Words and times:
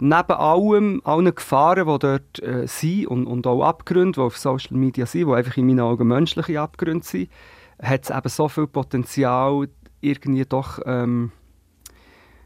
neben 0.00 0.32
allem, 0.32 1.00
allen 1.04 1.34
Gefahren, 1.34 1.86
die 1.86 1.98
dort 1.98 2.42
äh, 2.42 2.66
sind 2.66 3.06
und, 3.06 3.26
und 3.26 3.46
auch 3.46 3.62
Abgründe, 3.62 4.12
die 4.12 4.20
auf 4.20 4.36
Social 4.36 4.76
Media 4.76 5.06
sind, 5.06 5.28
die 5.28 5.34
einfach 5.34 5.56
in 5.56 5.66
meinen 5.66 5.80
Augen 5.80 6.08
menschliche 6.08 6.60
Abgründe 6.60 7.04
sind, 7.04 7.30
hat 7.80 8.04
es 8.04 8.10
eben 8.10 8.28
so 8.28 8.48
viel 8.48 8.66
Potenzial, 8.66 9.68
irgendwie 10.00 10.44
doch 10.44 10.80
ähm, 10.84 11.32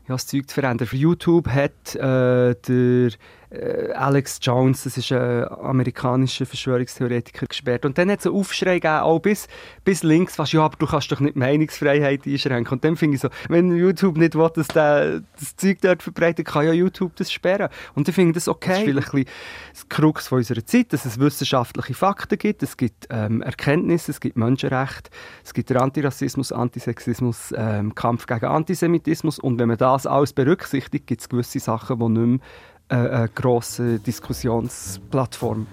ja, 0.08 0.14
das 0.14 0.26
Zeug 0.26 0.48
zu 0.48 0.54
verändern. 0.54 0.86
Für 0.86 0.96
YouTube 0.96 1.48
hat 1.48 1.94
äh, 1.94 2.54
der 2.54 3.10
Alex 3.50 4.40
Jones, 4.42 4.84
das 4.84 4.98
ist 4.98 5.10
ein 5.10 5.48
amerikanischer 5.48 6.44
Verschwörungstheoretiker, 6.44 7.46
gesperrt. 7.46 7.86
Und 7.86 7.96
dann 7.96 8.10
hat 8.10 8.20
es 8.20 8.26
einen 8.26 8.34
Aufschrei 8.34 8.74
gegeben, 8.74 9.00
auch 9.00 9.20
bis, 9.20 9.48
bis 9.84 10.02
links, 10.02 10.36
fast, 10.36 10.52
ja, 10.52 10.62
aber 10.62 10.76
du 10.78 10.86
kannst 10.86 11.10
doch 11.10 11.20
nicht 11.20 11.34
Meinungsfreiheit 11.34 12.26
einschränken. 12.26 12.74
Und 12.74 12.84
dann 12.84 12.96
finde 12.96 13.14
ich 13.14 13.22
so, 13.22 13.30
wenn 13.48 13.74
YouTube 13.74 14.18
nicht 14.18 14.34
will, 14.34 14.50
dass 14.54 14.68
der, 14.68 15.22
das 15.38 15.56
Zeug 15.56 15.78
dort 15.80 16.02
verbreitet, 16.02 16.46
kann 16.46 16.66
ja 16.66 16.72
YouTube 16.72 17.16
das 17.16 17.32
sperren. 17.32 17.70
Und 17.94 18.06
dann 18.06 18.14
finde 18.14 18.30
ich 18.30 18.34
das 18.34 18.48
okay. 18.48 18.68
Das 18.68 18.78
ist 18.80 18.84
vielleicht 18.84 19.14
ein 19.14 19.24
bisschen 19.24 19.38
das 19.72 19.88
Krux 19.88 20.28
von 20.28 20.38
unserer 20.38 20.66
Zeit, 20.66 20.92
dass 20.92 21.06
es 21.06 21.18
wissenschaftliche 21.18 21.94
Fakten 21.94 22.36
gibt, 22.36 22.62
es 22.62 22.76
gibt 22.76 23.06
ähm, 23.08 23.40
Erkenntnisse, 23.40 24.10
es 24.10 24.20
gibt 24.20 24.36
Menschenrechte, 24.36 25.10
es 25.42 25.54
gibt 25.54 25.74
Antirassismus, 25.74 26.52
Antisexismus, 26.52 27.54
ähm, 27.56 27.94
Kampf 27.94 28.26
gegen 28.26 28.44
Antisemitismus. 28.44 29.38
Und 29.38 29.58
wenn 29.58 29.68
man 29.68 29.78
das 29.78 30.06
alles 30.06 30.34
berücksichtigt, 30.34 31.06
gibt 31.06 31.22
es 31.22 31.30
gewisse 31.30 31.60
Sachen, 31.60 31.98
die 31.98 32.08
nicht 32.08 32.26
mehr 32.26 32.40
eine, 32.88 33.28
grosse 33.34 33.98
Diskussionsplattform 33.98 35.66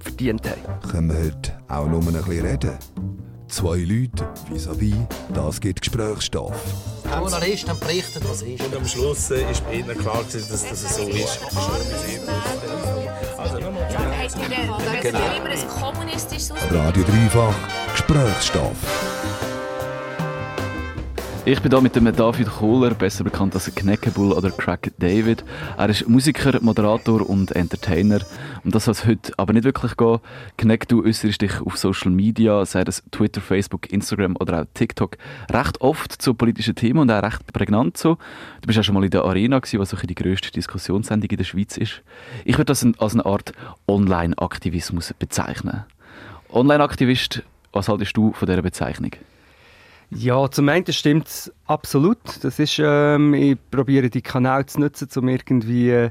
verdient 0.00 0.48
haben. 0.48 0.90
Können 0.90 1.10
wir 1.10 1.24
heute 1.24 1.58
auch 1.68 1.86
nur 1.86 2.00
ein 2.00 2.12
bisschen 2.12 2.46
reden? 2.46 2.78
Zwei 3.48 3.78
Leute 3.78 4.28
vis-à-vis, 4.50 4.94
das 5.32 5.60
gibt 5.60 5.80
Gesprächsstoff. 5.80 6.52
Journalisten 7.04 7.70
haben 7.70 7.80
berichtet, 7.80 8.22
was 8.28 8.42
ist. 8.42 8.62
Und 8.62 8.76
am 8.76 8.86
Schluss 8.86 9.30
äh, 9.30 9.50
ist 9.50 9.64
bei 9.64 9.74
ihnen 9.74 9.96
klar, 9.96 10.22
dass, 10.22 10.34
es 10.34 10.96
so 10.96 11.02
ist. 11.08 11.40
Also 13.38 13.58
nochmal. 13.58 13.88
Genau. 15.02 15.18
Radio 16.70 17.02
Dreifach, 17.04 17.54
Gesprächsstoff. 17.92 19.47
Ich 21.50 21.62
bin 21.62 21.72
hier 21.72 21.80
mit 21.80 21.96
dem 21.96 22.14
David 22.14 22.46
Kohler, 22.46 22.90
besser 22.90 23.24
bekannt 23.24 23.54
als 23.54 23.74
Kneckebull 23.74 24.32
oder 24.32 24.50
Crack 24.50 24.92
David. 24.98 25.42
Er 25.78 25.88
ist 25.88 26.06
Musiker, 26.06 26.60
Moderator 26.60 27.26
und 27.26 27.56
Entertainer. 27.56 28.20
Und 28.64 28.74
das 28.74 28.84
soll 28.84 28.92
es 28.92 29.06
heute 29.06 29.32
aber 29.38 29.54
nicht 29.54 29.64
wirklich 29.64 29.96
gehen. 29.96 30.18
Kneck, 30.58 30.86
du 30.88 31.02
äußerst 31.02 31.40
dich 31.40 31.58
auf 31.62 31.78
Social 31.78 32.10
Media, 32.10 32.66
sei 32.66 32.82
es 32.82 33.02
Twitter, 33.10 33.40
Facebook, 33.40 33.90
Instagram 33.90 34.36
oder 34.38 34.60
auch 34.60 34.66
TikTok, 34.74 35.16
recht 35.50 35.80
oft 35.80 36.20
zu 36.20 36.34
politischen 36.34 36.74
Themen 36.74 36.98
und 36.98 37.10
auch 37.10 37.22
recht 37.22 37.50
prägnant 37.54 37.96
so. 37.96 38.18
Du 38.60 38.66
bist 38.66 38.76
ja 38.76 38.82
schon 38.82 38.94
mal 38.94 39.04
in 39.04 39.10
der 39.10 39.24
Arena 39.24 39.58
gewesen, 39.58 39.80
was 39.80 39.96
die 39.98 40.14
grösste 40.14 40.50
Diskussionssendung 40.50 41.30
in 41.30 41.38
der 41.38 41.44
Schweiz 41.44 41.78
ist. 41.78 42.02
Ich 42.44 42.58
würde 42.58 42.66
das 42.66 42.86
als 42.98 43.14
eine 43.14 43.24
Art 43.24 43.54
Online-Aktivismus 43.86 45.14
bezeichnen. 45.18 45.84
Online-Aktivist, 46.50 47.42
was 47.72 47.88
haltest 47.88 48.14
du 48.18 48.34
von 48.34 48.44
dieser 48.44 48.60
Bezeichnung? 48.60 49.12
Ja, 50.10 50.50
zum 50.50 50.68
einen 50.70 50.90
stimmt 50.90 51.26
es 51.26 51.52
absolut. 51.66 52.18
Das 52.42 52.58
ist, 52.58 52.80
ähm, 52.82 53.34
ich 53.34 53.58
probiere 53.70 54.08
die 54.08 54.22
Kanäle 54.22 54.64
zu 54.64 54.80
nutzen, 54.80 55.08
um 55.16 55.28
irgendwie 55.28 55.90
äh, 55.90 56.10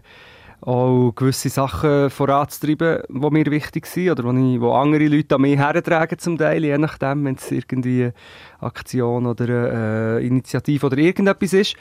auch 0.61 1.13
gewisse 1.15 1.49
Sachen 1.49 2.11
voranzutreiben, 2.11 3.01
die 3.09 3.29
mir 3.31 3.45
wichtig 3.47 3.87
sind 3.87 4.11
oder 4.11 4.23
wo, 4.23 4.31
ich, 4.31 4.61
wo 4.61 4.73
andere 4.73 5.07
Leute 5.07 5.35
an 5.35 5.41
mich 5.41 5.57
hertragen 5.57 6.19
zum 6.19 6.37
Teil, 6.37 6.63
je 6.63 6.77
nachdem, 6.77 7.25
wenn 7.25 7.35
es 7.35 7.51
irgendwie 7.51 8.11
Aktion 8.59 9.25
oder 9.25 10.17
äh, 10.17 10.27
Initiative 10.27 10.85
oder 10.85 10.97
irgendetwas 10.99 11.53
ist. 11.53 11.75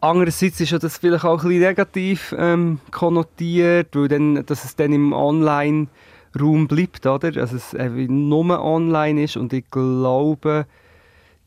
Andererseits 0.00 0.60
ist 0.60 0.70
ja 0.70 0.78
das 0.78 0.96
vielleicht 0.96 1.24
auch 1.24 1.42
ein 1.42 1.48
bisschen 1.48 1.62
negativ 1.62 2.34
ähm, 2.38 2.78
konnotiert, 2.90 3.96
weil 3.96 4.08
dann, 4.08 4.46
dass 4.46 4.64
es 4.64 4.76
dann 4.76 4.92
im 4.92 5.12
Online-Raum 5.12 6.68
bleibt, 6.68 7.06
oder? 7.06 7.38
Also 7.40 7.56
es 7.56 7.74
nur 8.08 8.62
online 8.62 9.24
ist 9.24 9.36
und 9.36 9.52
ich 9.52 9.70
glaube, 9.70 10.66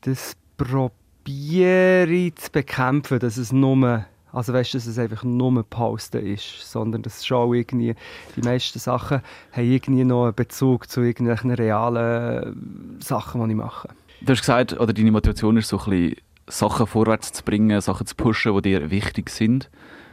das 0.02 0.36
probiere 0.58 2.10
ich 2.10 2.36
zu 2.36 2.52
bekämpfen, 2.52 3.20
dass 3.20 3.38
es 3.38 3.52
nur 3.52 4.06
also 4.34 4.54
weißt 4.54 4.74
du, 4.74 4.78
dass 4.78 4.86
es 4.86 5.00
einfach 5.00 5.24
nur 5.24 5.64
Posten 5.64 6.26
ist, 6.26 6.72
sondern 6.72 7.02
dass 7.02 7.26
schon 7.26 7.56
irgendwie 7.56 7.96
die 8.36 8.42
meisten 8.42 8.78
Sachen 8.78 9.22
haben 9.52 9.72
irgendwie 9.72 10.04
noch 10.04 10.26
einen 10.26 10.36
Bezug 10.36 10.90
zu 10.90 11.02
irgendwelchen 11.02 11.52
realen 11.52 13.00
Sachen, 13.00 13.44
die 13.44 13.52
ich 13.52 13.58
mache. 13.58 13.90
Du 14.22 14.32
hast 14.32 14.42
gesagt, 14.42 14.74
oder 14.80 14.94
deine 14.94 15.12
Motivation 15.12 15.58
ist 15.58 15.70
so 15.70 15.80
ein 15.80 15.90
bisschen 15.90 16.16
Sachen 16.48 16.88
vorwärts 16.88 17.32
zu 17.32 17.44
bringen, 17.44 17.80
Sachen 17.82 18.06
zu 18.06 18.16
pushen, 18.16 18.56
die 18.58 18.70
dir 18.70 18.92
wichtig 18.92 19.30
sind. 19.30 19.70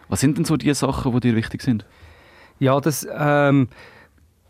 Was 0.09 0.21
sind 0.21 0.39
denn 0.39 0.45
so 0.45 0.57
die 0.57 0.73
Sachen, 0.75 1.13
die 1.13 1.21
dir 1.21 1.37
wichtig 1.37 1.63
sind? 1.63 1.85
Ja, 2.59 2.81
das 2.81 3.07
ähm, 3.13 3.69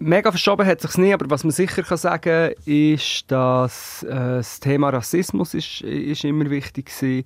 Mega 0.06 0.30
verschoben 0.30 0.66
hat 0.66 0.82
sich 0.82 0.98
nie, 0.98 1.14
aber 1.14 1.30
was 1.30 1.44
man 1.44 1.50
sicher 1.50 1.82
kann 1.82 1.96
sagen 1.96 2.52
ist, 2.66 3.24
dass 3.32 4.02
äh, 4.02 4.14
das 4.14 4.60
Thema 4.60 4.90
Rassismus 4.90 5.54
ist, 5.54 5.80
ist 5.80 6.24
immer 6.24 6.50
wichtig 6.50 6.90
war, 7.00 7.22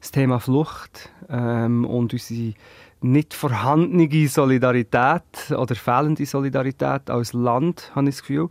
das 0.00 0.10
Thema 0.10 0.40
Flucht 0.40 1.10
ähm, 1.28 1.84
und 1.84 2.14
unsere 2.14 2.54
nicht 3.02 3.34
vorhandene 3.34 4.26
Solidarität 4.26 5.50
oder 5.50 5.74
fehlende 5.74 6.24
Solidarität 6.24 7.10
als 7.10 7.34
Land, 7.34 7.92
habe 7.94 8.08
ich 8.08 8.14
das 8.14 8.22
Gefühl, 8.22 8.48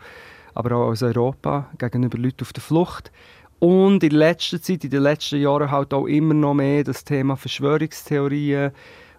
aber 0.54 0.76
auch 0.76 0.90
als 0.90 1.02
Europa 1.02 1.72
gegenüber 1.80 2.20
Leuten 2.20 2.44
auf 2.44 2.54
der 2.54 2.62
Flucht. 2.62 3.12
Und 3.58 4.04
in 4.04 4.12
letzter 4.12 4.62
Zeit, 4.62 4.84
in 4.84 4.92
den 4.92 5.02
letzten 5.02 5.42
Jahren 5.42 5.72
halt 5.72 5.96
auch 5.96 6.06
immer 6.06 6.36
noch 6.36 6.54
mehr 6.54 6.84
das 6.84 7.06
Thema 7.06 7.38
Verschwörungstheorien, 7.38 8.72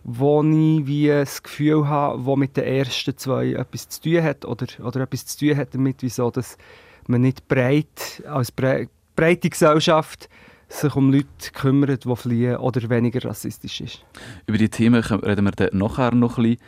wo 0.04 0.42
ich 0.42 0.87
wie 0.87 1.09
das 1.09 1.42
Gefühl 1.42 1.88
habe, 1.88 2.25
wo 2.25 2.37
mit 2.37 2.56
den 2.56 2.65
ersten 2.65 3.16
zwei 3.16 3.53
etwas 3.53 3.88
zu 3.88 4.03
tun 4.03 4.22
hat 4.22 4.44
oder, 4.44 4.66
oder 4.84 5.00
etwas 5.00 5.26
zu 5.26 5.47
tun 5.47 5.56
hat 5.56 5.75
damit, 5.75 5.97
wieso 6.00 6.31
dass 6.31 6.59
man 7.09 7.22
nicht 7.22 7.48
breit, 7.48 8.22
als 8.28 8.53
bre 8.53 8.88
breite 9.16 9.48
Gesellschaft 9.48 10.28
sich 10.69 10.97
um 10.97 11.12
Leute 11.12 11.26
kümmert, 11.53 12.04
die 12.04 12.16
fliehen 12.16 12.56
oder 12.56 12.88
weniger 12.91 13.25
rassistisch 13.28 13.81
ist. 13.81 14.04
Über 14.47 14.59
die 14.59 14.69
Themen 14.69 15.03
reden 15.03 15.44
wir 15.44 15.53
dann 15.53 15.78
nachher 15.78 16.12
noch 16.12 16.38
ein 16.38 16.44
bisschen. 16.44 16.60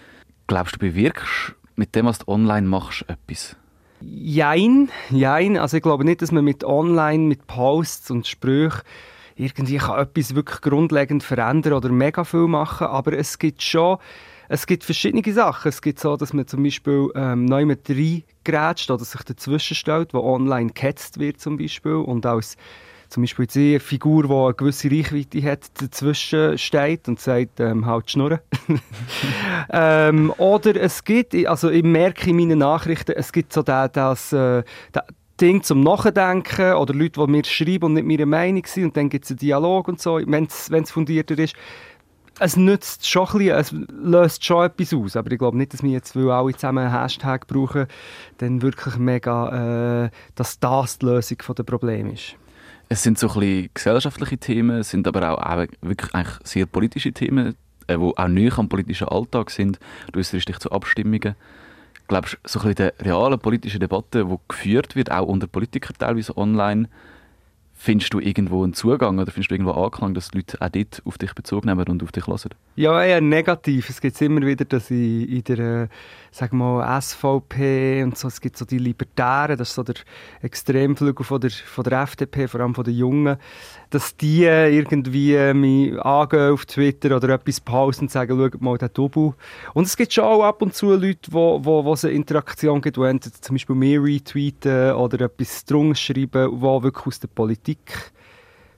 Glaubst 0.46 0.76
du, 0.76 0.78
bewirkst 0.78 1.54
mit 1.74 1.94
dem, 1.96 2.06
was 2.06 2.20
du 2.20 2.28
online 2.28 2.68
machst, 2.68 3.04
etwas? 3.08 3.56
Jein, 4.00 4.90
jein. 5.10 5.56
Also 5.56 5.78
ich 5.78 5.82
glaube 5.82 6.04
nicht, 6.04 6.22
dass 6.22 6.30
man 6.30 6.44
mit 6.44 6.62
online, 6.62 7.24
mit 7.24 7.48
Posts 7.48 8.12
und 8.12 8.26
Sprüchen 8.26 8.82
irgendwie 9.36 9.76
kann 9.76 10.00
etwas 10.00 10.34
wirklich 10.34 10.60
grundlegend 10.60 11.22
verändern 11.22 11.74
oder 11.74 11.90
mega 11.90 12.24
viel 12.24 12.48
machen, 12.48 12.86
aber 12.86 13.12
es 13.12 13.38
gibt 13.38 13.62
schon 13.62 13.98
es 14.48 14.66
gibt 14.66 14.84
verschiedene 14.84 15.22
Sachen. 15.32 15.68
Es 15.68 15.82
gibt 15.82 15.98
so, 15.98 16.16
dass 16.16 16.32
man 16.32 16.46
zum 16.46 16.62
Beispiel 16.62 17.10
ähm, 17.14 17.46
neu 17.46 17.66
mit 17.66 17.88
reingrätscht 17.90 18.90
oder 18.90 19.04
sich 19.04 19.22
dazwischen 19.22 19.74
stellt, 19.74 20.14
wo 20.14 20.20
online 20.20 20.70
gehetzt 20.72 21.18
wird 21.18 21.40
zum 21.40 21.56
Beispiel 21.56 21.94
und 21.94 22.24
als 22.26 22.56
zum 23.08 23.22
Beispiel 23.22 23.46
eine 23.54 23.80
Figur, 23.80 24.24
die 24.24 24.32
eine 24.32 24.54
gewisse 24.54 24.90
Reichweite 24.90 25.42
hat, 25.42 25.80
dazwischen 25.80 26.58
steht 26.58 27.08
und 27.08 27.20
sagt, 27.20 27.60
ähm, 27.60 27.86
halt 27.86 28.10
schnurren. 28.10 28.40
ähm, 29.70 30.32
oder 30.38 30.74
es 30.76 31.04
gibt, 31.04 31.34
also 31.46 31.70
ich 31.70 31.84
merke 31.84 32.30
in 32.30 32.36
meinen 32.36 32.58
Nachrichten, 32.58 33.12
es 33.12 33.32
gibt 33.32 33.52
so 33.52 33.62
das, 33.62 33.92
das, 33.92 34.32
äh, 34.32 34.64
Ding 35.40 35.62
zum 35.62 35.82
Nachdenken 35.82 36.74
oder 36.74 36.94
Leute, 36.94 37.20
die 37.20 37.30
mir 37.30 37.44
schreiben 37.44 37.84
und 37.86 37.94
nicht 37.94 38.06
meine 38.06 38.26
Meinung 38.26 38.64
sind 38.66 38.84
und 38.84 38.96
dann 38.96 39.08
gibt 39.08 39.24
es 39.24 39.30
einen 39.30 39.38
Dialog 39.38 39.88
und 39.88 40.00
so, 40.00 40.20
wenn 40.24 40.44
es 40.46 40.90
fundierter 40.90 41.38
ist. 41.38 41.54
Es 42.38 42.56
nützt 42.56 43.08
schon 43.08 43.26
ein 43.28 43.38
bisschen, 43.38 43.54
es 43.56 43.74
löst 43.90 44.44
schon 44.44 44.66
etwas 44.66 44.92
aus, 44.92 45.16
aber 45.16 45.32
ich 45.32 45.38
glaube 45.38 45.56
nicht, 45.56 45.72
dass 45.72 45.82
wir 45.82 45.90
jetzt, 45.90 46.14
weil 46.16 46.30
alle 46.30 46.52
zusammen 46.52 46.84
einen 46.86 47.00
Hashtag 47.00 47.46
brauchen, 47.46 47.86
dann 48.38 48.60
wirklich 48.60 48.96
mega, 48.96 50.04
äh, 50.04 50.10
dass 50.34 50.60
das 50.60 50.98
die 50.98 51.06
Lösung 51.06 51.38
der 51.56 51.62
Probleme 51.62 52.12
ist. 52.12 52.36
Es 52.88 53.02
sind 53.02 53.18
so 53.18 53.28
ein 53.28 53.40
bisschen 53.40 53.70
gesellschaftliche 53.72 54.38
Themen, 54.38 54.80
es 54.80 54.90
sind 54.90 55.08
aber 55.08 55.32
auch, 55.32 55.66
wirklich 55.80 56.14
eigentlich 56.14 56.36
sehr 56.44 56.66
politische 56.66 57.12
Themen, 57.12 57.56
die 57.88 57.92
äh, 57.92 57.96
auch 57.96 58.28
näher 58.28 58.58
am 58.58 58.68
politischen 58.68 59.08
Alltag 59.08 59.50
sind. 59.50 59.78
Du 60.12 60.18
äußerst 60.18 60.48
dich 60.48 60.58
zu 60.58 60.70
Abstimmungen 60.70 61.36
glaubst 62.08 62.38
so 62.44 62.60
ein 62.60 62.74
bisschen 62.74 62.92
der 62.98 63.06
realen 63.06 63.38
politischen 63.38 63.80
Debatte, 63.80 64.24
die 64.24 64.36
geführt 64.48 64.96
wird, 64.96 65.10
auch 65.10 65.26
unter 65.26 65.46
Politikern 65.46 65.96
teilweise 65.98 66.36
online, 66.36 66.88
Findest 67.78 68.14
du 68.14 68.20
irgendwo 68.20 68.64
einen 68.64 68.72
Zugang 68.72 69.18
oder 69.18 69.30
findest 69.30 69.50
du 69.50 69.54
irgendwo 69.54 69.72
Anklang, 69.72 70.14
dass 70.14 70.30
die 70.30 70.38
Leute 70.38 70.60
auch 70.62 70.68
dort 70.70 71.02
auf 71.04 71.18
dich 71.18 71.34
Bezug 71.34 71.66
nehmen 71.66 71.86
und 71.86 72.02
auf 72.02 72.10
dich 72.10 72.26
hören? 72.26 72.50
Ja, 72.74 73.02
eher 73.02 73.20
negativ. 73.20 73.90
Es 73.90 74.00
gibt 74.00 74.20
immer 74.22 74.40
wieder, 74.40 74.64
dass 74.64 74.90
ich 74.90 75.28
in 75.28 75.44
der 75.44 75.88
sag 76.36 76.52
mal, 76.52 77.00
SVP 77.00 78.02
und 78.02 78.18
so, 78.18 78.28
es 78.28 78.42
gibt 78.42 78.58
so 78.58 78.66
die 78.66 78.78
Libertären, 78.78 79.56
das 79.56 79.70
ist 79.70 79.74
so 79.74 79.82
der 79.82 79.94
Extremflügel 80.42 81.24
von 81.24 81.40
der, 81.40 81.50
von 81.50 81.82
der 81.82 82.02
FDP, 82.02 82.46
vor 82.46 82.60
allem 82.60 82.74
von 82.74 82.84
den 82.84 82.94
Jungen, 82.94 83.38
dass 83.88 84.16
die 84.16 84.44
irgendwie 84.44 85.54
mich 85.54 85.98
angehen 85.98 86.52
auf 86.52 86.66
Twitter 86.66 87.16
oder 87.16 87.30
etwas 87.30 87.60
posten 87.60 88.04
und 88.04 88.10
sagen, 88.10 88.36
schau 88.36 88.58
mal 88.58 88.76
den 88.76 88.90
Double. 88.92 89.32
Und 89.72 89.86
es 89.86 89.96
gibt 89.96 90.12
schon 90.12 90.24
auch 90.24 90.42
ab 90.42 90.60
und 90.60 90.74
zu 90.74 90.90
Leute, 90.90 91.32
wo, 91.32 91.64
wo, 91.64 91.84
wo 91.84 91.94
es 91.94 92.04
eine 92.04 92.12
Interaktion 92.12 92.82
gibt, 92.82 92.98
die 92.98 93.20
zum 93.40 93.54
Beispiel 93.54 93.76
mehr 93.76 94.02
retweeten 94.02 94.92
oder 94.92 95.22
etwas 95.22 95.64
drunter 95.64 95.94
schreiben, 95.94 96.50
wo 96.52 96.82
wirklich 96.82 97.06
aus 97.06 97.20
der 97.20 97.28
Politik 97.28 97.65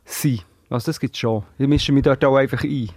sind. 0.05 0.44
Also 0.70 0.87
das 0.87 1.00
gibt 1.00 1.14
es 1.14 1.20
schon. 1.20 1.44
Ich 1.58 1.69
mische 1.69 1.93
mich 1.93 2.02
dort 2.02 2.25
auch 2.25 2.37
einfach 2.37 2.62
ein. 2.62 2.90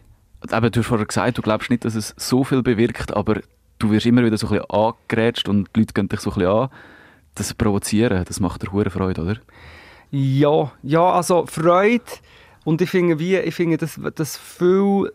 Eben, 0.52 0.72
du 0.72 0.80
hast 0.80 0.88
vorher 0.88 1.06
gesagt, 1.06 1.38
du 1.38 1.42
glaubst 1.42 1.70
nicht, 1.70 1.86
dass 1.86 1.96
es 1.96 2.14
so 2.18 2.44
viel 2.44 2.64
bewirkt, 2.64 3.14
aber 3.14 3.42
du 3.80 3.92
wirst 3.92 4.06
immer 4.06 4.24
wieder 4.24 4.38
so 4.38 4.48
ein 4.48 4.60
bisschen 4.60 4.70
angerätscht 4.70 5.48
und 5.48 5.70
die 5.76 5.82
Leute 5.82 5.94
gehen 5.94 6.10
dich 6.10 6.20
so 6.20 6.32
ein 6.32 6.36
bisschen 6.36 6.52
an. 6.52 6.70
Das 7.36 7.54
Provozieren, 7.54 8.26
das 8.26 8.40
macht 8.40 8.62
dir 8.62 8.72
hure 8.72 8.90
Freude, 8.90 9.22
oder? 9.22 9.38
Ja, 10.10 10.72
ja, 10.84 11.12
also 11.12 11.46
Freude. 11.46 12.04
Und 12.66 12.82
ich 12.82 12.90
finde, 12.90 13.20
wie, 13.20 13.38
ich 13.38 13.56
finde, 13.56 13.78
dass, 13.78 14.00
dass 14.16 14.38
viele 14.38 15.14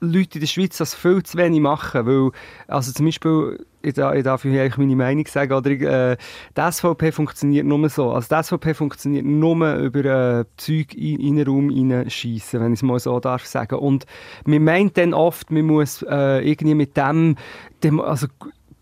Leute 0.00 0.34
in 0.34 0.40
der 0.40 0.46
Schweiz 0.46 0.76
das 0.76 0.94
viel 0.94 1.22
zu 1.22 1.38
wenig 1.38 1.60
machen. 1.60 2.06
Weil, 2.06 2.30
also 2.68 2.92
zum 2.92 3.06
Beispiel, 3.06 3.64
ich, 3.86 4.24
darf, 4.24 4.42
hier 4.42 4.62
eigentlich 4.62 4.76
meine 4.78 4.96
Meinung 4.96 5.26
sagen, 5.26 5.52
oder, 5.52 5.70
äh, 5.70 6.16
die 6.56 6.72
SVP 6.72 7.12
funktioniert 7.12 7.66
nur 7.66 7.88
so. 7.88 8.12
Also 8.12 8.34
die 8.34 8.42
SVP 8.42 8.74
funktioniert 8.74 9.24
nur 9.24 9.74
über 9.76 10.04
äh, 10.40 10.44
Zeug 10.56 10.94
in, 10.94 11.20
in 11.20 11.36
den 11.36 11.46
Raum 11.46 11.70
hineinschiessen, 11.70 12.60
wenn 12.60 12.72
ich 12.72 12.80
es 12.80 12.82
mal 12.82 12.98
so 12.98 13.18
darf 13.20 13.44
sagen. 13.46 13.76
Und 13.76 14.06
man 14.44 14.64
meint 14.64 14.96
dann 14.98 15.14
oft, 15.14 15.50
man 15.50 15.66
muss 15.66 16.02
äh, 16.02 16.48
irgendwie 16.48 16.74
mit 16.74 16.96
dem, 16.96 17.36
dem 17.82 18.00
also 18.00 18.26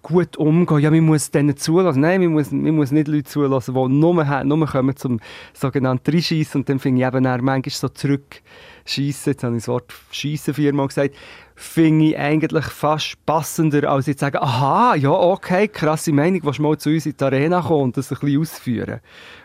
gut 0.05 0.37
umgehen. 0.37 0.79
Ja, 0.79 0.91
man 0.91 1.01
muss 1.01 1.33
denen 1.33 1.57
zulassen. 1.57 2.03
Nein, 2.03 2.21
man 2.21 2.33
muss, 2.33 2.53
man 2.53 2.77
muss 2.77 2.93
nicht 2.93 3.09
Leute 3.09 3.25
zulassen, 3.25 3.75
die 3.75 3.89
nur, 3.89 4.45
nur 4.45 4.67
kommen 4.67 4.95
zum 4.97 5.19
sogenannten 5.53 6.11
Reinschiessen 6.11 6.61
und 6.61 6.69
dann 6.69 6.79
finde 6.79 7.01
ich 7.01 7.07
eben 7.09 7.25
manchmal 7.25 7.63
so 7.71 7.89
zurückschiessen, 7.89 9.33
jetzt 9.33 9.43
habe 9.43 9.57
ich 9.57 9.63
das 9.63 9.69
Wort 9.69 9.93
Schiessen 10.13 10.55
viermal 10.55 10.87
gesagt, 10.87 11.17
finde 11.55 12.07
ich 12.07 12.19
eigentlich 12.19 12.65
fast 12.65 13.25
passender, 13.27 13.91
als 13.91 14.07
jetzt 14.07 14.21
sagen, 14.21 14.39
aha, 14.39 14.97
ja, 14.97 15.11
okay, 15.11 15.69
krasse 15.69 16.13
Meinung, 16.13 16.43
willst 16.43 16.59
du 16.59 16.63
mal 16.63 16.77
zu 16.77 16.91
uns 16.91 17.07
in 17.07 17.17
die 17.17 17.25
Arena 17.25 17.63
kommen 17.63 17.85
und 17.85 17.97
das 17.97 18.11
ein 18.11 18.19
bisschen 18.19 18.41
ausführen. 18.41 19.01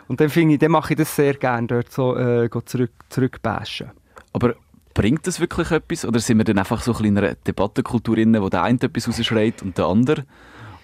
Und 0.07 0.19
dann 0.19 0.29
finde 0.29 0.55
ich, 0.55 0.59
dann 0.59 0.71
mache 0.71 0.93
ich 0.93 0.97
das 0.97 1.15
sehr 1.15 1.35
gerne, 1.35 1.67
dort 1.67 1.91
so 1.91 2.17
äh, 2.17 2.49
zurück, 2.65 2.91
zurückbashen. 3.09 3.91
Aber 4.33 4.55
bringt 4.93 5.27
das 5.27 5.39
wirklich 5.39 5.71
etwas? 5.71 6.03
Oder 6.03 6.19
sind 6.19 6.39
wir 6.39 6.45
dann 6.45 6.57
einfach 6.57 6.81
so 6.81 6.93
ein 6.93 7.05
in 7.05 7.17
einer 7.17 7.35
Debattenkultur 7.35 8.15
drin, 8.15 8.35
wo 8.41 8.49
der 8.49 8.63
eine 8.63 8.79
etwas 8.81 9.07
rausschreit 9.07 9.61
und 9.61 9.77
der 9.77 9.85
andere? 9.85 10.25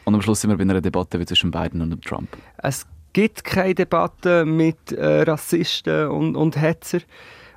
Und 0.03 0.13
am 0.13 0.21
Schluss 0.21 0.41
sind 0.41 0.51
wir 0.51 0.57
bei 0.57 0.61
einer 0.61 0.81
Debatte 0.81 1.19
wie 1.19 1.25
zwischen 1.25 1.49
Biden 1.49 1.81
und 1.81 2.05
Trump. 2.05 2.29
Es 2.57 2.85
gibt 3.13 3.43
keine 3.43 3.73
Debatte 3.73 4.45
mit 4.45 4.91
äh, 4.91 5.23
Rassisten 5.23 6.07
und, 6.09 6.35
und 6.35 6.59
Hetzer. 6.59 6.99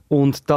Und 0.09 0.49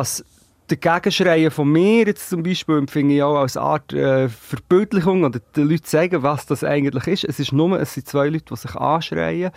das 0.71 0.79
Gegenschreien 0.79 1.51
von 1.51 1.71
mir 1.71 2.05
jetzt 2.05 2.29
zum 2.29 2.43
Beispiel 2.43 2.77
empfinde 2.77 3.15
ich 3.15 3.23
auch 3.23 3.37
als 3.37 3.57
Art 3.57 3.93
äh, 3.93 4.29
Verbildlichung 4.29 5.23
oder 5.23 5.39
den 5.55 5.69
Leuten 5.69 5.85
sagen, 5.85 6.23
was 6.23 6.45
das 6.45 6.63
eigentlich 6.63 7.07
ist. 7.07 7.23
Es 7.25 7.39
ist 7.39 7.51
nur, 7.51 7.79
es 7.79 7.93
sind 7.93 8.07
zwei 8.07 8.29
Leute, 8.29 8.45
die 8.49 8.55
sich 8.55 8.75
anschreien. 8.75 9.51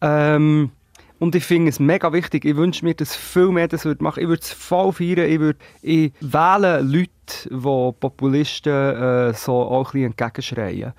Ähm, 0.00 0.70
und 1.18 1.36
ich 1.36 1.44
finde 1.44 1.68
es 1.68 1.78
mega 1.78 2.12
wichtig. 2.12 2.44
Ich 2.44 2.56
wünsche 2.56 2.84
mir, 2.84 2.94
dass 2.94 3.14
viel 3.14 3.48
mehr 3.48 3.68
das 3.68 3.84
würde 3.84 4.02
machen. 4.02 4.22
Ich 4.22 4.28
würde 4.28 4.42
es 4.42 4.52
voll 4.52 4.92
feiern. 4.92 5.30
Ich, 5.30 5.38
würde, 5.38 5.58
wähle 5.82 6.80
Leute, 6.80 7.10
die 7.48 7.92
Populisten 8.00 8.72
äh, 8.72 9.32
so 9.32 9.52
auch 9.52 9.94
ein 9.94 10.02
entgegenschreien. 10.02 10.92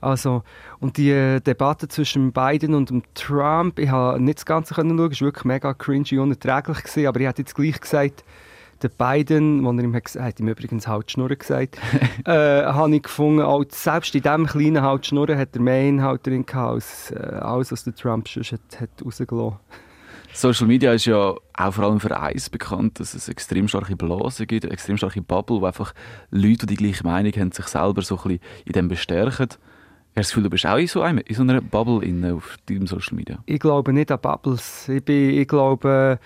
Also, 0.00 0.42
und 0.80 0.96
die 0.96 1.10
äh, 1.10 1.40
Debatte 1.40 1.88
zwischen 1.88 2.32
Biden 2.32 2.74
und 2.74 2.92
Trump, 3.14 3.78
ich 3.78 3.88
habe 3.88 4.20
nicht 4.20 4.38
das 4.38 4.46
Ganze 4.46 4.74
schauen, 4.74 4.90
es 4.90 4.98
war 4.98 5.26
wirklich 5.26 5.44
mega 5.44 5.74
cringy, 5.74 6.18
unerträglich 6.18 6.82
gewesen, 6.82 7.06
aber 7.06 7.20
ich 7.20 7.26
hätte 7.26 7.42
jetzt 7.42 7.54
gleich 7.54 7.80
gesagt, 7.80 8.24
der 8.82 8.88
Biden, 8.88 9.64
wo 9.64 9.72
er 9.72 9.82
ihm 9.82 9.94
hat, 9.94 10.14
hat 10.14 10.40
ihm 10.40 10.48
übrigens 10.48 10.86
halt 10.86 11.10
Schnurren 11.10 11.38
gesagt, 11.38 11.78
äh, 12.24 12.64
habe 12.64 12.94
ich 12.94 13.02
gefunden, 13.02 13.42
auch 13.42 13.64
selbst 13.68 14.14
in 14.14 14.22
diesem 14.22 14.46
kleinen 14.46 14.82
halt 14.82 15.06
Schnurren 15.06 15.38
hat 15.38 15.54
er 15.54 15.60
mehr 15.60 15.88
Inhalt 15.88 16.26
drin 16.26 16.46
gehabt, 16.46 16.74
als 16.74 17.10
äh, 17.10 17.16
alles, 17.16 17.72
was 17.72 17.84
der 17.84 17.94
Trump 17.94 18.28
schon 18.28 18.42
hat, 18.44 18.80
hat 18.80 18.90
rausgelassen. 19.04 19.58
Social 20.32 20.66
Media 20.66 20.92
ist 20.92 21.06
ja 21.06 21.34
auch 21.54 21.72
vor 21.72 21.84
allem 21.84 22.00
für 22.00 22.16
eins 22.18 22.50
bekannt, 22.50 23.00
dass 23.00 23.14
es 23.14 23.28
extrem 23.28 23.66
starke 23.66 23.96
Blasen 23.96 24.46
gibt, 24.46 24.64
extrem 24.66 24.96
starke 24.96 25.22
Bubble, 25.22 25.60
wo 25.60 25.66
einfach 25.66 25.94
Leute, 26.30 26.66
die 26.66 26.76
die 26.76 26.76
gleiche 26.76 27.02
Meinung 27.02 27.32
haben, 27.32 27.50
sich 27.50 27.66
selber 27.66 28.02
so 28.02 28.16
ein 28.16 28.22
bisschen 28.22 28.40
in 28.66 28.72
dem 28.72 28.88
bestärken. 28.88 29.48
Hast 29.48 29.56
du 30.14 30.14
das 30.14 30.28
Gefühl, 30.28 30.42
du 30.44 30.50
bist 30.50 30.66
auch 30.66 30.76
in 30.76 30.86
so, 30.86 31.02
einem, 31.02 31.18
in 31.18 31.34
so 31.34 31.42
einer 31.42 31.60
Bubble 31.60 32.04
in, 32.04 32.24
auf 32.30 32.56
deinem 32.66 32.86
Social 32.86 33.16
Media? 33.16 33.38
Ich 33.46 33.58
glaube 33.58 33.92
nicht 33.92 34.12
an 34.12 34.20
Bubbles. 34.20 34.88
Ich, 34.88 35.04
bin, 35.04 35.30
ich 35.30 35.48
glaube, 35.48 36.18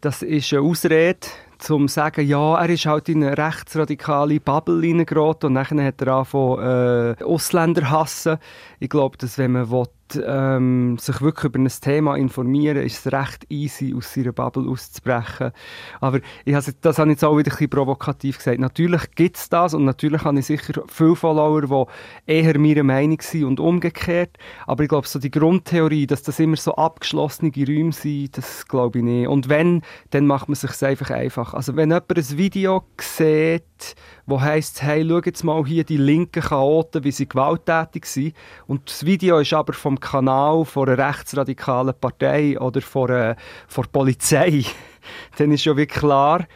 das 0.00 0.22
ist 0.22 0.52
eine 0.52 0.62
Ausrede, 0.62 1.26
um 1.70 1.88
zu 1.88 1.94
sagen, 1.94 2.26
ja, 2.26 2.56
er 2.60 2.68
ist 2.68 2.86
halt 2.86 3.08
in 3.08 3.22
eine 3.22 3.36
rechtsradikale 3.36 4.40
Bubble 4.40 4.80
reingeraten 4.82 5.48
und 5.48 5.54
dann 5.54 5.84
hat 5.84 6.00
er 6.00 6.08
angefangen, 6.08 7.16
äh, 7.20 7.24
Ausländer 7.24 7.90
hassen. 7.90 8.38
Ich 8.80 8.88
glaube, 8.88 9.16
dass 9.18 9.38
wenn 9.38 9.52
man 9.52 9.70
will, 9.70 9.86
ähm, 10.16 10.96
sich 10.98 11.20
wirklich 11.20 11.44
über 11.44 11.58
ein 11.58 11.68
Thema 11.68 12.16
informieren, 12.16 12.78
ist 12.78 13.06
es 13.06 13.12
recht 13.12 13.44
easy, 13.50 13.94
aus 13.94 14.12
seiner 14.12 14.32
Bubble 14.32 14.68
auszubrechen. 14.68 15.52
Aber 16.00 16.20
ich 16.44 16.54
has, 16.54 16.72
das 16.80 16.98
habe 16.98 17.10
ich 17.10 17.16
jetzt 17.16 17.24
auch 17.24 17.36
wieder 17.36 17.50
ein 17.50 17.56
bisschen 17.56 17.70
provokativ 17.70 18.38
gesagt. 18.38 18.58
Natürlich 18.58 19.02
gibt 19.14 19.36
es 19.36 19.48
das 19.48 19.74
und 19.74 19.84
natürlich 19.84 20.24
habe 20.24 20.38
ich 20.38 20.46
sicher 20.46 20.82
viele 20.88 21.16
Follower, 21.16 21.86
die 22.26 22.32
eher 22.32 22.58
meiner 22.58 22.82
Meinung 22.82 23.20
sind 23.20 23.44
und 23.44 23.60
umgekehrt. 23.60 24.36
Aber 24.66 24.82
ich 24.82 24.88
glaube, 24.88 25.06
so 25.06 25.18
die 25.18 25.30
Grundtheorie, 25.30 26.06
dass 26.06 26.22
das 26.22 26.38
immer 26.38 26.56
so 26.56 26.74
abgeschlossene 26.74 27.52
Räume 27.54 27.92
sind, 27.92 28.36
das 28.36 28.66
glaube 28.66 28.98
ich 28.98 29.04
nicht. 29.04 29.28
Und 29.28 29.48
wenn, 29.48 29.82
dann 30.10 30.26
macht 30.26 30.48
man 30.48 30.54
es 30.54 30.60
sich 30.60 30.82
einfach 30.82 31.10
einfach. 31.10 31.54
Also 31.54 31.76
wenn 31.76 31.90
jemand 31.90 32.16
ein 32.16 32.38
Video 32.38 32.84
sieht, 33.00 33.94
wo 34.26 34.40
heisst, 34.40 34.82
hey, 34.82 35.06
schau 35.08 35.20
jetzt 35.24 35.42
mal 35.42 35.64
hier 35.64 35.84
die 35.84 35.96
linken 35.96 36.42
Chaoten, 36.42 37.02
wie 37.04 37.12
sie 37.12 37.28
gewalttätig 37.28 38.04
sind. 38.04 38.34
Und 38.68 38.86
das 38.90 39.06
Video 39.06 39.38
ist 39.38 39.54
aber 39.54 39.72
vom 39.72 39.98
Kanal 39.98 40.66
von 40.66 40.90
einer 40.90 41.08
rechtsradikalen 41.08 41.94
Partei 41.98 42.60
oder 42.60 42.82
von, 42.82 43.10
einer, 43.10 43.36
von 43.66 43.84
der 43.84 43.90
Polizei. 43.90 44.62
Dann 45.38 45.52
ist 45.52 45.64
ja 45.64 45.74
wirklich 45.74 45.98
klar, 45.98 46.46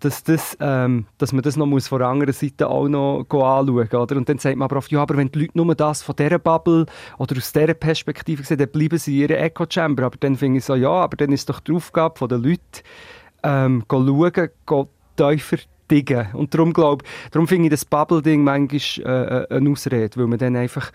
dass, 0.00 0.22
das, 0.22 0.54
ähm, 0.60 1.06
dass 1.16 1.32
man 1.32 1.40
das 1.40 1.56
noch 1.56 1.64
muss 1.64 1.88
von 1.88 2.00
der 2.00 2.08
anderen 2.08 2.34
Seite 2.34 2.68
auch 2.68 2.88
noch 2.88 3.20
anschauen 3.20 3.70
muss. 3.70 3.90
Und 3.90 4.28
dann 4.28 4.36
sagt 4.36 4.56
man 4.56 4.66
aber 4.66 4.76
oft, 4.76 4.92
ja, 4.92 5.00
aber 5.00 5.16
wenn 5.16 5.32
die 5.32 5.38
Leute 5.38 5.52
nur 5.54 5.74
das 5.74 6.02
von 6.02 6.14
dieser 6.14 6.38
Bubble 6.38 6.84
oder 7.16 7.36
aus 7.38 7.52
dieser 7.52 7.72
Perspektive 7.72 8.42
sehen, 8.44 8.58
dann 8.58 8.68
bleiben 8.68 8.98
sie 8.98 9.22
in 9.22 9.30
ihrer 9.30 9.40
Echo-Chamber. 9.40 10.02
Aber 10.02 10.16
dann 10.18 10.36
finde 10.36 10.58
ich 10.58 10.66
so, 10.66 10.74
ja, 10.74 10.90
aber 10.90 11.16
dann 11.16 11.32
ist 11.32 11.48
doch 11.48 11.60
die 11.60 11.72
Aufgabe 11.72 12.28
der 12.28 12.38
Leute, 12.38 12.82
ähm, 13.44 13.82
schauen, 13.88 14.88
tiefer 15.16 15.58
Dinge. 15.90 16.28
Und 16.34 16.52
darum, 16.52 16.74
glaub, 16.74 17.02
darum 17.30 17.48
finde 17.48 17.66
ich 17.66 17.70
das 17.70 17.86
Bubble-Ding 17.86 18.44
manchmal 18.44 19.06
äh, 19.06 19.44
äh, 19.44 19.56
eine 19.56 19.70
Ausrede, 19.70 20.20
weil 20.20 20.26
man 20.26 20.38
dann 20.38 20.56
einfach 20.56 20.92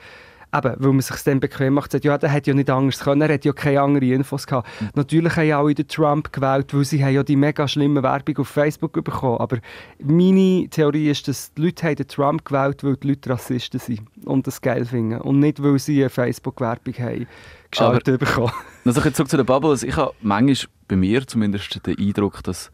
eben, 0.53 0.75
weil 0.77 0.91
man 0.91 1.01
sich 1.01 1.21
dann 1.23 1.39
bequem 1.39 1.73
macht, 1.73 1.91
sagt, 1.91 2.05
ja, 2.05 2.17
der 2.17 2.29
hätte 2.29 2.51
ja 2.51 2.55
nicht 2.55 2.69
anders 2.69 2.99
können, 2.99 3.21
er 3.21 3.33
hat 3.33 3.45
ja 3.45 3.53
keine 3.53 3.81
anderen 3.81 4.11
Infos 4.11 4.47
gehabt. 4.47 4.69
Mhm. 4.79 4.89
Natürlich 4.95 5.35
haben 5.35 5.47
ja 5.47 5.59
alle 5.59 5.75
den 5.75 5.87
Trump 5.87 6.31
gewählt, 6.31 6.73
weil 6.73 6.85
sie 6.85 7.03
haben 7.03 7.13
ja 7.13 7.23
die 7.23 7.35
mega 7.35 7.67
schlimme 7.67 8.03
Werbung 8.03 8.37
auf 8.37 8.47
Facebook 8.47 8.93
bekommen. 8.93 9.39
Aber 9.39 9.57
meine 9.99 10.67
Theorie 10.69 11.09
ist, 11.09 11.27
dass 11.27 11.53
die 11.53 11.63
Leute 11.63 11.87
haben 11.87 11.95
den 11.95 12.07
Trump 12.07 12.45
gewählt, 12.45 12.83
weil 12.83 12.95
die 12.97 13.09
Leute 13.09 13.29
Rassisten 13.29 13.79
sind 13.79 14.01
und 14.25 14.47
das 14.47 14.61
geil 14.61 14.85
finden. 14.85 15.21
Und 15.21 15.39
nicht, 15.39 15.61
weil 15.61 15.77
sie 15.79 16.01
eine 16.01 16.09
Facebook-Werbung 16.09 16.93
haben 16.95 17.27
geschaltet 17.71 18.19
bekommen. 18.19 18.51
Also 18.85 19.03
ich 19.03 19.13
zurück 19.15 19.29
zu 19.29 19.35
den 19.35 19.45
Bubbles. 19.45 19.83
Ich 19.83 19.97
habe 19.97 20.13
manchmal 20.21 20.71
bei 20.87 20.95
mir 20.95 21.27
zumindest 21.27 21.85
den 21.85 21.99
Eindruck, 21.99 22.41
dass 22.43 22.71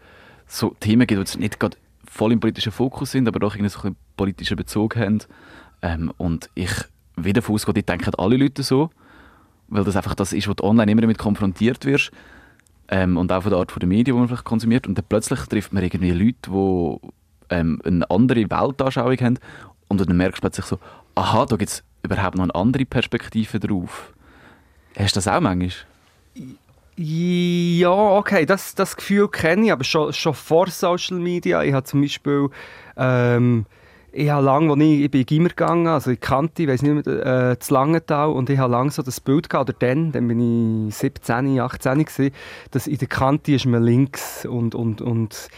es 0.48 0.59
so 0.59 0.75
Themen 0.79 1.07
gibt, 1.07 1.33
die 1.33 1.39
nicht 1.39 1.59
gerade 1.59 1.75
voll 2.07 2.31
im 2.31 2.39
politischen 2.39 2.71
Fokus 2.71 3.12
sind, 3.12 3.27
aber 3.27 3.39
doch 3.39 3.55
irgendwie 3.55 3.69
so 3.69 3.81
einen 3.81 3.95
politischen 4.15 4.55
Bezug 4.55 4.95
haben. 4.95 5.19
Ähm, 5.81 6.13
und 6.17 6.51
ich 6.53 6.71
wieder 7.15 7.41
davon 7.41 7.55
ausgehe, 7.55 7.74
die 7.74 7.84
denken 7.84 8.13
alle 8.17 8.38
Leute 8.38 8.63
so, 8.63 8.89
weil 9.67 9.84
das 9.84 9.96
einfach 9.96 10.15
das 10.15 10.34
ist, 10.34 10.48
wo 10.48 10.53
du 10.53 10.63
online 10.63 10.91
immer 10.91 11.01
damit 11.01 11.17
konfrontiert 11.17 11.86
wirst. 11.86 12.12
Ähm, 12.89 13.17
und 13.17 13.32
auch 13.32 13.43
von 13.43 13.51
der 13.51 13.60
Art 13.60 13.74
der 13.79 13.88
Medien, 13.88 14.05
die 14.05 14.12
man 14.13 14.27
vielleicht 14.27 14.43
konsumiert. 14.43 14.88
Und 14.88 14.98
dann 14.98 15.05
plötzlich 15.08 15.39
trifft 15.41 15.74
man 15.74 15.84
irgendwie 15.84 16.12
Leute, 16.12 16.36
die 16.48 17.10
ähm, 17.50 17.82
eine 17.84 18.10
andere 18.10 18.50
Weltanschauung 18.50 19.17
haben. 19.17 19.39
Und 19.88 20.01
dann 20.01 20.17
merkst 20.17 20.39
du 20.39 20.41
plötzlich 20.41 20.65
so, 20.65 20.79
aha, 21.15 21.46
da 21.46 21.55
gibt 21.55 21.72
es 21.72 21.84
überhaupt 22.03 22.36
noch 22.36 22.43
eine 22.43 22.55
andere 22.55 22.86
Perspektive 22.86 23.60
drauf. 23.60 24.13
Hast 24.98 25.15
du 25.15 25.17
das 25.17 25.27
auch 25.27 25.39
manchmal? 25.39 25.72
Ja, 26.96 27.89
okay, 27.89 28.46
das, 28.46 28.75
das 28.75 28.96
Gefühl 28.96 29.27
kenne 29.27 29.65
ich, 29.65 29.72
aber 29.72 29.84
schon, 29.84 30.13
schon 30.13 30.36
vor 30.36 30.67
Social 30.67 31.17
Media. 31.17 31.63
Ich 31.63 31.74
habe 31.74 31.86
zum 31.86 32.01
Beispiel, 32.01 32.50
ähm, 32.98 33.65
ich 34.13 34.29
habe 34.29 34.46
lange, 34.46 34.72
als 34.72 34.82
ich, 34.82 35.01
ich 35.01 35.12
bin 35.12 35.25
Gimmer 35.25 35.50
gegangen, 35.50 35.88
also 35.88 36.12
ich 36.12 36.20
kannte, 36.20 36.63
ich 36.63 36.70
weiß 36.70 36.84
nicht 36.84 37.05
mehr, 37.05 37.51
äh, 37.51 37.60
zu 37.60 37.74
Langenthal, 37.74 38.29
und 38.29 38.50
ich 38.50 38.60
habe 38.60 38.72
lange 38.72 38.91
so 38.91 39.01
das 39.01 39.20
Bild 39.20 39.50
gehabt, 39.50 39.70
oder 39.70 39.77
dann, 39.79 40.12
dann 40.12 40.27
bin 40.27 40.88
ich 40.88 40.96
17, 40.96 41.60
18 41.60 42.05
gewesen, 42.05 42.36
dass 42.72 42.88
in 42.88 42.98
der 42.98 43.08
Kante 43.08 43.53
ist 43.53 43.65
man 43.65 43.84
links 43.84 44.46
und, 44.46 44.75
und, 44.75 45.01
und 45.01 45.50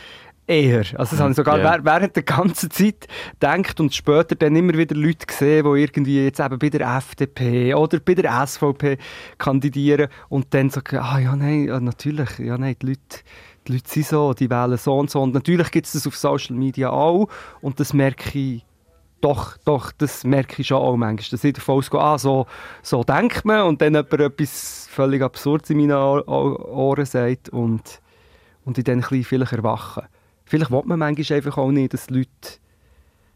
Eher. 0.47 0.85
Also 0.93 1.15
das 1.15 1.19
habe 1.19 1.31
ich 1.31 1.37
sogar 1.37 1.57
yeah. 1.57 1.79
während 1.83 2.15
der 2.15 2.21
ganzen 2.21 2.69
Zeit 2.69 3.07
gedacht 3.31 3.79
und 3.79 3.95
später 3.95 4.35
dann 4.35 4.55
immer 4.55 4.77
wieder 4.77 4.95
Leute 4.95 5.25
gesehen, 5.25 5.65
die 5.65 5.81
irgendwie 5.81 6.23
jetzt 6.23 6.39
eben 6.39 6.59
bei 6.59 6.69
der 6.69 6.97
FDP 6.97 7.73
oder 7.73 7.99
bei 7.99 8.13
der 8.13 8.45
SVP 8.45 8.99
kandidieren 9.39 10.07
und 10.29 10.53
dann 10.53 10.69
so, 10.69 10.81
ah 10.91 11.17
ja, 11.17 11.35
nein, 11.35 11.65
natürlich, 11.83 12.37
ja, 12.37 12.59
nein, 12.59 12.75
die 12.79 12.85
Leute, 12.85 13.23
die 13.67 13.73
Leute 13.73 13.89
sind 13.89 14.05
so, 14.05 14.33
die 14.33 14.49
wählen 14.49 14.77
so 14.77 14.97
und 14.97 15.09
so. 15.09 15.21
Und 15.21 15.33
natürlich 15.33 15.71
gibt 15.71 15.87
es 15.87 15.93
das 15.93 16.07
auf 16.07 16.15
Social 16.15 16.55
Media 16.55 16.89
auch 16.89 17.27
und 17.61 17.79
das 17.79 17.93
merke 17.93 18.37
ich 18.37 18.65
doch, 19.21 19.57
doch, 19.65 19.91
das 19.91 20.23
merke 20.23 20.61
ich 20.61 20.67
schon 20.67 20.77
auch 20.77 20.95
manchmal, 20.95 21.29
dass 21.31 21.43
ich 21.43 21.53
davon 21.53 21.77
ausgehe, 21.77 21.99
ah, 21.99 22.17
so, 22.17 22.45
so 22.83 23.03
denkt 23.03 23.43
man 23.43 23.63
und 23.63 23.81
dann 23.81 23.95
jemand 23.95 24.13
etwas 24.13 24.87
völlig 24.91 25.21
Absurdes 25.23 25.69
in 25.71 25.77
meinen 25.77 25.93
Ohren 25.97 27.05
sagt 27.05 27.49
und, 27.49 28.01
und 28.65 28.77
ich 28.77 28.83
dann 28.83 28.95
ein 28.95 29.01
bisschen 29.01 29.23
vielleicht 29.23 29.53
erwache. 29.53 30.07
Vielleicht 30.45 30.69
will 30.69 30.83
man 30.85 30.99
manchmal 30.99 31.37
einfach 31.37 31.57
auch 31.57 31.71
nicht, 31.71 31.93
dass 31.93 32.09
Leute 32.11 32.29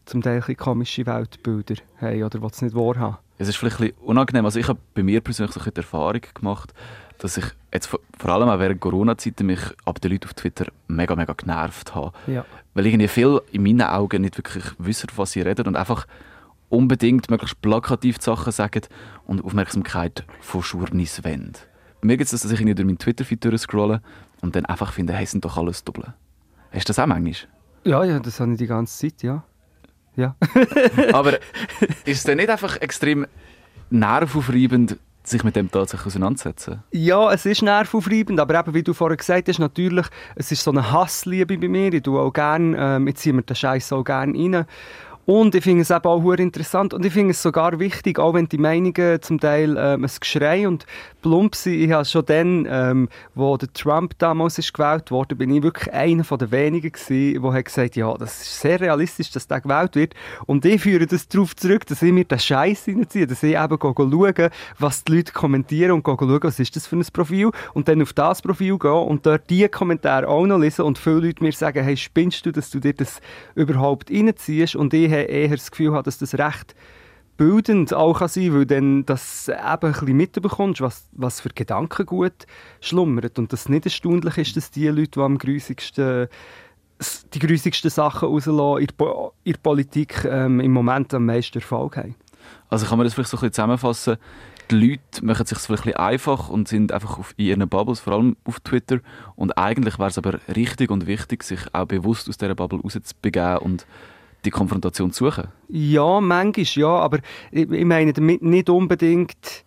zum 0.06 0.22
Teil 0.22 0.44
ein 0.48 0.58
komische 0.58 1.06
Weltbilder 1.06 1.76
haben 2.00 2.24
oder 2.24 2.40
die 2.40 2.46
es 2.46 2.62
nicht 2.62 2.76
wahrhaben. 2.76 3.18
Es 3.40 3.48
ist 3.48 3.56
vielleicht 3.56 3.80
ein 3.80 3.88
bisschen 3.88 4.04
unangenehm. 4.04 4.46
Also 4.46 4.60
ich 4.60 4.68
habe 4.68 4.80
bei 4.94 5.02
mir 5.02 5.22
persönlich 5.22 5.54
so 5.54 5.60
ein 5.60 5.64
bisschen 5.64 5.74
die 5.76 5.82
Erfahrung 5.82 6.22
gemacht, 6.34 6.74
dass 7.20 7.38
ich 7.38 7.46
jetzt 7.74 7.88
vor 7.88 8.00
vor 8.18 8.32
allem 8.32 8.50
auch 8.50 8.60
während 8.60 8.82
Corona-Zeiten 8.82 9.46
mich 9.46 9.60
ab 9.86 10.02
den 10.02 10.12
Leuten 10.12 10.26
auf 10.26 10.34
Twitter 10.34 10.66
mega, 10.88 11.16
mega 11.16 11.32
genervt 11.34 11.96
habe. 11.96 12.12
Ja. 12.28 12.46
Weil 12.74 12.86
irgendwie 12.86 13.08
viel 13.08 13.42
in 13.52 13.64
meinen 13.64 13.84
Augen 13.84 14.22
nicht 14.22 14.38
wirklich 14.38 14.66
wissen, 14.78 15.08
von 15.10 15.20
was 15.20 15.32
sie 15.32 15.42
reden 15.42 15.68
und 15.68 15.78
einfach 15.78 16.06
unbedingt 16.68 17.30
möglichst 17.30 17.62
plakativ 17.62 18.20
die 18.20 18.26
Sachen 18.26 18.52
sagen 18.52 18.82
und 19.26 19.44
Aufmerksamkeit 19.44 20.26
von 20.42 20.62
Schurnis. 20.62 21.22
Bei 21.22 21.40
mir 22.02 22.18
gibt 22.18 22.26
es 22.26 22.32
das, 22.32 22.42
dass 22.42 22.52
ich 22.52 22.60
irgendwie 22.60 22.76
durch 22.76 22.86
meinen 22.86 23.00
Twitter-Feed 23.00 23.44
durchscrolle 23.44 24.02
und 24.42 24.56
dann 24.56 24.66
einfach 24.66 24.92
finde, 24.92 25.14
hey, 25.14 25.26
sind 25.26 25.46
doch 25.46 25.58
alles 25.58 25.84
Doppel. 25.86 26.14
Hast 26.72 26.90
du 26.90 26.90
das 26.90 27.00
auch 27.00 27.08
manchmal? 27.08 27.36
ja, 27.86 28.04
ja, 28.04 28.20
das 28.20 28.40
habe 28.40 28.52
ich 28.52 28.58
die 28.58 28.68
ganze 28.68 28.98
Zeit, 28.98 29.24
ja. 29.24 29.44
Ja. 30.16 30.36
Aber 31.14 31.36
ist 32.06 32.18
es 32.18 32.24
dann 32.24 32.38
nicht 32.38 32.50
einfach 32.50 32.78
extrem 32.82 33.26
nervaufreibend, 33.90 34.98
sich 35.24 35.44
mit 35.44 35.56
dem 35.56 35.70
tatsächlich 35.70 36.08
auseinanderzusetzen? 36.08 36.84
Ja, 36.92 37.32
es 37.32 37.46
ist 37.46 37.62
nervaufreibend, 37.62 38.40
aber 38.40 38.60
eben, 38.60 38.74
wie 38.74 38.84
du 38.84 38.94
vorher 38.94 39.18
gesagt 39.18 39.48
hast, 39.48 39.60
natürlich, 39.60 40.06
es 40.36 40.52
ist 40.52 40.64
so 40.64 40.72
eine 40.72 40.92
Hassliebe 40.92 41.58
bei 41.58 41.68
mir. 41.68 41.94
Ich 41.94 42.04
tue 42.04 42.20
auch 42.20 42.32
gerne, 42.32 42.76
ähm, 42.78 43.08
jetzt 43.08 43.22
ziehen 43.22 43.36
wir 43.36 43.44
den 43.44 43.56
Scheiß 43.56 43.94
auch 43.94 44.04
gerne 44.04 44.38
rein. 44.38 44.66
Und 45.30 45.54
ich 45.54 45.64
finde 45.64 45.84
es 45.84 45.92
eben 45.92 46.06
auch 46.06 46.34
interessant 46.34 46.92
und 46.92 47.06
ich 47.06 47.14
finde 47.14 47.34
es 47.34 47.44
sogar 47.44 47.80
wichtig, 47.80 48.18
auch 48.18 48.34
wenn 48.34 48.50
die 48.50 48.58
Meinungen 48.58 49.22
zum 49.22 49.40
Teil 49.40 49.78
ähm, 49.78 50.04
ein 50.04 50.12
Geschrei 50.20 50.68
und 50.68 50.88
plump 51.22 51.54
sind. 51.54 51.76
Ich 51.76 51.92
habe 51.92 52.04
schon 52.06 52.26
dann, 52.26 52.68
ähm, 52.68 53.10
wo 53.36 53.56
der 53.56 53.72
Trump 53.72 54.18
damals 54.18 54.58
ist 54.58 54.74
gewählt 54.74 55.12
wurde, 55.12 55.36
bin 55.36 55.52
ich 55.52 55.62
wirklich 55.62 55.94
einer 55.94 56.24
von 56.24 56.40
den 56.40 56.50
wenigen 56.52 56.92
gewesen, 56.92 57.44
der 57.44 57.54
hat 57.54 57.66
gesagt, 57.66 57.96
ja, 57.96 58.12
das 58.18 58.42
ist 58.42 58.60
sehr 58.60 58.82
realistisch, 58.82 59.30
dass 59.30 59.46
der 59.46 59.62
gewählt 59.62 59.96
wird. 59.96 60.16
Und 60.48 60.66
ich 60.66 60.82
führe 60.82 61.06
das 61.06 61.28
darauf 61.28 61.56
zurück, 61.56 61.86
dass 61.86 62.02
ich 62.02 62.12
mir 62.12 62.26
den 62.26 62.40
Scheiß 62.40 62.88
reinziehe, 62.88 63.28
dass 63.28 63.44
ich 63.44 63.56
eben 63.56 63.78
schaue, 63.80 64.50
was 64.80 65.04
die 65.04 65.16
Leute 65.16 65.32
kommentieren 65.32 65.92
und 65.92 66.08
schauen, 66.08 66.40
was 66.42 66.60
ist 66.60 66.76
das 66.76 66.88
für 66.88 66.96
ein 66.96 67.06
Profil 67.14 67.52
und 67.76 67.88
dann 67.88 68.02
auf 68.02 68.14
das 68.14 68.42
Profil 68.42 68.80
gehen 68.80 68.90
und 68.90 69.28
dort 69.28 69.48
die 69.52 69.68
Kommentare 69.68 70.28
auch 70.28 70.48
noch 70.48 70.58
lesen 70.58 70.86
und 70.86 70.98
viele 70.98 71.20
Leute 71.20 71.44
mir 71.44 71.52
sagen, 71.52 71.84
hey, 71.84 71.96
spinnst 71.98 72.48
du, 72.48 72.52
dass 72.52 72.72
du 72.72 72.80
dir 72.80 72.94
das 72.94 73.22
überhaupt 73.54 74.10
reinziehst 74.10 74.76
und 74.76 74.92
ich 74.96 75.19
eher 75.28 75.50
das 75.50 75.72
Gefühl, 75.72 75.94
habe, 75.94 76.04
dass 76.04 76.18
das 76.18 76.36
recht 76.36 76.76
bildend 77.38 77.94
auch 77.94 78.20
kann 78.20 78.28
sein, 78.28 78.54
weil 78.54 78.66
dann 78.66 79.06
das 79.06 79.48
eben 79.48 79.60
ein 79.62 79.80
bisschen 79.80 80.18
mitbekommst, 80.18 80.82
was, 80.82 81.08
was 81.14 81.40
für 81.40 81.50
Gedanken 81.50 82.06
gut 82.06 82.46
schlummert 82.82 83.40
und 83.40 83.54
das 83.54 83.70
nicht 83.70 83.86
erstaunlich 83.86 84.38
ist, 84.38 84.58
dass 84.58 84.72
die 84.72 84.88
Leute, 84.88 85.12
die 85.12 85.20
am 85.20 85.38
grusigsten 85.38 86.28
die 87.34 87.40
grusigsten 87.40 87.90
Sachen 87.90 88.28
rauslassen 88.28 88.82
in 88.82 88.88
der, 89.00 89.32
in 89.46 89.54
der 89.54 89.60
Politik 89.60 90.26
ähm, 90.26 90.60
im 90.60 90.74
Moment 90.74 91.14
am 91.14 91.26
meisten 91.26 91.60
Erfolg 91.60 91.96
haben. 91.96 92.16
Also 92.70 92.86
kann 92.86 92.98
man 92.98 93.06
das 93.06 93.14
vielleicht 93.14 93.30
so 93.30 93.38
ein 93.38 93.40
bisschen 93.40 93.54
zusammenfassen. 93.54 94.18
Die 94.70 94.76
Leute 94.76 95.26
machen 95.26 95.44
es 95.44 95.50
sich 95.50 95.60
vielleicht 95.60 95.88
ein 95.88 95.94
einfach 95.96 96.50
und 96.50 96.68
sind 96.68 96.92
einfach 96.92 97.18
auf, 97.18 97.34
in 97.38 97.46
ihren 97.46 97.70
Bubbles, 97.70 98.02
vor 98.02 98.14
allem 98.14 98.36
auf 98.44 98.60
Twitter. 98.60 99.00
Und 99.36 99.58
eigentlich 99.58 99.98
wäre 99.98 100.10
es 100.10 100.18
aber 100.18 100.40
richtig 100.54 100.92
und 100.92 101.08
wichtig, 101.08 101.44
sich 101.44 101.60
auch 101.74 101.86
bewusst 101.86 102.28
aus 102.28 102.38
dieser 102.38 102.54
Bubble 102.54 102.80
rauszubegeben 102.82 103.60
und 103.60 103.88
die 104.46 104.52
Konfrontation 104.52 105.12
suchen. 105.12 105.48
Ja, 105.68 106.22
manchmal 106.22 106.66
ja, 106.66 106.88
aber 106.88 107.20
ich, 107.52 107.70
ich 107.70 107.86
meine 107.86 108.14
damit 108.14 108.42
nicht 108.42 108.70
unbedingt. 108.70 109.66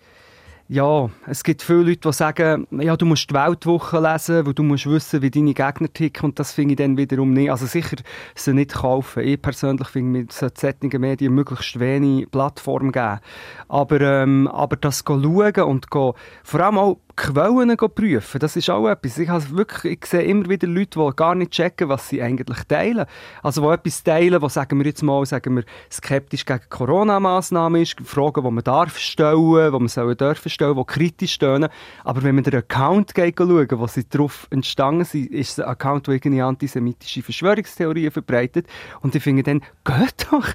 Ja, 0.69 1.11
es 1.27 1.45
gibt 1.45 1.61
viele 1.61 1.83
Leute, 1.83 2.09
die 2.09 2.13
sagen, 2.15 2.67
ja, 2.71 2.97
du 2.97 3.05
musst 3.05 3.29
die 3.29 3.35
Weltwoche 3.35 4.01
lesen, 4.01 4.47
weil 4.47 4.55
du 4.55 4.63
musst 4.63 4.87
wissen, 4.87 5.21
wie 5.21 5.31
deine 5.31 5.53
Gegner 5.53 5.93
ticken 5.93 6.31
und 6.31 6.39
das 6.39 6.53
finde 6.53 6.73
ich 6.73 6.79
dann 6.79 6.97
wiederum 6.97 7.35
nicht. 7.35 7.51
Also 7.51 7.67
sicher 7.67 7.97
sie 8.35 8.55
nicht 8.55 8.73
kaufen. 8.73 9.23
Ich 9.23 9.43
persönlich 9.43 9.89
finde, 9.89 10.27
sollte 10.31 10.61
solchen 10.61 10.99
Medien 10.99 11.35
möglichst 11.35 11.79
wenig 11.79 12.31
Plattform 12.31 12.91
geben. 12.91 13.19
Aber, 13.69 14.01
ähm, 14.01 14.49
aber 14.49 14.77
das 14.77 15.05
schauen 15.07 15.53
und 15.53 15.91
go, 15.91 16.15
vor 16.43 16.61
allem 16.61 16.79
auch 16.79 16.99
Quellen 17.17 17.77
prüfen, 17.77 18.41
das 18.41 18.57
ist 18.57 18.71
auch 18.71 18.89
etwas. 18.89 19.19
Ich, 19.19 19.29
habe 19.29 19.51
wirklich, 19.51 19.99
ich 19.99 20.07
sehe 20.07 20.23
immer 20.23 20.49
wieder 20.49 20.67
Leute, 20.67 20.99
die 20.99 21.17
gar 21.17 21.35
nicht 21.35 21.53
checken, 21.53 21.89
was 21.89 22.09
sie 22.09 22.23
eigentlich 22.23 22.65
teilen. 22.65 23.07
Also 23.43 23.63
die 23.63 23.75
etwas 23.75 24.03
teilen, 24.03 24.41
wo 24.41 24.49
sagen 24.49 24.79
wir 24.79 24.87
jetzt 24.87 25.03
mal, 25.03 25.25
sagen 25.27 25.57
wir, 25.57 25.65
skeptisch 25.91 26.45
gegen 26.45 26.61
Corona-Massnahmen 26.69 27.83
ist, 27.83 27.97
Fragen, 28.05 28.45
die 28.45 28.51
man 28.51 28.65
darf 28.65 28.99
stellen, 28.99 29.73
die 29.73 29.79
man 29.79 29.89
sollen 29.89 30.17
dürfen 30.17 30.51
stellen, 30.51 30.77
die 30.77 30.85
kritisch 30.85 31.35
stehen. 31.35 31.69
Aber 32.05 32.23
wenn 32.23 32.35
man 32.35 32.45
den 32.45 32.57
Account 32.57 33.13
schauen, 33.17 33.69
wo 33.73 33.87
sie 33.87 34.09
darauf 34.09 34.47
entstanden 34.51 35.05
sind, 35.05 35.31
ist 35.31 35.61
ein 35.61 35.67
Account, 35.67 36.07
der 36.07 36.15
irgendwie 36.15 36.43
antisemitische 36.43 37.23
Verschwörungstheorien 37.23 38.11
verbreitet. 38.11 38.67
Und 39.01 39.15
ich 39.15 39.23
finde 39.23 39.43
dann, 39.43 39.61
geht 39.85 40.27
doch, 40.31 40.49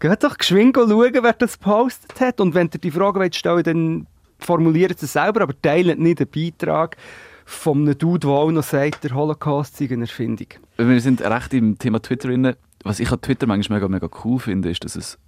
geht 0.00 0.24
doch 0.24 0.36
geschwind 0.36 0.76
schauen, 0.76 1.12
wer 1.22 1.32
das 1.32 1.58
gepostet 1.58 2.20
hat. 2.20 2.40
Und 2.40 2.54
wenn 2.54 2.70
ihr 2.72 2.80
die 2.80 2.90
Frage 2.90 3.20
wollt 3.20 3.36
stellen 3.36 3.62
dann 3.62 4.06
formuliert 4.44 5.02
es 5.02 5.12
selber, 5.12 5.42
aber 5.42 5.60
teilt 5.60 5.98
nicht 5.98 6.20
einen 6.20 6.30
Beitrag 6.30 6.96
von 7.44 7.82
einem 7.82 7.98
Dude, 7.98 8.20
der 8.20 8.30
auch 8.30 8.50
noch 8.50 8.62
sagt, 8.62 9.04
der 9.04 9.14
Holocaust 9.14 9.76
sei 9.76 9.88
eine 9.90 10.02
Erfindung. 10.02 10.48
Wir 10.76 11.00
sind 11.00 11.20
recht 11.20 11.52
im 11.54 11.78
Thema 11.78 12.00
Twitter 12.00 12.28
drin. 12.28 12.54
Was 12.84 13.00
ich 13.00 13.10
an 13.12 13.20
Twitter 13.20 13.46
manchmal 13.46 13.78
mega, 13.80 13.88
mega 13.88 14.08
cool 14.24 14.38
finde, 14.38 14.70
ist, 14.70 14.84
dass 14.84 14.96
es 14.96 15.18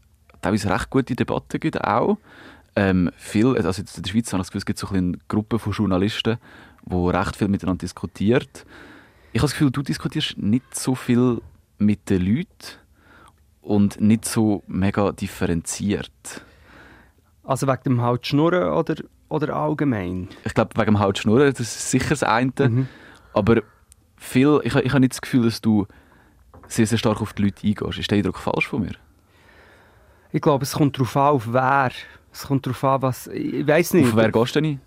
teilweise 0.40 0.70
recht 0.70 0.90
gute 0.90 1.14
Debatten 1.14 1.60
gibt 1.60 1.82
auch. 1.82 2.18
Ähm, 2.76 3.10
viel, 3.16 3.56
also 3.56 3.80
in 3.80 4.02
der 4.02 4.10
Schweiz 4.10 4.32
habe 4.32 4.42
ich 4.42 4.46
das 4.46 4.50
Gefühl, 4.50 4.58
es 4.58 4.66
gibt 4.66 4.78
so 4.78 4.88
eine 4.88 5.18
Gruppe 5.28 5.58
von 5.58 5.72
Journalisten, 5.72 6.38
die 6.84 6.94
recht 6.94 7.36
viel 7.36 7.48
miteinander 7.48 7.80
diskutiert. 7.80 8.66
Ich 9.32 9.40
habe 9.40 9.48
das 9.48 9.52
Gefühl, 9.52 9.70
du 9.70 9.82
diskutierst 9.82 10.38
nicht 10.38 10.74
so 10.74 10.94
viel 10.94 11.40
mit 11.78 12.10
den 12.10 12.22
Leuten 12.22 12.78
und 13.62 14.00
nicht 14.00 14.24
so 14.24 14.62
mega 14.66 15.12
differenziert. 15.12 16.10
Also 17.44 17.66
wegen 17.66 17.82
dem 17.84 18.00
halt 18.00 18.26
Schnurren 18.26 18.72
oder, 18.72 18.96
oder 19.28 19.54
allgemein? 19.54 20.28
Ich 20.44 20.54
glaube, 20.54 20.70
wegen 20.76 20.94
dem 20.94 21.00
Haut 21.00 21.18
schnurren, 21.18 21.50
das 21.50 21.60
ist 21.60 21.90
sicher 21.90 22.10
das 22.10 22.22
eine. 22.22 22.52
Mhm. 22.58 22.88
Aber 23.34 23.62
viel, 24.16 24.60
ich, 24.64 24.74
ich 24.74 24.90
habe 24.90 25.00
nicht 25.00 25.12
das 25.12 25.20
Gefühl, 25.20 25.44
dass 25.44 25.60
du 25.60 25.86
sehr, 26.66 26.86
sehr 26.86 26.98
stark 26.98 27.20
auf 27.20 27.34
die 27.34 27.42
Leute 27.42 27.66
eingehst. 27.66 27.98
Ist 27.98 28.10
der 28.10 28.18
Eindruck 28.18 28.38
falsch 28.38 28.68
von 28.68 28.80
mir? 28.82 28.94
Ich 30.32 30.40
glaube, 30.40 30.64
es 30.64 30.72
kommt 30.72 30.96
darauf 30.96 31.16
an, 31.16 31.34
auf 31.34 31.52
wer. 31.52 31.90
Es 32.32 32.46
kommt 32.46 32.66
darauf 32.66 32.82
an, 32.82 33.02
was... 33.02 33.26
Ich 33.28 33.66
weiß 33.66 33.94
nicht. 33.94 34.08
Auf 34.08 34.16
wer 34.16 34.32
gehst 34.32 34.56
du 34.56 34.60
denn 34.60 34.72
ein? 34.72 34.80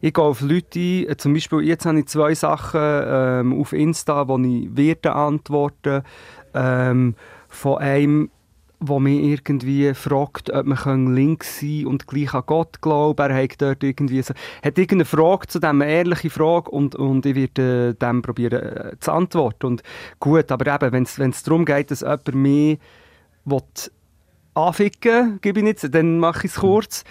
Ich 0.00 0.12
gehe 0.12 0.24
auf 0.24 0.40
Leute 0.40 0.78
ein, 0.78 1.08
äh, 1.08 1.16
zum 1.16 1.32
Beispiel, 1.32 1.60
jetzt 1.62 1.86
habe 1.86 2.00
ich 2.00 2.06
zwei 2.06 2.34
Sachen 2.34 2.80
ähm, 2.82 3.60
auf 3.60 3.72
Insta, 3.72 4.28
wo 4.28 4.38
ich 4.38 4.76
werde 4.76 5.14
antworten 5.14 6.02
ähm, 6.52 7.14
von 7.48 7.78
einem, 7.78 8.30
der 8.88 9.00
mich 9.00 9.22
irgendwie 9.22 9.94
fragt, 9.94 10.50
ob 10.50 10.66
man 10.66 11.14
links 11.14 11.60
sein 11.60 11.86
und 11.86 12.06
gleich 12.06 12.34
an 12.34 12.42
Gott 12.46 12.80
glauben. 12.80 13.30
Er 13.30 13.42
hat 13.42 13.60
dort 13.60 13.82
irgendwie 13.82 14.22
so, 14.22 14.34
hat 14.62 14.78
irgendeine 14.78 15.04
Frage 15.04 15.46
zu 15.46 15.58
dem, 15.58 15.82
eine 15.82 15.90
ehrliche 15.90 16.30
Frage 16.30 16.70
und, 16.70 16.94
und 16.94 17.24
ich 17.26 17.34
werde 17.34 17.90
äh, 17.90 17.94
dem 17.94 18.22
probieren 18.22 18.62
äh, 18.62 18.98
zu 19.00 19.12
antworten. 19.12 19.66
Und 19.66 19.82
gut, 20.20 20.50
aber 20.50 20.74
eben, 20.74 20.92
wenn 20.92 21.30
es 21.30 21.42
darum 21.42 21.64
geht, 21.64 21.90
dass 21.90 22.00
jemand 22.00 22.34
mich 22.34 22.78
will 23.44 23.62
anficken 24.54 25.38
gebe 25.40 25.60
ich 25.60 25.64
nicht, 25.64 25.94
dann 25.94 26.18
mache 26.18 26.46
ich 26.46 26.52
es 26.52 26.60
kurz. 26.60 27.04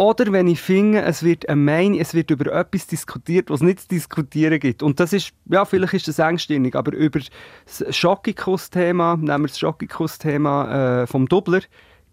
Oder 0.00 0.32
wenn 0.32 0.48
ich 0.48 0.62
finde, 0.62 1.02
es 1.02 1.22
wird 1.22 1.46
eine 1.46 1.60
Meinung, 1.60 2.00
es 2.00 2.14
wird 2.14 2.30
über 2.30 2.50
etwas 2.54 2.86
diskutiert, 2.86 3.50
was 3.50 3.60
nicht 3.60 3.80
zu 3.80 3.88
diskutieren 3.88 4.58
gibt. 4.58 4.82
Und 4.82 4.98
das 4.98 5.12
ist, 5.12 5.32
ja, 5.44 5.66
vielleicht 5.66 5.92
ist 5.92 6.08
das 6.08 6.18
engstirnig, 6.18 6.74
aber 6.74 6.94
über 6.94 7.20
das 7.66 7.84
Schokikus-Thema, 7.94 9.16
nehmen 9.16 9.42
wir 9.42 9.48
das 9.48 9.58
Schokikus-Thema 9.58 11.02
äh, 11.02 11.06
vom 11.06 11.28
Doubler, 11.28 11.60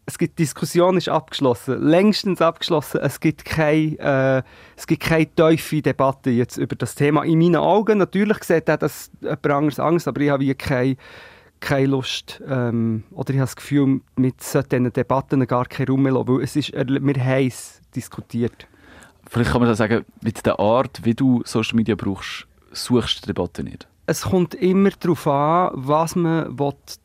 es 0.05 0.17
gibt 0.17 0.37
die 0.37 0.43
Diskussion 0.43 0.97
ist 0.97 1.07
abgeschlossen, 1.07 1.81
längstens 1.81 2.41
abgeschlossen. 2.41 2.99
Es 3.01 3.21
gibt 3.21 3.45
keine, 3.45 3.97
äh, 3.99 4.43
es 4.75 4.85
gibt 4.85 5.03
keine 5.03 5.33
tiefe 5.33 5.81
Debatte 5.81 6.29
jetzt 6.29 6.57
über 6.57 6.75
das 6.75 6.95
Thema. 6.95 7.23
In 7.23 7.39
meinen 7.39 7.55
Augen 7.55 7.99
natürlich 7.99 8.43
sieht 8.43 8.69
auch 8.69 8.77
das 8.77 9.11
jemand 9.21 9.47
anderes 9.47 9.79
Angst, 9.79 10.09
aber 10.09 10.19
ich 10.19 10.29
habe 10.29 10.43
wie 10.43 10.55
keine, 10.55 10.97
keine 11.59 11.87
Lust 11.87 12.41
ähm, 12.47 13.03
oder 13.11 13.31
ich 13.31 13.39
habe 13.39 13.47
das 13.47 13.55
Gefühl, 13.55 14.01
mit 14.15 14.43
solchen 14.43 14.91
Debatten 14.91 15.45
gar 15.47 15.65
keinen 15.65 15.89
Raum 15.89 16.03
mehr 16.03 16.13
lassen, 16.13 16.27
weil 16.27 16.43
es 16.43 16.55
ist, 16.55 16.73
wir 16.73 17.25
haben 17.25 17.47
es 17.47 17.81
diskutiert. 17.95 18.67
Vielleicht 19.29 19.51
kann 19.51 19.61
man 19.61 19.69
da 19.69 19.75
sagen, 19.75 20.05
mit 20.21 20.45
der 20.45 20.59
Art, 20.59 21.03
wie 21.03 21.13
du 21.13 21.41
Social 21.45 21.75
Media 21.75 21.95
brauchst, 21.95 22.47
suchst 22.71 23.17
du 23.17 23.21
die 23.21 23.27
Debatte 23.27 23.63
nicht. 23.63 23.87
Es 24.05 24.21
kommt 24.21 24.55
immer 24.55 24.91
darauf 24.91 25.27
an, 25.27 25.71
was 25.73 26.15
man 26.15 26.55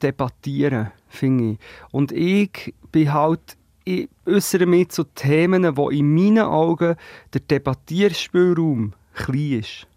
debattieren 0.01 0.85
will, 0.85 0.93
finde 1.09 1.45
ich. 1.53 1.59
Und 1.91 2.13
ich 2.13 2.75
bin 2.93 3.13
halt, 3.13 3.57
ich 3.85 4.09
äußere 4.25 4.67
mich 4.67 4.91
zu 4.91 5.03
Themen, 5.05 5.77
wo 5.77 5.91
in 5.91 6.15
meinen 6.15 6.45
Augen 6.45 6.95
der 7.35 7.41
Debattierspielraum 7.41 8.93
klein 9.15 9.61
ist. 9.61 9.89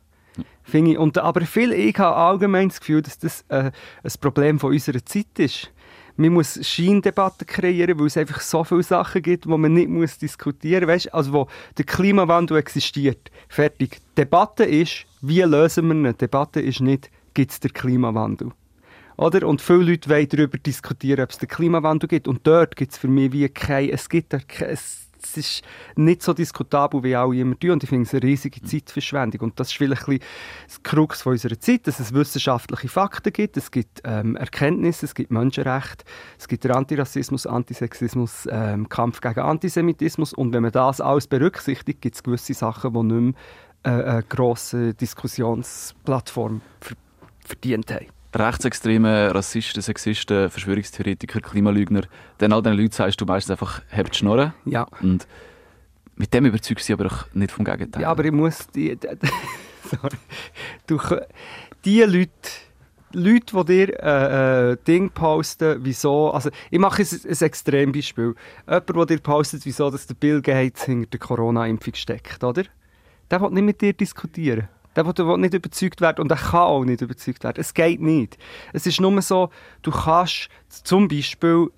Finde 0.64 0.92
ich. 0.92 0.98
Und, 0.98 1.18
aber 1.18 1.42
viel, 1.42 1.72
ich 1.72 1.98
habe 2.00 2.16
allgemein 2.16 2.70
das 2.70 2.80
Gefühl, 2.80 3.02
dass 3.02 3.18
das 3.20 3.46
äh, 3.50 3.72
ein 4.04 4.12
Problem 4.20 4.60
von 4.60 4.72
unserer 4.72 5.04
Zeit 5.06 5.38
ist. 5.38 5.72
Man 6.18 6.34
muss 6.34 6.66
Scheindebatten 6.66 7.46
kreieren, 7.46 8.00
weil 8.00 8.08
es 8.08 8.16
einfach 8.16 8.40
so 8.40 8.64
viele 8.64 8.84
Sachen 8.84 9.22
gibt, 9.22 9.46
die 9.46 9.50
man 9.50 9.74
nicht 9.74 9.90
muss 9.90 10.18
diskutieren 10.18 10.90
muss. 10.90 11.08
Also 11.08 11.34
wo 11.34 11.48
der 11.78 11.86
Klimawandel 11.86 12.58
existiert. 12.58 13.32
Fertig. 13.50 14.00
Debatte 14.18 14.64
ist, 14.64 15.06
wie 15.22 15.42
lösen 15.42 15.88
wir 15.88 16.10
ihn? 16.10 16.18
Debatte 16.18 16.62
ist 16.62 16.80
nicht, 16.80 17.10
gibt 17.34 17.52
es 17.52 17.60
den 17.60 17.74
Klimawandel? 17.74 18.52
Oder? 19.18 19.48
Und 19.48 19.62
viele 19.62 19.84
Leute 19.84 20.10
wollen 20.10 20.28
darüber 20.30 20.58
diskutieren, 20.58 21.24
ob 21.24 21.32
es 21.32 21.38
den 21.38 21.50
Klimawandel 21.50 22.08
gibt. 22.08 22.28
Und 22.28 22.46
dort 22.48 22.76
gibt 22.76 22.94
es 22.94 22.98
für 22.98 23.08
mich 23.08 23.32
wie 23.32 23.48
kein, 23.50 23.90
es 23.90 24.10
gibt 24.10 24.34
es, 24.34 25.05
es 25.26 25.38
ist 25.38 25.62
nicht 25.96 26.22
so 26.22 26.34
diskutabel, 26.34 27.04
wie 27.04 27.16
alle 27.16 27.36
immer 27.36 27.58
tun. 27.58 27.72
Und 27.72 27.84
ich 27.84 27.90
finde 27.90 28.04
es 28.04 28.14
eine 28.14 28.24
riesige 28.24 28.62
Zeitverschwendung. 28.62 29.42
Und 29.42 29.60
das 29.60 29.70
ist 29.70 29.78
vielleicht 29.78 30.08
ein 30.08 30.20
das 30.68 30.84
Krux 30.84 31.22
von 31.22 31.34
unserer 31.34 31.60
Zeit, 31.60 31.88
dass 31.88 32.00
es 32.00 32.14
wissenschaftliche 32.14 32.88
Fakten 32.88 33.34
gibt, 33.34 33.58
es 33.58 33.72
gibt 33.72 34.02
ähm, 34.04 34.36
Erkenntnisse, 34.36 35.06
es 35.06 35.16
gibt 35.16 35.32
Menschenrechte, 35.32 36.06
es 36.38 36.48
gibt 36.48 36.66
Antirassismus, 36.66 37.46
Antisexismus, 37.46 38.48
ähm, 38.50 38.90
Kampf 38.90 39.22
gegen 39.22 39.40
Antisemitismus. 39.40 40.34
Und 40.34 40.54
wenn 40.54 40.64
man 40.64 40.72
das 40.72 41.02
alles 41.02 41.28
berücksichtigt, 41.28 42.02
gibt 42.02 42.16
es 42.16 42.24
gewisse 42.24 42.54
Sachen, 42.54 42.94
die 42.94 43.04
nicht 43.04 43.36
mehr 43.84 44.02
äh, 44.04 44.10
eine 44.10 44.24
grosse 44.24 44.94
Diskussionsplattform 44.94 46.62
verdient 47.46 47.92
haben. 47.92 48.15
Rechtsextreme, 48.36 49.34
Rassisten, 49.34 49.82
Sexisten, 49.82 50.50
Verschwörungstheoretiker, 50.50 51.40
Klimalügner, 51.40 52.02
dann 52.38 52.52
all 52.52 52.62
diesen 52.62 52.78
Leuten 52.78 52.92
sagst 52.92 53.22
du 53.22 53.26
meistens 53.26 53.52
einfach, 53.52 53.82
habt 53.96 54.14
die 54.14 54.18
Schnurren. 54.18 54.54
Ja. 54.66 54.86
Und 55.02 55.26
mit 56.16 56.34
dem 56.34 56.46
überzeugst 56.46 56.84
du 56.84 56.88
sie 56.88 56.94
aber 56.94 57.06
auch 57.08 57.34
nicht 57.34 57.52
vom 57.52 57.64
Gegenteil. 57.64 58.02
Ja, 58.02 58.10
aber 58.10 58.26
ich 58.26 58.32
muss 58.32 58.68
die, 58.68 58.98
sorry, 59.90 60.18
du, 60.88 61.00
die 61.86 62.02
Leute, 62.02 62.32
Leute, 63.14 63.56
die 63.56 63.66
dir 63.66 64.04
äh, 64.04 64.72
äh, 64.72 64.78
Ding 64.86 65.10
posten, 65.10 65.78
wieso, 65.80 66.32
also 66.32 66.50
ich 66.70 66.80
mache 66.80 67.04
ein, 67.04 67.08
ein 67.08 67.42
Extrembeispiel. 67.42 68.36
Jemand, 68.68 68.90
der 68.90 69.06
dir 69.06 69.20
postet, 69.20 69.66
wieso 69.66 69.90
dass 69.90 70.08
der 70.08 70.16
Bill 70.16 70.42
Gates 70.42 70.84
hinter 70.84 71.12
der 71.12 71.20
Corona-Impfung 71.20 71.96
steckt, 71.96 72.44
oder? 72.44 72.64
Der 73.32 73.42
will 73.42 73.52
nicht 73.52 73.64
mit 73.64 73.82
dir 73.82 73.94
diskutieren. 73.94 74.68
Der 74.96 75.06
will 75.06 75.38
nicht 75.38 75.54
überzeugt 75.54 76.02
werden 76.02 76.22
und 76.22 76.30
der 76.30 76.38
kann 76.38 76.62
auch 76.62 76.86
nicht 76.86 77.02
überzeugt 77.02 77.44
werden. 77.44 77.60
Es 77.60 77.74
geht 77.74 78.02
nicht. 78.02 78.38
Es 78.74 78.86
ist 78.86 79.02
nur 79.02 79.22
so, 79.22 79.50
du 79.82 79.92
kannst 79.92 80.50
zum 80.70 81.08
Beispiel 81.08 81.70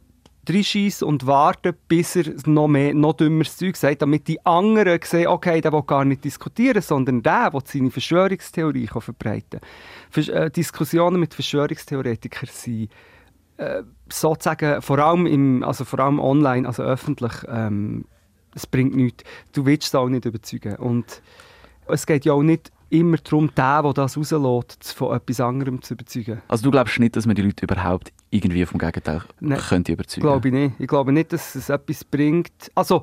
reinschießen 0.50 1.08
und 1.08 1.28
warten, 1.28 1.74
bis 1.88 2.16
er 2.16 2.34
noch 2.46 2.68
mehr, 2.68 2.94
noch 2.94 3.14
dümmeres 3.14 3.58
Zeug 3.58 3.76
sagt, 3.76 4.02
damit 4.02 4.28
die 4.28 4.44
anderen 4.46 5.00
sehen, 5.04 5.28
okay, 5.28 5.62
der 5.62 5.74
will 5.74 5.84
gar 5.84 6.06
nicht 6.06 6.24
diskutieren, 6.24 6.82
sondern 6.82 7.22
der 7.22 7.52
will 7.54 7.62
seine 7.66 7.92
Verschwörungstheorie 7.92 8.88
verbreiten 8.88 9.60
kann. 10.12 10.24
Äh, 10.30 10.52
Diskussionen 10.52 11.20
mit 11.20 11.34
Verschwörungstheoretikern 11.34 12.50
sind 12.52 12.90
äh, 13.58 13.84
sozusagen, 14.10 14.82
vor 14.82 15.00
allem, 15.00 15.26
im, 15.26 15.64
also 15.64 15.84
vor 15.84 16.00
allem 16.00 16.20
online, 16.20 16.68
also 16.68 16.84
öffentlich, 16.84 17.34
ähm, 17.50 18.06
es 18.56 18.66
bringt 18.66 18.96
nichts. 18.96 19.24
Du 19.54 19.66
willst 19.66 19.88
es 19.88 19.96
auch 19.96 20.10
nicht 20.10 20.26
überzeugen. 20.26 20.78
Und 20.78 21.22
es 21.88 22.06
geht 22.06 22.26
ja 22.26 22.34
auch 22.34 22.44
nicht 22.44 22.72
immer 22.89 23.17
darum, 23.17 23.48
den, 23.48 23.56
der 23.56 23.94
das 23.94 24.17
rauslässt, 24.17 24.94
von 24.94 25.15
etwas 25.15 25.39
anderem 25.39 25.82
zu 25.82 25.94
überzeugen. 25.94 26.41
Also 26.48 26.63
du 26.63 26.72
glaubst 26.72 27.00
nicht, 27.00 27.15
dass 27.15 27.25
man 27.25 27.36
die 27.36 27.41
Leute 27.41 27.65
überhaupt 27.65 28.12
irgendwie 28.29 28.65
vom 28.65 28.79
Gegenteil 28.79 29.22
Nein, 29.39 29.60
könnte 29.60 29.91
überzeugen? 29.94 30.22
glaube 30.22 30.48
ich 30.48 30.53
nicht. 30.53 30.75
Ich 30.79 30.88
glaube 30.88 31.12
nicht, 31.12 31.34
dass 31.34 31.56
es 31.56 31.70
etwas 31.70 32.03
bringt. 32.03 32.72
Also, 32.75 33.01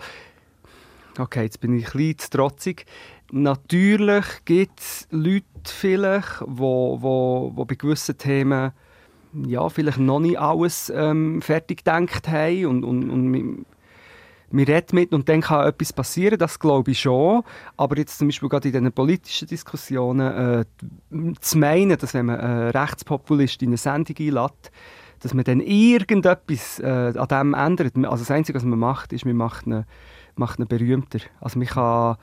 okay, 1.19 1.43
jetzt 1.43 1.61
bin 1.61 1.77
ich 1.77 1.87
ein 1.87 1.93
bisschen 1.93 2.19
zu 2.19 2.31
trotzig. 2.31 2.87
Natürlich 3.31 4.25
gibt 4.45 4.81
es 4.81 5.09
Leute 5.11 5.45
vielleicht, 5.65 6.41
die 6.41 6.45
wo, 6.47 6.99
wo, 7.01 7.53
wo 7.55 7.65
bei 7.65 7.75
gewissen 7.75 8.17
Themen 8.17 8.73
ja, 9.47 9.69
vielleicht 9.69 9.99
noch 9.99 10.21
nicht 10.21 10.39
alles 10.39 10.93
ähm, 10.95 11.43
fertig 11.43 11.79
gedacht 11.79 12.29
haben 12.29 12.67
und, 12.67 12.85
und, 12.85 13.11
und 13.11 13.67
wir 14.57 14.69
reden 14.69 14.95
mit 14.95 15.13
und 15.13 15.29
dann 15.29 15.41
kann 15.41 15.67
etwas 15.67 15.93
passieren, 15.93 16.39
das 16.39 16.59
glaube 16.59 16.93
ich 16.93 17.01
schon. 17.01 17.43
Aber 17.77 17.99
jetzt 17.99 18.19
zum 18.19 18.29
Beispiel 18.29 18.49
gerade 18.49 18.69
in 18.69 18.73
diesen 18.73 18.93
politischen 18.93 19.49
Diskussionen 19.49 20.65
äh, 21.11 21.35
zu 21.41 21.59
meinen, 21.59 21.99
dass 21.99 22.15
wenn 22.15 22.27
man 22.27 22.39
äh, 22.39 22.69
Rechtspopulist 22.69 23.63
in 23.63 23.71
eine 23.71 23.77
Sendung 23.77 24.17
einlädt, 24.19 24.71
dass 25.21 25.35
man 25.35 25.45
dann 25.45 25.61
irgendetwas 25.61 26.79
äh, 26.79 27.15
an 27.17 27.29
dem 27.29 27.55
ändert. 27.55 27.97
Also 27.97 28.19
das 28.19 28.31
Einzige, 28.31 28.57
was 28.57 28.65
man 28.65 28.79
macht, 28.79 29.13
ist, 29.13 29.25
man 29.25 29.37
macht 29.37 29.67
ihn, 29.67 29.85
macht 30.37 30.61
ihn 30.61 30.69
berühmter. 30.69 31.19
Also 31.41 31.59
man 31.59 31.67
kann, 31.67 32.17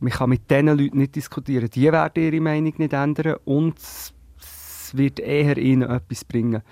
man 0.00 0.12
kann 0.12 0.28
mit 0.28 0.50
diesen 0.50 0.66
Leuten 0.66 0.98
nicht 0.98 1.16
diskutieren. 1.16 1.70
Die 1.70 1.90
werden 1.90 2.22
ihre 2.22 2.40
Meinung 2.40 2.74
nicht 2.76 2.92
ändern 2.92 3.36
und 3.44 3.78
es 3.78 4.12
wird 4.92 5.18
eher 5.18 5.56
ihnen 5.56 5.88
etwas 5.88 6.24
bringen. 6.24 6.62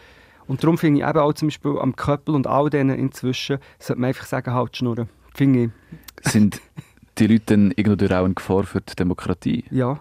Und 0.48 0.64
darum 0.64 0.78
finde 0.78 1.00
ich 1.00 1.06
eben 1.06 1.18
auch 1.18 1.32
zum 1.34 1.48
Beispiel 1.48 1.78
am 1.78 1.94
Köppel 1.94 2.34
und 2.34 2.46
all 2.46 2.70
denen 2.70 2.98
inzwischen, 2.98 3.58
sollte 3.78 4.00
man 4.00 4.08
einfach 4.08 4.26
sagen, 4.26 4.52
halt 4.52 4.76
schnurren. 4.76 5.08
Finde 5.34 5.64
ich. 5.64 6.32
Sind 6.32 6.60
die 7.18 7.26
Leute 7.26 7.44
dann 7.46 7.72
irgendwo 7.76 8.14
auch 8.14 8.24
eine 8.24 8.34
Gefahr 8.34 8.64
für 8.64 8.80
die 8.80 8.96
Demokratie? 8.96 9.64
Ja. 9.70 10.00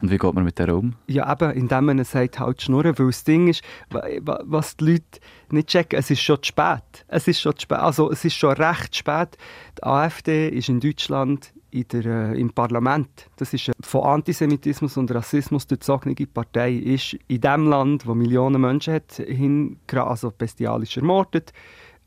Und 0.00 0.10
wie 0.10 0.18
geht 0.18 0.34
man 0.34 0.44
mit 0.44 0.58
der 0.58 0.74
um? 0.76 0.94
Ja, 1.06 1.32
eben, 1.32 1.50
indem 1.52 1.86
man 1.86 2.04
sagt, 2.04 2.38
halt 2.38 2.62
schnurren, 2.62 2.98
weil 2.98 3.06
das 3.06 3.24
Ding 3.24 3.48
ist, 3.48 3.62
was 3.90 4.76
die 4.76 4.92
Leute 4.92 5.20
nicht 5.50 5.68
checken, 5.68 5.98
es 5.98 6.10
ist 6.10 6.20
schon 6.20 6.42
zu 6.42 6.48
spät. 6.48 7.04
Es 7.08 7.26
ist 7.26 7.40
schon 7.40 7.56
zu 7.56 7.62
spät, 7.62 7.78
also 7.78 8.10
es 8.10 8.24
ist 8.24 8.34
schon 8.34 8.52
recht 8.52 8.94
spät. 8.94 9.36
Die 9.78 9.82
AfD 9.84 10.48
ist 10.50 10.68
in 10.68 10.80
Deutschland 10.80 11.52
der, 11.72 12.04
äh, 12.04 12.40
im 12.40 12.50
Parlament. 12.50 13.08
Das 13.36 13.52
ist 13.52 13.68
eine 13.68 13.74
von 13.80 14.02
Antisemitismus 14.02 14.96
und 14.96 15.12
Rassismus 15.14 15.66
durchzogene 15.66 16.14
Partei. 16.14 16.72
Ist 16.72 17.16
in 17.28 17.40
dem 17.40 17.66
Land, 17.68 18.06
wo 18.06 18.14
Millionen 18.14 18.60
Menschen 18.60 18.94
hat, 18.94 19.12
hin, 19.14 19.78
also 19.92 20.32
bestialisch 20.36 20.96
ermordet, 20.96 21.52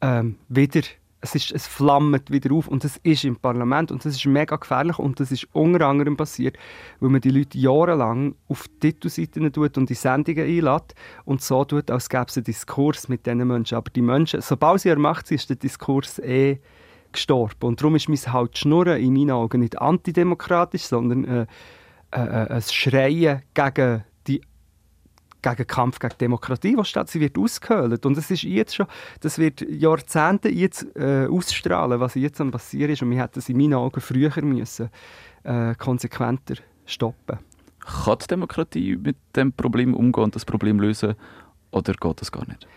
ähm, 0.01 0.35
wieder 0.49 0.81
es, 1.21 1.35
ist, 1.35 1.51
es 1.51 1.67
flammt 1.67 2.31
wieder 2.31 2.53
auf 2.53 2.67
und 2.67 2.83
es 2.83 2.97
ist 3.03 3.23
im 3.23 3.35
Parlament 3.35 3.91
und 3.91 4.03
das 4.03 4.15
ist 4.15 4.25
mega 4.25 4.55
gefährlich 4.55 4.97
und 4.97 5.19
das 5.19 5.31
ist 5.31 5.47
unter 5.53 5.85
anderem 5.85 6.17
passiert, 6.17 6.57
weil 6.99 7.09
man 7.09 7.21
die 7.21 7.29
Leute 7.29 7.57
jahrelang 7.57 8.35
auf 8.47 8.65
Titelseiten 8.79 9.53
tut 9.53 9.77
und 9.77 9.89
die 9.89 9.95
Sendungen 9.95 10.45
einlädt 10.45 10.95
und 11.25 11.41
so 11.41 11.63
tut, 11.63 11.91
als 11.91 12.09
gäbe 12.09 12.25
es 12.27 12.37
einen 12.37 12.45
Diskurs 12.45 13.07
mit 13.07 13.25
diesen 13.25 13.47
Menschen. 13.47 13.77
Aber 13.77 13.91
die 13.91 14.01
Menschen, 14.01 14.41
sobald 14.41 14.81
sie 14.81 14.89
ermacht 14.89 15.27
sind, 15.27 15.35
ist 15.35 15.49
der 15.49 15.57
Diskurs 15.57 16.17
eh 16.19 16.59
gestorben. 17.11 17.67
Und 17.67 17.81
darum 17.81 17.95
ist 17.95 18.09
mein 18.09 18.17
halt 18.17 18.57
Schnurren 18.57 19.01
in 19.01 19.13
meinen 19.13 19.31
Augen 19.31 19.61
nicht 19.61 19.79
antidemokratisch, 19.79 20.83
sondern 20.83 21.25
äh, 21.25 21.45
äh, 22.11 22.21
äh, 22.21 22.47
ein 22.53 22.61
Schreien 22.61 23.41
gegen 23.53 24.03
die 24.27 24.41
gegen 25.41 25.67
Kampf 25.67 25.97
gegen 25.99 26.13
Demokratie, 26.19 26.77
was 26.77 26.89
statt 26.89 27.09
sie 27.09 27.19
wird 27.19 27.37
ausgehöhlt. 27.37 28.05
Und 28.05 28.17
es 28.17 28.29
ist 28.29 28.43
jetzt 28.43 28.75
schon, 28.75 28.85
das 29.21 29.39
wird 29.39 29.61
Jahrzehnte 29.61 30.49
jetzt 30.49 30.85
äh, 30.95 31.25
ausstrahlen, 31.25 31.99
was 31.99 32.15
jetzt 32.15 32.39
am 32.41 32.51
passieren 32.51 32.91
ist. 32.91 33.01
Und 33.01 33.09
wir 33.09 33.21
hätten 33.21 33.39
es 33.39 33.49
in 33.49 33.57
meinen 33.57 33.73
Augen 33.73 34.01
früher 34.01 34.31
müssen, 34.43 34.89
äh, 35.43 35.73
konsequenter 35.75 36.55
stoppen. 36.85 37.39
Kann 37.79 38.17
die 38.21 38.27
Demokratie 38.27 38.95
mit 38.95 39.17
dem 39.35 39.51
Problem 39.51 39.95
umgehen 39.95 40.25
und 40.25 40.35
das 40.35 40.45
Problem 40.45 40.79
lösen, 40.79 41.15
oder 41.71 41.93
geht 41.93 42.21
das 42.21 42.31
gar 42.31 42.45
nicht? 42.47 42.67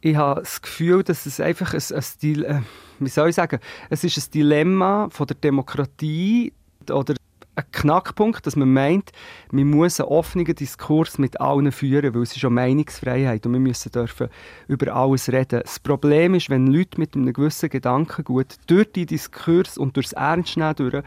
Ich 0.00 0.16
habe 0.16 0.40
das 0.40 0.62
Gefühl, 0.62 1.02
dass 1.02 1.26
es 1.26 1.40
einfach 1.40 1.74
ein, 1.74 1.82
ein, 1.92 2.44
äh, 2.44 2.62
wie 2.98 3.08
soll 3.08 3.28
ich 3.28 3.34
sagen, 3.34 3.60
es 3.90 4.04
ist 4.04 4.16
ein 4.16 4.30
Dilemma 4.32 5.08
von 5.10 5.26
der 5.26 5.36
Demokratie 5.36 6.52
oder 6.90 7.14
ein 7.54 7.64
Knackpunkt, 7.72 8.46
dass 8.46 8.56
man 8.56 8.72
meint, 8.72 9.10
man 9.50 9.68
muss 9.68 10.00
einen 10.00 10.08
offenen 10.08 10.46
Diskurs 10.46 11.18
mit 11.18 11.40
allen 11.40 11.70
führen, 11.72 12.14
weil 12.14 12.22
es 12.22 12.34
ist 12.34 12.42
ja 12.42 12.48
Meinungsfreiheit 12.48 13.44
und 13.44 13.52
wir 13.52 13.60
müssen 13.60 13.92
dürfen 13.92 14.28
über 14.68 14.94
alles 14.94 15.30
reden. 15.30 15.60
Das 15.62 15.78
Problem 15.78 16.34
ist, 16.34 16.48
wenn 16.48 16.68
Leute 16.68 16.98
mit 16.98 17.14
einem 17.14 17.32
gewissen 17.32 17.68
Gedankengut 17.68 18.56
durch 18.66 18.90
die 18.92 19.04
Diskurs 19.04 19.76
und 19.76 19.96
durchs 19.96 20.12
Ernstnehmen 20.12 20.76
durch 20.76 21.04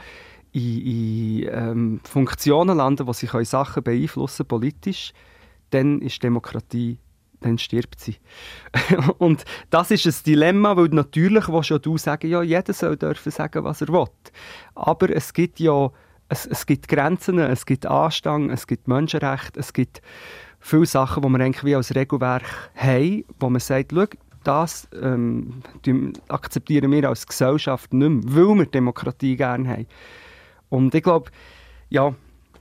in, 0.52 0.82
in 0.82 1.50
ähm, 1.52 2.02
Funktionen 2.04 2.78
landen, 2.78 3.08
wo 3.08 3.14
sie 3.14 3.28
Sachen 3.44 3.82
beeinflussen 3.82 4.46
politisch, 4.46 5.14
dann 5.72 6.02
ist 6.02 6.22
Demokratie 6.22 7.00
dann 7.44 7.58
stirbt 7.58 8.00
sie. 8.00 8.18
und 9.18 9.46
das 9.70 9.92
ist 9.92 10.06
ein 10.06 10.16
Dilemma, 10.26 10.76
weil 10.76 10.90
natürlich 10.90 11.48
willst 11.48 11.70
ja 11.70 11.78
du 11.78 11.98
sagen, 11.98 12.30
ja, 12.30 12.42
jeder 12.42 12.74
soll 12.74 12.98
dürfen 12.98 13.32
sagen, 13.32 13.64
was 13.64 13.82
er 13.82 13.90
will. 13.90 14.08
Aber 14.76 15.10
es 15.10 15.34
gibt 15.34 15.60
ja 15.60 15.92
es, 16.30 16.46
es 16.46 16.66
gibt 16.66 16.88
Grenzen, 16.88 17.38
es 17.40 17.66
gibt 17.66 17.86
Anstand, 17.86 18.52
es 18.52 18.66
gibt 18.66 18.88
Menschenrechte, 18.88 19.60
es 19.60 19.74
gibt 19.74 20.02
viele 20.60 20.86
Sachen, 20.86 21.22
die 21.22 21.30
wir 21.30 21.40
eigentlich 21.44 21.64
wie 21.64 21.76
als 21.76 21.94
Regelwerk 21.94 22.72
haben, 22.76 23.24
wo 23.40 23.50
man 23.50 23.60
sagt, 23.60 23.94
das 24.44 24.90
ähm, 25.02 25.62
akzeptieren 26.28 26.92
wir 26.92 27.08
als 27.08 27.28
Gesellschaft 27.28 27.94
nicht 27.94 28.10
mehr, 28.10 28.36
weil 28.36 28.56
wir 28.58 28.66
Demokratie 28.66 29.36
gerne 29.38 29.70
haben. 29.70 29.88
Und 30.70 30.94
ich 30.96 31.04
glaube, 31.04 31.32
ja, 31.90 32.14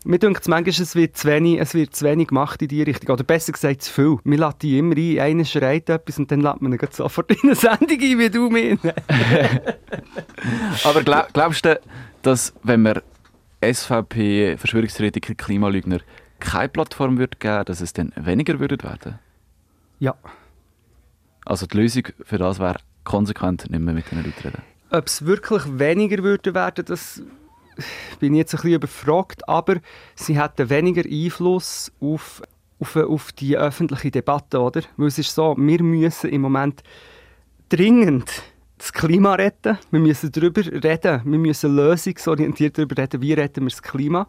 mir 0.05 0.19
denkt 0.19 0.43
es 0.43 0.49
manchmal, 0.49 0.83
es 0.83 0.95
wird, 0.95 1.17
zu 1.17 1.29
wenig, 1.29 1.61
es 1.61 1.75
wird 1.75 1.95
zu 1.95 2.05
wenig 2.05 2.29
gemacht 2.29 2.61
in 2.62 2.69
diese 2.69 2.87
Richtung. 2.87 3.11
Oder 3.11 3.25
besser 3.25 3.53
gesagt, 3.53 3.83
zu 3.83 3.93
viel. 3.93 4.19
Wir 4.25 4.38
laden 4.38 4.59
die 4.61 4.79
immer 4.79 4.97
ein, 4.97 5.19
einer 5.19 5.45
schreit 5.45 5.88
etwas 5.88 6.19
und 6.19 6.31
dann 6.31 6.41
lädt 6.41 6.61
man 6.61 6.73
ihn 6.73 6.79
sofort 6.91 7.31
in 7.31 7.38
eine 7.43 7.55
Sendung 7.55 8.01
ein, 8.01 8.19
wie 8.19 8.31
du 8.31 8.51
mir. 8.51 8.79
Aber 10.85 11.03
glaub, 11.03 11.33
glaubst 11.33 11.65
du, 11.65 11.81
dass 12.23 12.53
wenn 12.62 12.83
man 12.83 13.01
SVP, 13.62 14.57
Verschwörungstheoretiker, 14.57 15.35
Klimalügner 15.35 16.01
keine 16.41 16.69
Plattform 16.69 17.19
würde 17.19 17.38
geben, 17.38 17.65
dass 17.65 17.81
es 17.81 17.93
dann 17.93 18.12
weniger 18.17 18.59
würde 18.59 18.83
werden? 18.83 19.19
Ja. 20.01 20.17
Also 21.45 21.67
die 21.67 21.77
Lösung 21.77 22.05
für 22.25 22.38
das 22.38 22.59
wäre 22.59 22.79
konsequent 23.05 23.71
nicht 23.71 23.81
mehr 23.81 23.95
mit 23.95 24.11
den 24.11 24.19
Leuten 24.19 24.33
reden. 24.43 24.62
Ob 24.91 25.07
es 25.07 25.25
wirklich 25.25 25.62
weniger 25.79 26.23
würde 26.23 26.55
werden, 26.55 26.85
das 26.85 27.23
bin 28.21 28.35
ich 28.35 28.39
jetzt 28.39 28.55
ein 28.55 28.59
bisschen 28.59 28.75
überfragt, 28.75 29.49
aber 29.49 29.77
sie 30.15 30.41
hätten 30.41 30.71
weniger 30.71 31.05
Einfluss 31.05 31.93
auf, 32.01 32.43
auf, 32.79 32.97
auf 32.97 33.33
die 33.33 33.57
öffentliche 33.57 34.11
Debatte, 34.11 34.61
oder? 34.61 34.83
Weil 34.97 35.09
es 35.09 35.19
ist 35.19 35.35
so, 35.35 35.55
wir 35.57 35.83
müssen 35.83 36.31
im 36.31 36.41
Moment 36.43 36.83
dringend 37.69 38.43
das 38.79 38.93
Klima 38.93 39.35
retten. 39.35 39.79
Wir 39.91 40.01
müssen 40.01 40.33
darüber 40.33 40.63
reden. 40.65 41.23
Wir 41.25 41.39
müssen 41.39 41.77
lösungsorientiert 41.77 42.77
darüber 42.77 43.01
reden, 43.01 43.23
wie 43.23 43.33
retten 43.33 43.63
wir 43.63 43.71
das 43.71 43.83
Klima. 43.83 44.27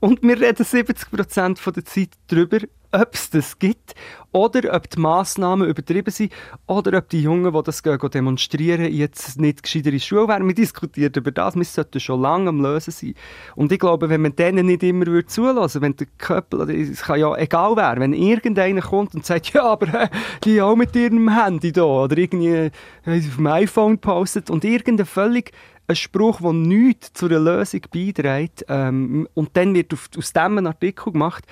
Und 0.00 0.22
wir 0.22 0.40
reden 0.40 0.64
70% 0.64 1.72
der 1.72 1.84
Zeit 1.84 2.10
darüber, 2.28 2.58
ob 2.94 3.14
es 3.14 3.30
das 3.30 3.58
gibt 3.58 3.94
oder 4.32 4.74
ob 4.74 4.90
die 4.90 4.98
Massnahmen 4.98 5.68
übertrieben 5.68 6.10
sind 6.10 6.32
oder 6.66 6.98
ob 6.98 7.08
die 7.08 7.22
Jungen, 7.22 7.52
die 7.52 7.62
das 7.62 7.82
gehen, 7.82 7.98
demonstrieren, 7.98 8.92
jetzt 8.92 9.40
nicht 9.40 9.62
gescheiter 9.62 9.92
in 9.92 10.00
Schule 10.00 10.28
wären. 10.28 10.46
Wir 10.46 10.54
diskutieren 10.54 11.12
über 11.14 11.30
das, 11.30 11.54
wir 11.54 11.64
sollten 11.64 12.00
schon 12.00 12.20
lange 12.20 12.48
am 12.48 12.60
Lösen 12.60 12.90
sein. 12.90 13.14
Und 13.54 13.70
ich 13.70 13.78
glaube, 13.78 14.08
wenn 14.08 14.22
man 14.22 14.34
denen 14.34 14.66
nicht 14.66 14.82
immer 14.82 15.06
würde 15.06 15.26
zulassen 15.26 15.82
wenn 15.82 15.96
der 15.96 16.08
Köppel, 16.18 16.68
es 16.70 17.02
kann 17.02 17.20
ja 17.20 17.36
egal 17.36 17.76
wer, 17.76 17.98
wenn 17.98 18.12
irgendeiner 18.12 18.82
kommt 18.82 19.14
und 19.14 19.24
sagt, 19.24 19.52
ja, 19.52 19.64
aber 19.64 20.02
äh, 20.02 20.08
die 20.44 20.60
auch 20.60 20.76
mit 20.76 20.96
ihrem 20.96 21.28
Handy 21.28 21.72
da 21.72 21.84
oder 21.84 22.16
irgendwie 22.16 22.48
äh, 22.48 22.70
auf 23.06 23.36
dem 23.36 23.46
iPhone 23.46 23.98
postet 23.98 24.50
und 24.50 24.64
irgendein 24.64 25.06
völlig 25.06 25.52
ein 25.86 25.96
Spruch, 25.96 26.40
der 26.40 26.52
nichts 26.52 27.12
zu 27.12 27.26
einer 27.26 27.38
Lösung 27.38 27.82
beiträgt 27.92 28.64
ähm, 28.68 29.28
und 29.34 29.50
dann 29.56 29.74
wird 29.74 29.92
auf, 29.92 30.08
aus 30.16 30.34
ein 30.34 30.66
Artikel 30.66 31.12
gemacht, 31.12 31.44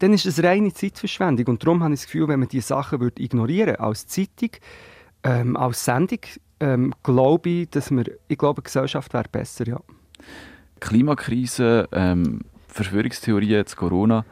dann 0.00 0.12
ist 0.12 0.26
das 0.26 0.42
reine 0.42 0.72
Zeitverschwendung. 0.72 1.46
Und 1.46 1.62
darum 1.62 1.82
habe 1.82 1.94
ich 1.94 2.00
das 2.00 2.06
Gefühl, 2.06 2.28
wenn 2.28 2.40
man 2.40 2.48
diese 2.48 2.68
Sachen 2.68 3.00
würde 3.00 3.22
ignorieren 3.22 3.76
als 3.76 4.06
Zeitung, 4.06 4.50
ähm, 5.22 5.56
als 5.56 5.84
Sendung, 5.84 6.20
ähm, 6.58 6.94
glaube 7.02 7.48
ich, 7.48 7.70
dass 7.70 7.90
wir, 7.90 8.04
ich 8.26 8.38
glaube, 8.38 8.62
die 8.62 8.66
Gesellschaft 8.66 9.12
wäre 9.14 9.28
besser, 9.30 9.66
ja. 9.66 9.80
Klimakrise, 10.80 11.88
ähm, 11.92 12.40
Verschwörungstheorien, 12.68 13.50
jetzt 13.50 13.76
Corona, 13.76 14.24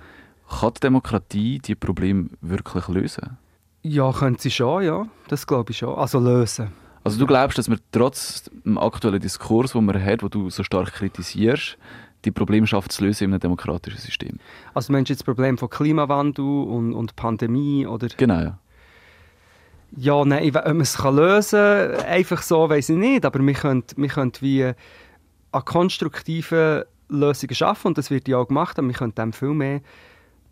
kann 0.48 0.72
die 0.74 0.80
Demokratie 0.80 1.58
die 1.58 1.74
Probleme 1.74 2.30
wirklich 2.40 2.88
lösen? 2.88 3.36
Ja, 3.82 4.10
könnte 4.12 4.42
sie 4.42 4.50
schon, 4.50 4.82
ja. 4.82 5.06
Das 5.28 5.46
glaube 5.46 5.72
ich 5.72 5.78
schon. 5.78 5.94
Also 5.94 6.18
lösen. 6.18 6.72
Also 7.04 7.18
du 7.18 7.26
glaubst, 7.26 7.58
dass 7.58 7.68
wir 7.68 7.78
trotz 7.92 8.50
dem 8.64 8.78
aktuellen 8.78 9.20
Diskurs, 9.20 9.72
den 9.72 9.84
man 9.84 10.02
hat, 10.02 10.22
wo 10.22 10.28
du 10.28 10.50
so 10.50 10.62
stark 10.64 10.92
kritisierst, 10.92 11.78
die 12.28 12.38
Probleme 12.38 12.66
schafft 12.66 12.92
zu 12.92 13.04
lösen 13.04 13.24
in 13.24 13.32
einem 13.32 13.40
demokratischen 13.40 13.98
System? 13.98 14.38
Also 14.74 14.92
meinst 14.92 15.08
du 15.08 15.12
jetzt 15.12 15.20
das 15.20 15.24
Problem 15.24 15.58
von 15.58 15.70
Klimawandel 15.70 16.44
und, 16.44 16.94
und 16.94 17.16
Pandemie? 17.16 17.86
Oder? 17.86 18.08
Genau, 18.16 18.40
ja. 18.40 18.58
Ja, 19.96 20.24
nein, 20.24 20.48
ob 20.54 20.66
man 20.66 20.80
es 20.82 20.98
lösen 21.02 21.58
kann, 21.58 22.04
einfach 22.04 22.42
so, 22.42 22.68
weiß 22.68 22.90
ich 22.90 22.96
nicht. 22.96 23.24
Aber 23.24 23.40
wir 23.40 23.54
können, 23.54 23.84
wir 23.96 24.08
können 24.08 24.32
wie 24.40 24.72
an 25.52 25.64
konstruktiven 25.64 26.84
Lösungen 27.08 27.54
schaffen 27.54 27.88
und 27.88 27.98
das 27.98 28.10
wird 28.10 28.28
ja 28.28 28.36
auch 28.36 28.48
gemacht, 28.48 28.78
aber 28.78 28.88
wir 28.88 28.94
können 28.94 29.14
dem 29.14 29.32
viel 29.32 29.54
mehr 29.54 29.80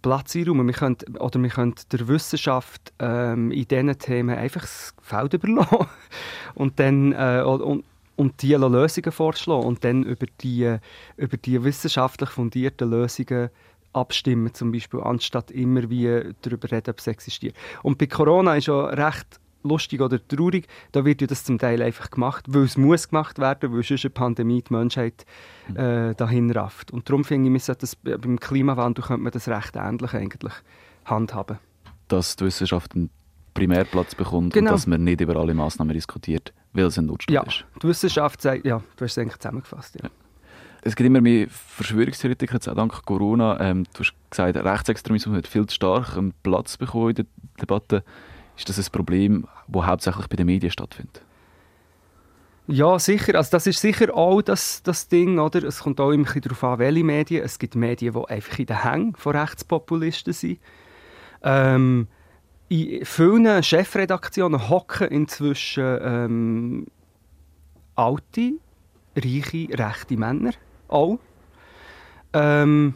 Platz 0.03 0.37
einräumen. 0.37 0.67
Wir 0.67 0.75
können, 0.75 0.97
oder 1.19 1.43
wir 1.43 1.51
können 1.51 1.75
der 1.93 2.09
Wissenschaft 2.09 2.93
ähm, 2.99 3.51
in 3.51 3.69
diesen 3.69 3.99
Themen 3.99 4.37
einfach 4.37 4.63
das 4.63 4.95
Feld 5.03 5.35
überlassen 5.35 5.87
und 6.55 6.79
dann 6.81 7.13
äh, 7.13 7.43
und, 7.45 7.85
und 8.17 8.43
die 8.43 8.55
Lösungen 8.55 9.13
vorschlagen 9.13 9.65
und 9.65 9.85
dann 9.85 10.03
über 10.03 10.27
die, 10.41 10.77
über 11.17 11.37
die 11.37 11.63
wissenschaftlich 11.63 12.31
fundierten 12.31 12.91
Lösungen 12.91 13.51
abstimmen, 13.93 14.53
zum 14.53 14.73
Beispiel, 14.73 15.01
anstatt 15.01 15.51
immer 15.51 15.89
wie 15.89 16.35
darüber 16.43 16.71
reden, 16.71 16.91
ob 16.91 16.99
es 16.99 17.07
existiert. 17.07 17.57
Und 17.83 17.99
bei 17.99 18.07
Corona 18.07 18.57
ist 18.57 18.67
ja 18.67 18.87
recht 18.87 19.41
lustig 19.63 20.01
oder 20.01 20.25
traurig, 20.27 20.67
da 20.93 21.05
wird 21.05 21.21
ja 21.21 21.27
das 21.27 21.45
zum 21.45 21.59
Teil 21.59 21.83
einfach 21.83 22.11
gemacht, 22.11 22.45
weil 22.49 22.65
es 22.65 22.77
muss 22.77 23.09
gemacht 23.09 23.39
werden, 23.39 23.73
weil 23.73 23.83
sonst 23.83 24.05
eine 24.05 24.11
Pandemie 24.11 24.63
die 24.63 24.73
Menschheit 24.73 25.25
äh, 25.75 26.15
dahin 26.15 26.51
rafft. 26.53 26.93
Und 26.93 27.09
darum 27.09 27.25
finde 27.25 27.51
ich, 27.51 27.67
man 27.67 27.77
das, 27.79 27.97
beim 27.97 28.39
Klimawandel 28.39 29.05
könnte 29.05 29.23
man 29.23 29.33
das 29.33 29.49
recht 29.49 29.75
ähnlich 29.77 30.13
eigentlich 30.15 30.53
handhaben. 31.05 31.59
Dass 32.09 32.37
die 32.37 32.45
Wissenschaft 32.45 32.95
einen 32.95 33.11
Primärplatz 33.55 34.15
bekommt 34.15 34.53
Genau. 34.53 34.71
und 34.71 34.75
dass 34.75 34.87
man 34.87 35.03
nicht 35.03 35.21
über 35.21 35.37
alle 35.37 35.55
Massnahmen 35.55 35.95
diskutiert, 35.95 36.53
weil 36.77 36.85
es 36.87 36.99
ein 36.99 37.07
Notstand 37.07 37.35
Ja, 37.35 37.43
ist. 37.43 37.65
die 37.83 37.89
Wissenschaft 37.89 38.43
sagt, 38.43 38.65
ja, 38.65 38.83
du 38.97 39.05
hast 39.05 39.13
es 39.13 39.19
eigentlich 39.19 39.39
zusammengefasst. 39.39 39.97
Ja. 40.03 40.09
Es 40.83 40.95
gibt 40.95 41.07
immer 41.07 41.21
mehr 41.21 41.49
Verschwörungstheoretiker, 41.49 42.55
jetzt 42.55 42.69
auch 42.69 42.75
dank 42.75 43.05
Corona. 43.05 43.59
Ähm, 43.61 43.85
du 43.93 44.01
hast 44.01 44.15
gesagt, 44.31 44.57
Rechtsextremismus 44.57 45.37
hat 45.37 45.49
viel 45.49 45.67
zu 45.67 45.75
stark 45.75 46.17
einen 46.17 46.33
Platz 46.43 46.77
bekommen 46.77 47.11
in 47.11 47.15
der 47.17 47.27
Debatte. 47.61 48.05
Ist 48.57 48.69
das 48.69 48.79
ein 48.79 48.93
Problem, 48.93 49.47
das 49.67 49.85
hauptsächlich 49.87 50.29
bei 50.29 50.37
den 50.37 50.47
Medien 50.47 50.71
stattfindet? 50.71 51.23
Ja, 52.69 52.99
sicher. 52.99 53.37
Also 53.37 53.51
das 53.53 53.67
ist 53.67 53.81
sicher 53.81 54.15
auch 54.15 54.43
das, 54.43 54.83
das 54.83 55.09
Ding, 55.09 55.39
oder? 55.39 55.63
Es 55.63 55.81
kommt 55.81 56.01
auch 56.01 56.11
immer 56.11 56.23
ein 56.23 56.25
bisschen 56.25 56.43
darauf 56.43 56.65
an, 56.65 56.79
welche 56.81 57.05
Medien. 57.05 57.45
Es 57.45 57.59
gibt 57.59 57.77
Medien, 57.77 58.15
die 58.15 58.29
einfach 58.29 58.59
in 58.59 58.67
den 58.67 58.83
Hängen 58.83 59.15
von 59.17 59.37
Rechtspopulisten 59.37 60.33
sind. 60.33 60.59
Ähm, 61.43 62.09
in 62.69 63.05
vielen 63.05 63.63
Chefredaktionen 63.63 64.69
hocken 64.69 65.09
inzwischen 65.09 65.99
ähm, 66.03 66.87
alte, 67.95 68.55
reiche, 69.17 69.69
rechte 69.71 70.17
Männer. 70.17 70.53
Auch. 70.89 71.19
Ähm, 72.33 72.95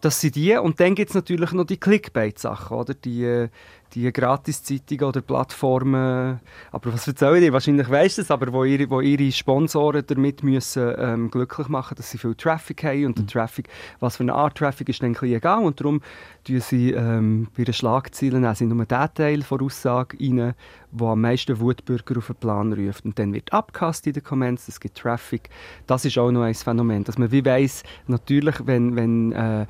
das 0.00 0.20
sind 0.20 0.36
die. 0.36 0.56
Und 0.56 0.80
dann 0.80 0.94
gibt 0.94 1.10
es 1.10 1.14
natürlich 1.14 1.52
noch 1.52 1.64
die 1.64 1.78
Clickbait-Sachen, 1.78 2.76
oder? 2.76 2.94
Die, 2.94 3.48
die 3.94 4.12
Gratiszeitungen 4.12 5.04
oder 5.04 5.20
Plattformen. 5.20 6.40
Aber 6.72 6.92
was 6.92 7.06
erzähle 7.06 7.38
ich 7.38 7.44
dir? 7.44 7.52
Wahrscheinlich 7.52 7.88
weißt 7.88 8.18
du 8.18 8.22
es, 8.22 8.30
aber 8.30 8.52
wo 8.52 8.64
ihre, 8.64 8.90
wo 8.90 9.00
ihre 9.00 9.30
Sponsoren 9.32 10.04
damit 10.06 10.42
müssen, 10.42 10.94
ähm, 10.98 11.30
glücklich 11.30 11.68
machen, 11.68 11.94
dass 11.96 12.10
sie 12.10 12.18
viel 12.18 12.34
Traffic 12.34 12.84
haben. 12.84 13.06
Und 13.06 13.18
der 13.18 13.26
Traffic, 13.26 13.68
was 14.00 14.16
für 14.16 14.24
eine 14.24 14.34
Art 14.34 14.58
Traffic 14.58 14.88
ist, 14.88 15.02
ein 15.02 15.12
bisschen 15.12 15.34
egal. 15.34 15.64
Und 15.64 15.80
darum 15.80 16.00
tun 16.44 16.60
sie 16.60 16.92
ähm, 16.92 17.48
bei 17.56 17.64
den 17.64 17.74
Schlagzeilen 17.74 18.44
auch 18.44 18.60
nur 18.60 18.84
den 18.84 19.08
Teil 19.14 19.40
der 19.40 19.62
Aussage 19.62 20.16
rein, 20.20 20.54
der 20.92 21.06
am 21.06 21.20
meisten 21.20 21.58
Wutbürger 21.60 22.18
auf 22.18 22.26
den 22.26 22.36
Plan 22.36 22.72
ruft. 22.72 23.04
Und 23.04 23.18
dann 23.18 23.32
wird 23.32 23.52
abgehasst 23.52 24.06
in 24.06 24.12
den 24.12 24.22
Comments, 24.22 24.68
es 24.68 24.80
gibt 24.80 24.98
Traffic. 24.98 25.48
Das 25.86 26.04
ist 26.04 26.18
auch 26.18 26.30
noch 26.30 26.42
ein 26.42 26.54
Phänomen, 26.54 27.04
dass 27.04 27.18
man 27.18 27.30
wie 27.32 27.44
weiss, 27.44 27.82
natürlich, 28.06 28.66
wenn, 28.66 28.96
wenn 28.96 29.32
äh, 29.32 29.66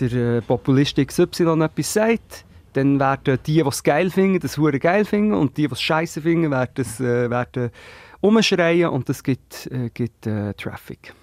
der 0.00 0.12
äh, 0.12 0.40
Populist 0.42 0.96
XY 0.96 1.62
etwas 1.62 1.92
sagt, 1.92 2.44
dann 2.76 3.00
werden 3.00 3.38
die, 3.46 3.62
die 3.62 3.68
es 3.68 3.82
geil 3.82 4.10
finden, 4.10 4.40
das 4.40 4.58
hure 4.58 4.78
geil 4.78 5.04
finden 5.04 5.32
und 5.32 5.56
die, 5.56 5.66
die 5.66 5.72
es 5.72 5.80
scheiße 5.80 6.20
finden, 6.20 6.50
werden 6.50 6.74
es 6.76 7.00
äh, 7.00 7.30
werden 7.30 7.70
umschreien 8.20 8.90
und 8.90 9.08
das 9.08 9.22
gibt, 9.22 9.66
äh, 9.70 9.90
gibt 9.92 10.26
äh, 10.26 10.52
Traffic. 10.54 11.14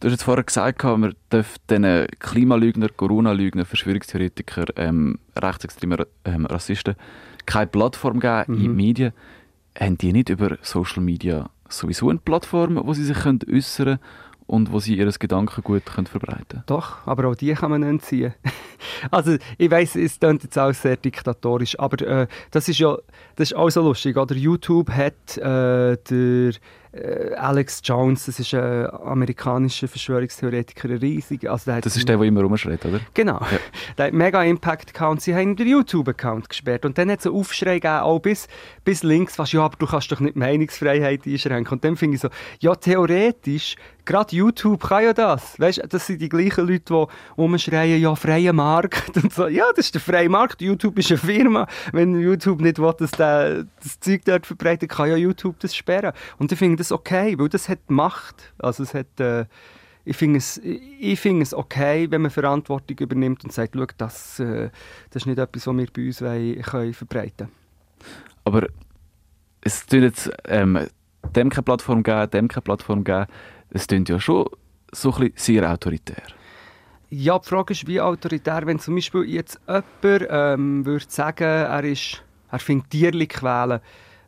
Du 0.00 0.06
hast 0.08 0.12
jetzt 0.12 0.24
vorher 0.24 0.44
gesagt, 0.44 0.84
man 0.84 1.14
darf 1.30 1.56
diesen 1.70 2.06
Klimalügner, 2.18 2.88
Corona-Lügner, 2.90 3.64
Verschwörungstheoretiker, 3.64 4.66
ähm, 4.76 5.18
rechtsextremen 5.34 6.04
ähm, 6.26 6.44
Rassisten 6.44 6.94
keine 7.46 7.68
Plattform 7.68 8.20
geben 8.20 8.54
in 8.54 8.62
den 8.62 8.76
Medien. 8.76 9.12
Haben 9.78 9.96
die 9.96 10.12
nicht 10.12 10.28
über 10.28 10.58
Social 10.60 11.02
Media 11.02 11.48
sowieso 11.68 12.10
eine 12.10 12.18
Plattform, 12.18 12.80
wo 12.84 12.92
sie 12.92 13.04
sich 13.04 13.16
äußern 13.16 13.86
können 13.86 13.98
und 14.46 14.72
wo 14.72 14.78
sie 14.78 14.96
ihr 14.96 15.10
Gedankengut 15.10 15.86
können 15.86 16.06
verbreiten 16.06 16.46
können? 16.48 16.62
Doch, 16.66 17.06
aber 17.06 17.28
auch 17.28 17.34
die 17.34 17.52
kann 17.54 17.70
man 17.70 17.82
entziehen. 17.82 18.34
also 19.10 19.36
ich 19.58 19.70
weiß, 19.70 19.96
es 19.96 20.18
klingt 20.18 20.44
jetzt 20.44 20.58
auch 20.58 20.72
sehr 20.72 20.96
diktatorisch, 20.96 21.78
aber 21.78 22.06
äh, 22.06 22.26
das 22.50 22.68
ist 22.68 22.78
ja 22.78 22.96
das 23.36 23.50
ist 23.50 23.56
auch 23.56 23.70
so 23.70 23.82
lustig. 23.82 24.16
Oder 24.16 24.34
YouTube 24.34 24.90
hat 24.90 25.36
äh, 25.36 25.96
der 25.96 26.52
Alex 27.36 27.80
Jones, 27.84 28.26
das 28.26 28.38
ist 28.38 28.54
ein 28.54 28.86
amerikanischer 28.90 29.88
Verschwörungstheoretiker, 29.88 30.88
ein 30.88 30.96
riesig. 30.96 31.48
Also 31.48 31.70
der 31.70 31.80
Das 31.80 31.96
ist 31.96 32.08
der, 32.08 32.16
der 32.16 32.26
immer 32.26 32.42
rumschreit, 32.42 32.84
oder? 32.86 33.00
Genau. 33.14 33.40
Der 33.98 34.06
hat 34.06 34.12
mega 34.12 34.42
Impact 34.42 34.92
gehabt. 34.94 35.20
Sie 35.22 35.34
haben 35.34 35.56
den 35.56 35.68
YouTube-Account 35.68 36.48
gesperrt. 36.48 36.84
Und 36.84 36.98
dann 36.98 37.10
hat 37.10 37.20
es 37.20 37.26
einen 37.26 37.36
Aufschrei 37.36 37.74
gegeben, 37.74 38.00
auch 38.00 38.18
bis, 38.18 38.48
bis 38.84 39.02
links, 39.02 39.38
was 39.38 39.52
ja, 39.52 39.62
aber 39.62 39.76
du 39.78 39.86
kannst 39.86 40.10
doch 40.12 40.20
nicht 40.20 40.36
Meinungsfreiheit 40.36 41.26
einschränken. 41.26 41.74
Und 41.74 41.84
dann 41.84 41.96
finde 41.96 42.16
ich 42.16 42.20
so, 42.20 42.28
ja, 42.60 42.74
theoretisch, 42.74 43.76
gerade 44.06 44.34
YouTube 44.34 44.88
kann 44.88 45.04
ja 45.04 45.12
das. 45.12 45.58
Weißt 45.60 45.78
du, 45.78 45.88
das 45.88 46.06
sind 46.06 46.20
die 46.20 46.28
gleichen 46.28 46.66
Leute, 46.66 46.84
die 46.88 47.06
rumschreien, 47.36 48.00
ja, 48.00 48.14
freier 48.14 48.52
Markt. 48.52 49.16
Und 49.22 49.32
so, 49.32 49.48
ja, 49.48 49.66
das 49.74 49.86
ist 49.86 49.94
der 49.94 50.00
freie 50.00 50.28
Markt. 50.28 50.62
YouTube 50.62 50.98
ist 50.98 51.10
eine 51.10 51.18
Firma. 51.18 51.66
Wenn 51.92 52.18
YouTube 52.18 52.60
nicht 52.60 52.78
will, 52.78 52.94
dass 52.98 53.10
der 53.10 53.64
das 53.82 54.00
Zeug 54.00 54.22
dort 54.24 54.46
verbreitet, 54.46 54.90
kann 54.90 55.10
ja 55.10 55.16
YouTube 55.16 55.58
das 55.60 55.74
sperren. 55.74 56.12
Und 56.38 56.50
ich 56.52 56.58
finde 56.58 56.75
das 56.76 56.92
okay, 56.92 57.38
weil 57.38 57.48
das 57.48 57.68
hat 57.68 57.90
Macht. 57.90 58.52
Also 58.58 58.82
es 58.82 58.94
hat... 58.94 59.20
Äh, 59.20 59.46
ich 60.06 60.16
finde 60.16 60.38
es, 60.38 60.58
ich 60.58 61.18
finde 61.18 61.42
es 61.42 61.52
okay, 61.52 62.08
wenn 62.10 62.22
man 62.22 62.30
Verantwortung 62.30 62.96
übernimmt 62.98 63.42
und 63.42 63.52
sagt, 63.52 63.74
schau, 63.74 63.86
das, 63.98 64.38
äh, 64.38 64.70
das 65.10 65.22
ist 65.22 65.26
nicht 65.26 65.38
etwas, 65.38 65.66
was 65.66 65.76
wir 65.76 65.88
bei 65.92 66.06
uns 66.06 66.22
wollen, 66.22 66.62
können 66.62 66.94
verbreiten 66.94 67.48
Aber 68.44 68.68
es 69.62 69.84
tun 69.84 70.02
jetzt 70.02 70.30
ähm, 70.44 70.78
dem 71.34 71.50
keine 71.50 71.64
Plattform 71.64 72.04
geben, 72.04 72.30
dem 72.30 72.46
keine 72.46 72.62
Plattform 72.62 73.02
geben. 73.02 73.26
Es 73.70 73.88
klingt 73.88 74.08
ja 74.08 74.20
schon 74.20 74.46
so 74.92 75.12
ein 75.14 75.32
bisschen 75.32 75.60
sehr 75.60 75.72
autoritär. 75.72 76.22
Ja, 77.10 77.38
die 77.40 77.48
Frage 77.48 77.72
ist, 77.72 77.88
wie 77.88 78.00
autoritär, 78.00 78.64
wenn 78.64 78.78
zum 78.78 78.94
Beispiel 78.94 79.24
jetzt 79.24 79.60
jemand 79.66 80.26
ähm, 80.30 80.86
würde 80.86 81.04
sagen, 81.08 81.44
er, 81.44 81.82
ist, 81.82 82.22
er 82.50 82.58
findet 82.60 82.90
Tierli 82.90 83.26
quälen 83.26 83.80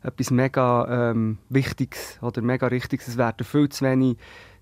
etwas 0.03 0.31
mega 0.31 1.11
ähm, 1.11 1.37
Wichtiges 1.49 2.17
oder 2.21 2.41
mega 2.41 2.67
Richtiges, 2.67 3.07
es 3.07 3.17
werden 3.17 3.45
viel 3.45 3.69
zu 3.69 3.85
wenig 3.85 4.17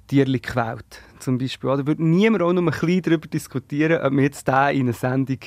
Tierli 0.08 0.40
gequält, 0.40 1.02
zum 1.20 1.38
Beispiel. 1.38 1.70
Oder 1.70 1.86
würde 1.86 2.04
niemand 2.04 2.42
auch 2.42 2.54
nur 2.54 2.64
ein 2.64 2.70
bisschen 2.72 3.02
darüber 3.02 3.28
diskutieren, 3.28 4.02
ob 4.02 4.14
man 4.14 4.24
jetzt 4.24 4.48
den 4.48 4.76
in 4.76 4.82
eine 4.82 4.94
Sendung 4.94 5.40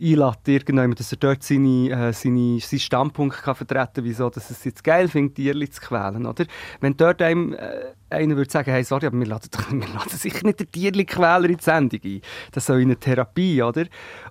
einlädt, 0.00 0.46
irgendjemand, 0.46 0.98
dass 0.98 1.12
er 1.12 1.18
dort 1.18 1.42
seine, 1.42 1.90
äh, 1.90 2.12
seine, 2.12 2.58
seinen 2.60 2.80
Standpunkt 2.80 3.42
kann 3.42 3.54
vertreten 3.54 3.94
kann, 3.94 4.04
wieso 4.04 4.28
dass 4.30 4.50
es 4.50 4.64
jetzt 4.64 4.82
geil 4.82 5.08
findet, 5.08 5.36
Tierchen 5.36 5.70
zu 5.70 5.80
quälen. 5.80 6.26
Oder? 6.26 6.46
Wenn 6.80 6.96
dort 6.96 7.22
einem, 7.22 7.52
äh, 7.54 7.92
einer 8.10 8.36
würde 8.36 8.50
sagen, 8.50 8.70
hey, 8.70 8.82
sorry, 8.82 9.06
aber 9.06 9.18
wir 9.18 9.26
laden, 9.26 9.48
doch, 9.50 9.70
wir 9.70 9.88
laden 9.88 10.10
sicher 10.10 10.44
nicht 10.44 10.60
den 10.60 10.70
Tierchen-Quäler 10.70 11.48
in 11.48 11.56
die 11.56 11.62
Sendung 11.62 12.00
ein. 12.04 12.20
Das 12.52 12.66
soll 12.66 12.80
in 12.80 12.88
eine 12.88 12.96
Therapie, 12.96 13.62
oder? 13.62 13.86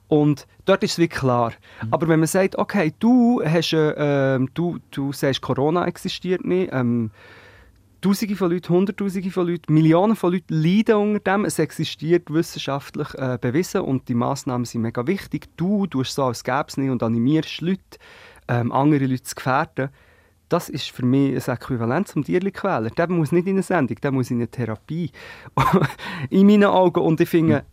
Und 0.07 0.47
dort 0.65 0.83
ist 0.83 0.93
es 0.93 0.99
wie 0.99 1.07
klar. 1.07 1.53
Mhm. 1.81 1.93
Aber 1.93 2.07
wenn 2.07 2.19
man 2.19 2.27
sagt, 2.27 2.57
okay, 2.57 2.93
du, 2.99 3.41
hast, 3.43 3.73
äh, 3.73 4.39
du, 4.53 4.79
du 4.91 5.13
sagst, 5.13 5.41
Corona 5.41 5.85
existiert 5.85 6.43
nicht, 6.45 6.71
ähm, 6.73 7.11
Tausende 8.03 8.35
von 8.35 8.51
Leuten, 8.51 8.73
Hunderttausende 8.73 9.31
von 9.31 9.47
Leuten, 9.47 9.73
Millionen 9.73 10.17
von 10.17 10.33
Leuten 10.33 10.53
leiden 10.53 10.95
unter 10.95 11.19
dem. 11.21 11.45
Es 11.45 11.57
existiert 11.57 12.33
wissenschaftlich 12.33 13.07
äh, 13.13 13.37
bewiesen 13.39 13.79
und 13.79 14.09
die 14.09 14.13
Massnahmen 14.13 14.65
sind 14.65 14.81
mega 14.81 15.07
wichtig. 15.07 15.47
Du 15.55 15.87
tust 15.87 16.15
so, 16.15 16.25
als 16.25 16.43
gäbe 16.43 16.65
es 16.67 16.75
nicht 16.75 16.89
und 16.89 17.01
animierst 17.01 17.61
Leute, 17.61 17.79
ähm, 18.49 18.73
andere 18.73 19.05
Leute 19.05 19.23
zu 19.23 19.35
gefährden. 19.35 19.87
Das 20.49 20.67
ist 20.67 20.91
für 20.91 21.05
mich 21.05 21.47
ein 21.47 21.55
Äquivalent 21.55 22.09
zum 22.09 22.25
Tierli-Quäler. 22.25 22.89
Der 22.89 23.09
muss 23.09 23.31
nicht 23.31 23.47
in 23.47 23.53
eine 23.53 23.63
Sendung, 23.63 23.95
der 24.01 24.11
muss 24.11 24.29
in 24.29 24.37
eine 24.39 24.49
Therapie. 24.49 25.09
in 26.29 26.45
meinen 26.45 26.65
Augen. 26.65 26.99
Und 26.99 27.21
ich 27.21 27.29
finde, 27.29 27.63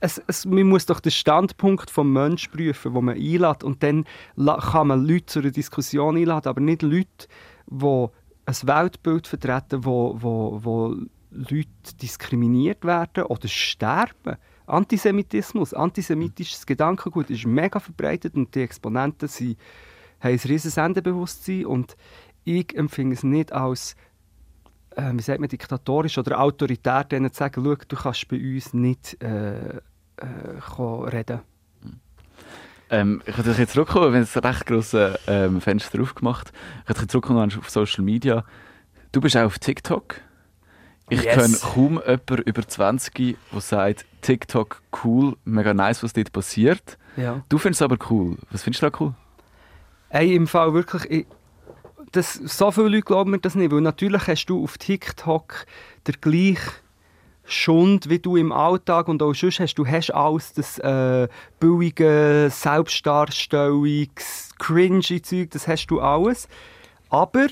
es, 0.00 0.20
es, 0.26 0.44
man 0.44 0.64
muss 0.64 0.86
doch 0.86 0.98
den 0.98 1.12
Standpunkt 1.12 1.96
des 1.96 2.04
Menschen 2.04 2.50
prüfen, 2.50 2.94
den 2.94 3.04
man 3.04 3.14
einlädt. 3.14 3.62
Und 3.62 3.80
dann 3.84 4.06
kann 4.36 4.88
man 4.88 5.06
Leute 5.06 5.26
zu 5.26 5.38
einer 5.38 5.52
Diskussion 5.52 6.16
einladen, 6.16 6.48
aber 6.48 6.60
nicht 6.60 6.82
Leute, 6.82 7.28
die 7.68 8.08
ein 8.46 8.54
Weltbild 8.68 9.26
vertreten, 9.26 9.84
wo, 9.84 10.16
wo, 10.20 10.60
wo 10.62 10.96
Leute 11.30 11.96
diskriminiert 12.00 12.84
werden 12.84 13.24
oder 13.24 13.48
sterben. 13.48 14.36
Antisemitismus, 14.66 15.74
antisemitisches 15.74 16.64
Gedankengut 16.64 17.30
ist 17.30 17.46
mega 17.46 17.78
verbreitet 17.78 18.34
und 18.34 18.54
die 18.54 18.62
Exponenten 18.62 19.28
sind, 19.28 19.58
haben 20.20 20.32
ein 20.32 20.38
riesiges 20.38 20.74
Sendebewusstsein 20.74 21.66
und 21.66 21.96
ich 22.44 22.76
empfinde 22.76 23.14
es 23.14 23.22
nicht 23.22 23.52
als 23.52 23.96
äh, 24.96 25.12
wie 25.12 25.22
sagt 25.22 25.40
man, 25.40 25.48
diktatorisch 25.48 26.18
oder 26.18 26.40
autoritär, 26.40 27.04
denen 27.04 27.32
zu 27.32 27.38
sagen, 27.38 27.62
du 27.62 27.96
kannst 27.96 28.28
bei 28.28 28.36
uns 28.36 28.72
nicht 28.72 29.22
äh, 29.22 29.76
äh, 29.76 29.80
reden. 30.70 31.40
Ähm, 32.88 33.22
ich 33.26 33.36
würde 33.36 33.52
jetzt 33.52 33.72
zurückkommen, 33.72 34.12
wenn 34.12 34.22
es 34.22 34.36
ein 34.36 34.44
recht 34.44 34.66
grosses 34.66 35.18
ähm, 35.26 35.60
Fenster 35.60 36.00
aufgemacht 36.00 36.52
Ich 36.84 36.90
würde 36.90 37.06
zurückkommen 37.08 37.52
auf 37.58 37.68
Social 37.70 38.04
Media. 38.04 38.44
Du 39.12 39.20
bist 39.20 39.36
auch 39.36 39.44
auf 39.44 39.58
TikTok. 39.58 40.20
Ich 41.08 41.22
yes. 41.22 41.34
kenne 41.34 41.56
kaum 41.58 42.00
jemanden 42.04 42.42
über 42.42 42.66
20, 42.66 43.36
der 43.52 43.60
sagt, 43.60 44.04
TikTok 44.22 44.82
cool, 45.04 45.36
mega 45.44 45.72
nice, 45.72 46.02
was 46.02 46.12
dort 46.12 46.32
passiert. 46.32 46.98
Ja. 47.16 47.42
Du 47.48 47.58
findest 47.58 47.80
es 47.80 47.84
aber 47.84 47.96
cool. 48.10 48.36
Was 48.50 48.62
findest 48.62 48.82
du 48.82 48.90
da 48.90 48.96
cool? 49.00 49.14
Ey, 50.08 50.34
im 50.34 50.46
Fall 50.46 50.72
wirklich, 50.74 51.04
ich, 51.10 51.26
das, 52.12 52.34
so 52.34 52.70
viele 52.70 52.88
Leute 52.88 53.02
glauben 53.02 53.30
mir 53.30 53.38
das 53.38 53.54
nicht, 53.54 53.70
weil 53.70 53.80
natürlich 53.80 54.26
hast 54.26 54.46
du 54.46 54.62
auf 54.62 54.78
TikTok 54.78 55.66
der 56.06 56.14
gleiche 56.20 56.72
Schund, 57.46 58.10
wie 58.10 58.18
du 58.18 58.36
im 58.36 58.52
Alltag 58.52 59.08
und 59.08 59.22
auch 59.22 59.34
sonst 59.34 59.60
hast. 59.60 59.74
Du 59.74 59.86
hast 59.86 60.10
alles 60.10 60.52
das 60.52 60.78
äh, 60.78 61.28
billige 61.60 62.48
Selbstdarstellungs, 62.50 64.50
cringy 64.58 65.22
Zeug, 65.22 65.50
das 65.50 65.68
hast 65.68 65.86
du 65.86 66.00
alles. 66.00 66.48
Aber 67.08 67.46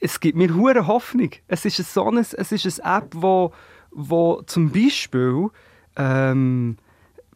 es 0.00 0.20
gibt 0.20 0.36
mir 0.36 0.54
hure 0.54 0.86
Hoffnung. 0.86 1.30
Es 1.46 1.64
ist 1.64 1.76
so 1.76 2.10
ein, 2.10 2.18
es 2.18 2.32
ist 2.32 2.82
eine 2.82 2.98
App, 2.98 3.08
wo, 3.12 3.52
wo 3.90 4.42
zum 4.46 4.72
Beispiel 4.72 5.48
ähm, 5.96 6.76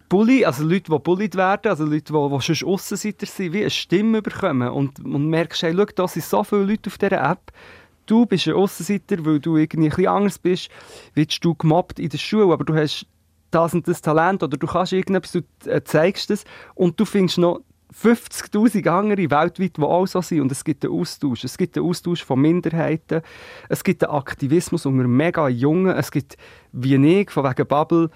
Bully, 0.08 0.44
also 0.44 0.64
Leute, 0.64 0.92
die 0.92 0.98
bullied 0.98 1.34
werden, 1.34 1.68
also 1.68 1.84
Leute, 1.84 2.12
die, 2.12 2.36
die 2.36 2.54
schon 2.54 2.68
Aussenseiter 2.68 3.26
sind, 3.26 3.52
wie 3.52 3.60
eine 3.60 3.70
Stimme 3.70 4.22
bekommen 4.22 4.68
und, 4.68 5.04
und 5.04 5.28
merkst, 5.28 5.62
hey, 5.62 5.74
schau, 5.76 5.84
da 5.86 6.08
sind 6.08 6.24
so 6.24 6.44
viele 6.44 6.64
Leute 6.64 6.88
auf 6.88 6.98
dieser 6.98 7.30
App, 7.30 7.52
du 8.06 8.26
bist 8.26 8.46
ein 8.48 8.54
Aussenseiter, 8.54 9.24
weil 9.24 9.40
du 9.40 9.56
irgendwie 9.56 9.86
ein 9.86 9.90
bisschen 9.90 10.08
anders 10.08 10.38
bist, 10.38 10.70
wirst 11.14 11.44
du 11.44 11.54
gemobbt 11.54 11.98
in 11.98 12.08
der 12.08 12.18
Schule, 12.18 12.52
aber 12.52 12.64
du 12.64 12.74
hast 12.74 13.06
das 13.50 13.74
und 13.74 13.86
das 13.86 14.02
Talent 14.02 14.42
oder 14.42 14.56
du 14.56 14.66
kannst 14.66 14.92
irgendetwas, 14.92 15.32
du 15.32 15.70
äh, 15.70 15.82
zeigst 15.84 16.30
es 16.30 16.44
und 16.74 16.98
du 16.98 17.04
findest 17.04 17.38
noch 17.38 17.60
50'000 18.02 18.88
andere 18.88 19.30
weltweit, 19.30 19.76
die 19.76 19.82
auch 19.82 20.06
so 20.06 20.20
sind. 20.20 20.40
Und 20.40 20.50
es 20.50 20.64
gibt 20.64 20.84
einen 20.84 20.94
Austausch. 20.94 21.44
Es 21.44 21.56
gibt 21.56 21.76
einen 21.76 21.86
Austausch 21.86 22.24
von 22.24 22.40
Minderheiten. 22.40 23.22
Es 23.68 23.84
gibt 23.84 24.02
einen 24.02 24.16
Aktivismus 24.16 24.84
unter 24.84 25.06
mega 25.06 25.48
Jungen. 25.48 25.94
Es 25.96 26.10
gibt, 26.10 26.36
wie 26.72 26.96
ich, 26.96 27.30
von 27.30 27.44
wegen 27.44 27.66
Bubble, 27.66 28.10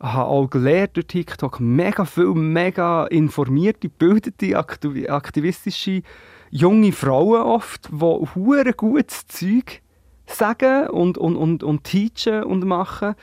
habe 0.00 0.28
auch 0.28 0.48
gelernt 0.48 0.96
durch 0.96 1.06
TikTok, 1.06 1.60
mega 1.60 2.04
viel, 2.04 2.34
mega 2.34 3.06
informierte, 3.06 3.88
gebildete, 3.88 4.58
aktivistische 4.58 6.02
junge 6.50 6.92
Frauen 6.92 7.42
oft, 7.42 7.88
die 7.90 8.00
hure 8.34 8.72
gutes 8.72 9.26
Zeug 9.26 9.82
sagen 10.26 10.88
und, 10.88 11.18
und, 11.18 11.36
und, 11.36 11.62
und 11.62 11.84
teachen 11.84 12.44
und 12.44 12.64
machen. 12.64 13.14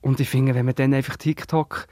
Und 0.00 0.20
ich 0.20 0.28
finde, 0.28 0.54
wenn 0.54 0.66
man 0.66 0.74
dann 0.74 0.94
einfach 0.94 1.16
TikTok 1.16 1.86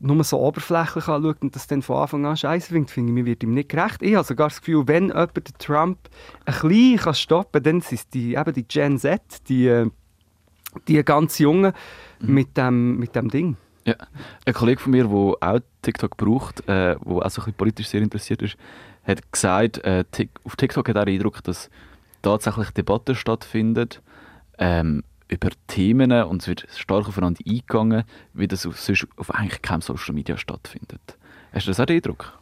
nur 0.00 0.24
so 0.24 0.40
oberflächlich 0.40 1.08
anschaut 1.08 1.42
und 1.42 1.54
das 1.54 1.66
dann 1.66 1.82
von 1.82 1.98
Anfang 1.98 2.24
an 2.24 2.36
scheiße 2.36 2.72
findet, 2.72 2.90
finde 2.90 3.10
ich, 3.10 3.14
mir 3.14 3.26
wird 3.26 3.42
ihm 3.42 3.52
nicht 3.52 3.68
gerecht. 3.68 4.02
Ich 4.02 4.14
habe 4.14 4.26
sogar 4.26 4.48
das 4.48 4.60
Gefühl, 4.60 4.88
wenn 4.88 5.08
jemand 5.08 5.58
Trump 5.58 5.98
ein 6.46 6.68
bisschen 6.68 7.14
stoppen 7.14 7.62
kann, 7.62 7.62
dann 7.62 7.80
sind 7.82 7.98
es 7.98 8.08
die, 8.08 8.34
eben 8.34 8.52
die 8.54 8.66
Gen 8.66 8.98
Z, 8.98 9.20
die, 9.48 9.90
die 10.88 11.04
ganz 11.04 11.38
Jungen 11.38 11.72
mhm. 12.20 12.34
mit, 12.34 12.56
dem, 12.56 12.98
mit 12.98 13.14
dem 13.14 13.28
Ding. 13.28 13.56
Ja. 13.84 13.94
Ein 14.46 14.54
Kollege 14.54 14.80
von 14.80 14.92
mir, 14.92 15.04
der 15.04 15.12
auch 15.12 15.60
TikTok 15.82 16.16
braucht, 16.16 16.60
äh, 16.60 16.96
der 16.96 16.98
auch 17.06 17.06
so 17.06 17.18
ein 17.22 17.28
bisschen 17.28 17.54
politisch 17.54 17.88
sehr 17.88 18.02
interessiert 18.02 18.42
ist, 18.42 18.56
hat 19.10 19.32
gesagt, 19.32 19.78
äh, 19.78 20.04
auf 20.44 20.56
TikTok 20.56 20.88
hat 20.88 20.96
er 20.96 21.04
den 21.04 21.16
Eindruck, 21.16 21.42
dass 21.44 21.70
tatsächlich 22.22 22.70
Debatten 22.70 23.14
stattfinden 23.14 23.88
ähm, 24.58 25.04
über 25.28 25.50
Themen 25.68 26.12
und 26.12 26.42
es 26.42 26.48
wird 26.48 26.66
stark 26.76 27.08
aufeinander 27.08 27.40
eingegangen, 27.46 28.04
wie 28.34 28.48
das 28.48 28.66
auf, 28.66 28.80
sonst 28.80 29.06
auf 29.16 29.32
eigentlich 29.34 29.62
keinem 29.62 29.80
Social 29.80 30.14
Media 30.14 30.36
stattfindet. 30.36 31.00
Hast 31.52 31.66
du 31.66 31.70
das 31.70 31.80
auch 31.80 31.86
den 31.86 31.96
Eindruck? 31.96 32.38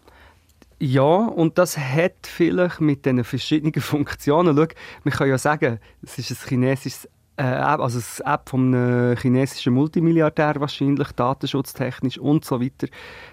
Ja, 0.81 1.03
und 1.03 1.59
das 1.59 1.77
hat 1.77 2.15
vielleicht 2.23 2.81
mit 2.81 3.05
den 3.05 3.25
verschiedenen 3.25 3.73
Funktionen. 3.81 4.57
Schau, 4.57 4.67
man 5.05 5.15
kann 5.15 5.29
ja 5.29 5.39
sagen, 5.39 5.81
es 6.03 6.19
ist 6.19 6.31
ein 6.31 6.49
chinesisches 6.49 7.09
äh, 7.39 7.43
also 7.43 8.01
eine 8.25 8.35
App 8.35 8.49
von 8.49 8.75
einem 8.75 9.17
chinesischen 9.17 9.73
Multimilliardär 9.75 10.57
wahrscheinlich, 10.59 11.13
datenschutztechnisch 11.13 12.19
und 12.19 12.45
so 12.45 12.61
weiter. 12.61 12.89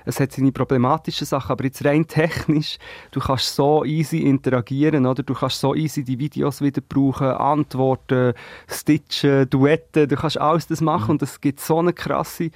Es 0.06 0.20
hat 0.20 0.32
seine 0.32 0.52
problematischen 0.52 1.26
Sachen, 1.26 1.52
aber 1.52 1.64
jetzt 1.64 1.84
rein 1.84 2.06
technisch, 2.08 2.78
du 3.12 3.20
kannst 3.20 3.56
so 3.56 3.84
easy 3.84 4.20
interagieren, 4.20 5.08
oder? 5.08 5.24
Du 5.24 5.34
kannst 5.34 5.60
so 5.60 5.74
easy 5.74 6.04
die 6.04 6.20
Videos 6.20 6.62
wieder 6.62 6.82
brauchen, 6.88 7.28
Antworten, 7.28 8.34
Stitchen, 8.68 9.50
Duetten, 9.50 10.08
du 10.08 10.16
kannst 10.16 10.40
alles 10.40 10.68
das 10.68 10.82
machen 10.82 11.06
mhm. 11.06 11.12
und 11.12 11.22
es 11.24 11.42
gibt 11.42 11.60
so 11.60 11.80
eine 11.80 11.94
krasse 11.94 12.52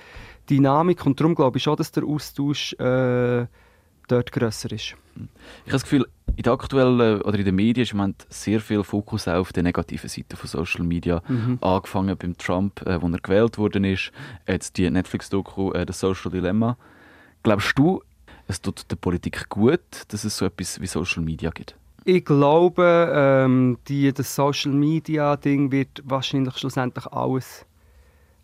Dynamik 0.49 1.05
und 1.05 1.19
darum 1.19 1.33
glaube 1.33 1.57
ich 1.57 1.63
schon, 1.63 1.77
dass 1.77 1.91
der 1.91 2.03
Austausch 2.03 2.73
äh, 2.73 3.47
dort 4.11 4.31
grösser 4.31 4.71
ist. 4.71 4.95
Ich 5.15 5.23
habe 5.63 5.71
das 5.71 5.83
Gefühl, 5.83 6.05
in 6.35 6.43
der 6.43 6.53
aktuellen 6.53 7.21
oder 7.21 7.37
in 7.37 7.45
den 7.45 7.55
Medien 7.55 7.83
ist 7.83 7.91
im 7.91 7.97
Moment 7.97 8.25
sehr 8.29 8.61
viel 8.61 8.83
Fokus 8.83 9.27
auf 9.27 9.51
der 9.51 9.63
negativen 9.63 10.09
Seite 10.09 10.37
von 10.37 10.47
Social 10.47 10.85
Media. 10.85 11.21
Mhm. 11.27 11.57
Angefangen 11.61 12.15
beim 12.17 12.37
Trump, 12.37 12.81
äh, 12.85 13.01
wo 13.01 13.07
er 13.07 13.19
gewählt 13.19 13.57
worden 13.57 13.83
ist, 13.83 14.11
jetzt 14.47 14.77
die 14.77 14.89
Netflix-Doku 14.89 15.73
äh, 15.73 15.85
«The 15.87 15.93
Social 15.93 16.31
Dilemma». 16.31 16.77
Glaubst 17.43 17.77
du, 17.77 18.01
es 18.47 18.61
tut 18.61 18.89
der 18.89 18.95
Politik 18.95 19.49
gut, 19.49 19.79
dass 20.09 20.23
es 20.23 20.37
so 20.37 20.45
etwas 20.45 20.79
wie 20.81 20.87
Social 20.87 21.23
Media 21.23 21.49
gibt? 21.51 21.75
Ich 22.05 22.25
glaube, 22.25 23.11
ähm, 23.13 23.77
die, 23.87 24.11
das 24.13 24.33
Social 24.33 24.71
Media 24.71 25.35
Ding 25.35 25.71
wird 25.71 26.01
wahrscheinlich 26.05 26.57
schlussendlich 26.57 27.05
alles 27.07 27.65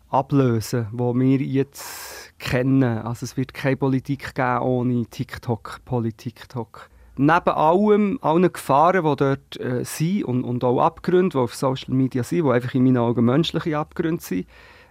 ablösen, 0.08 0.86
was 0.92 1.14
wir 1.14 1.38
jetzt 1.40 2.38
kennen. 2.38 2.98
Also 2.98 3.24
es 3.24 3.36
wird 3.36 3.54
keine 3.54 3.76
Politik 3.76 4.34
geben 4.34 4.60
ohne 4.60 5.06
TikTok, 5.06 5.80
Politik-TikTok 5.84 6.90
neben 7.16 7.48
allem, 7.48 8.18
allen 8.20 8.52
Gefahren, 8.52 9.04
die 9.04 9.16
dort 9.16 9.60
äh, 9.60 9.84
sind 9.84 10.24
und, 10.24 10.44
und 10.44 10.64
auch 10.64 10.80
Abgründe, 10.80 11.30
die 11.30 11.38
auf 11.38 11.54
Social 11.54 11.94
Media 11.94 12.22
sind, 12.22 12.44
die 12.44 12.50
einfach 12.50 12.74
in 12.74 12.84
meinen 12.84 12.98
Augen 12.98 13.24
menschliche 13.24 13.78
Abgründe 13.78 14.22
sind, 14.22 14.46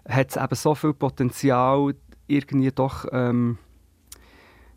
hat 0.08 0.32
es 0.32 0.38
eben 0.38 0.56
so 0.56 0.76
viel 0.76 0.94
Potenzial, 0.94 1.96
irgendwie 2.28 2.72
doch 2.72 3.06
ähm, 3.12 3.58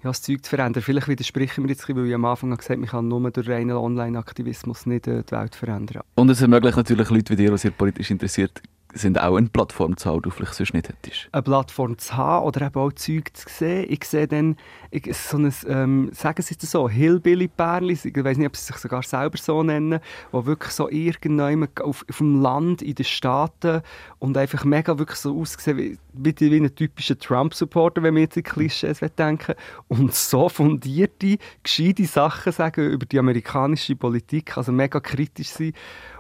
ja, 0.03 0.11
das 0.11 0.23
Zeug 0.23 0.45
zu 0.45 0.51
verändern. 0.51 0.83
Vielleicht 0.83 1.09
widersprechen 1.09 1.65
wir 1.65 1.71
jetzt, 1.71 1.89
weil 1.89 2.07
ich 2.07 2.15
am 2.15 2.25
Anfang 2.25 2.51
gesagt 2.51 2.71
habe, 2.71 2.81
man 2.81 2.89
kann 2.89 3.09
nur 3.09 3.31
durch 3.31 3.49
reinen 3.49 3.77
Online-Aktivismus 3.77 4.87
nicht 4.87 5.07
äh, 5.07 5.23
die 5.25 5.33
Welt 5.33 5.55
verändern. 5.55 6.03
Und 6.15 6.31
es 6.31 6.43
ermöglicht 6.43 6.77
natürlich 6.77 7.09
Leute 7.11 7.33
wie 7.33 7.37
dir, 7.37 7.51
die 7.51 7.59
sich 7.59 7.77
politisch 7.77 8.11
interessiert, 8.11 8.63
sind 8.95 9.21
auch 9.21 9.37
eine 9.37 9.49
Plattform 9.49 9.97
zu 9.97 10.09
haben, 10.09 10.17
die 10.19 10.23
du 10.23 10.31
vielleicht 10.31 10.55
sonst 10.55 10.73
nicht 10.73 10.89
hättest. 10.89 11.29
eine 11.33 11.43
Plattform 11.43 11.99
zu 11.99 12.17
haben 12.17 12.47
oder 12.47 12.67
eben 12.67 12.81
auch 12.81 12.93
Zeug 12.93 13.31
zu 13.35 13.47
sehen. 13.49 13.87
Ich 13.89 14.05
sehe 14.05 14.27
dann 14.27 14.57
ich, 14.91 15.15
so 15.15 15.37
ein, 15.37 15.53
ähm, 15.67 16.11
sagen 16.13 16.43
sie 16.43 16.57
es 16.61 16.71
so, 16.71 16.89
Hillbilly-Pärchen, 16.89 17.91
ich 17.91 18.25
weiß 18.25 18.39
nicht, 18.39 18.47
ob 18.47 18.57
sie 18.57 18.65
sich 18.65 18.77
sogar 18.77 19.03
selber 19.03 19.37
so 19.37 19.63
nennen, 19.63 20.01
wo 20.33 20.47
wirklich 20.47 20.73
so 20.73 20.89
irgendwann 20.89 21.69
auf, 21.83 22.05
auf 22.09 22.19
dem 22.19 22.41
Land, 22.41 22.81
in 22.81 22.95
den 22.95 23.05
Staaten 23.05 23.83
und 24.19 24.37
einfach 24.37 24.65
mega 24.65 24.99
wirklich 24.99 25.19
so 25.19 25.39
aussehen 25.39 25.77
wie, 25.77 25.99
wie, 26.13 26.35
wie 26.39 26.57
ein 26.57 26.75
typischer 26.75 27.19
Trump-Supporter, 27.19 28.03
wenn 28.03 28.15
wir 28.15 28.23
jetzt 28.23 28.37
in 28.37 28.43
Klischees 28.43 29.01
denken 29.19 29.55
und 29.89 30.15
so 30.15 30.49
fundierte, 30.49 31.39
gescheite 31.63 32.07
Sachen 32.07 32.53
sagen 32.53 32.91
über 32.91 33.05
die 33.05 33.19
amerikanische 33.19 33.97
Politik, 33.97 34.57
also 34.57 34.73
mega 34.73 35.01
kritisch 35.01 35.51
sein 35.51 35.73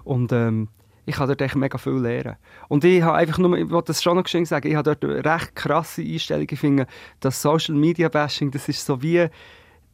und 0.05 0.33
ähm, 0.33 0.69
ich 1.09 1.17
kann 1.17 1.27
dort 1.27 1.41
echt 1.41 1.57
mega 1.57 1.79
viel 1.79 1.95
lernen. 1.95 2.37
Und 2.69 2.85
ich 2.85 3.03
habe 3.03 3.17
einfach 3.17 3.39
nur, 3.39 3.57
ich 3.57 3.71
wollte 3.71 3.89
das 3.89 4.03
schon 4.03 4.17
noch 4.17 4.29
schön 4.29 4.45
sagen, 4.45 4.69
ich 4.69 4.75
habe 4.75 4.95
dort 4.95 5.05
eine 5.05 5.25
recht 5.25 5.57
krasse 5.57 6.03
Einstellung. 6.03 6.47
Finde, 6.49 6.87
das 7.21 7.41
Social 7.41 7.75
Media 7.75 8.09
Bashing, 8.09 8.51
das 8.51 8.69
ist 8.69 8.85
so 8.85 9.01
wie, 9.01 9.27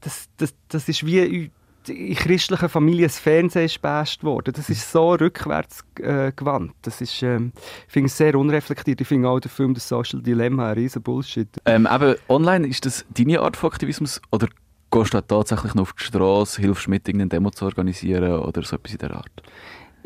das, 0.00 0.28
das, 0.36 0.54
das 0.68 0.88
ist 0.88 1.06
wie 1.06 1.50
in 1.86 2.14
christlichen 2.14 2.68
Familien 2.68 3.04
das 3.04 3.18
Fernsehen 3.18 3.66
ist 3.66 3.80
basht 3.80 4.24
worden. 4.24 4.54
Das 4.56 4.70
ist 4.70 4.90
so 4.90 5.12
rückwärts 5.12 5.84
äh, 6.00 6.32
gewandt. 6.34 6.72
Das 6.82 7.00
ist, 7.00 7.22
ähm, 7.22 7.52
ich 7.86 7.92
finde 7.92 8.06
es 8.06 8.16
sehr 8.16 8.34
unreflektiert. 8.34 9.00
Ich 9.00 9.06
finde 9.06 9.28
auch 9.28 9.38
der 9.38 9.50
Film 9.50 9.74
«Das 9.74 9.88
Social 9.88 10.20
Dilemma» 10.20 10.70
ein 10.70 10.74
riesen 10.74 11.02
Bullshit. 11.02 11.48
Ähm, 11.66 11.86
eben, 11.92 12.16
online, 12.28 12.66
ist 12.66 12.86
das 12.86 13.04
deine 13.10 13.40
Art 13.40 13.56
von 13.56 13.70
Aktivismus 13.70 14.20
oder 14.32 14.48
gehst 14.90 15.14
du 15.14 15.20
tatsächlich 15.20 15.74
noch 15.74 15.82
auf 15.82 15.92
die 15.92 16.04
Straße, 16.04 16.60
hilfst 16.60 16.88
mit, 16.88 17.06
irgendeine 17.06 17.28
Demo 17.28 17.50
zu 17.50 17.66
organisieren 17.66 18.40
oder 18.40 18.62
so 18.62 18.76
etwas 18.76 18.92
in 18.92 18.98
der 18.98 19.14
Art? 19.14 19.42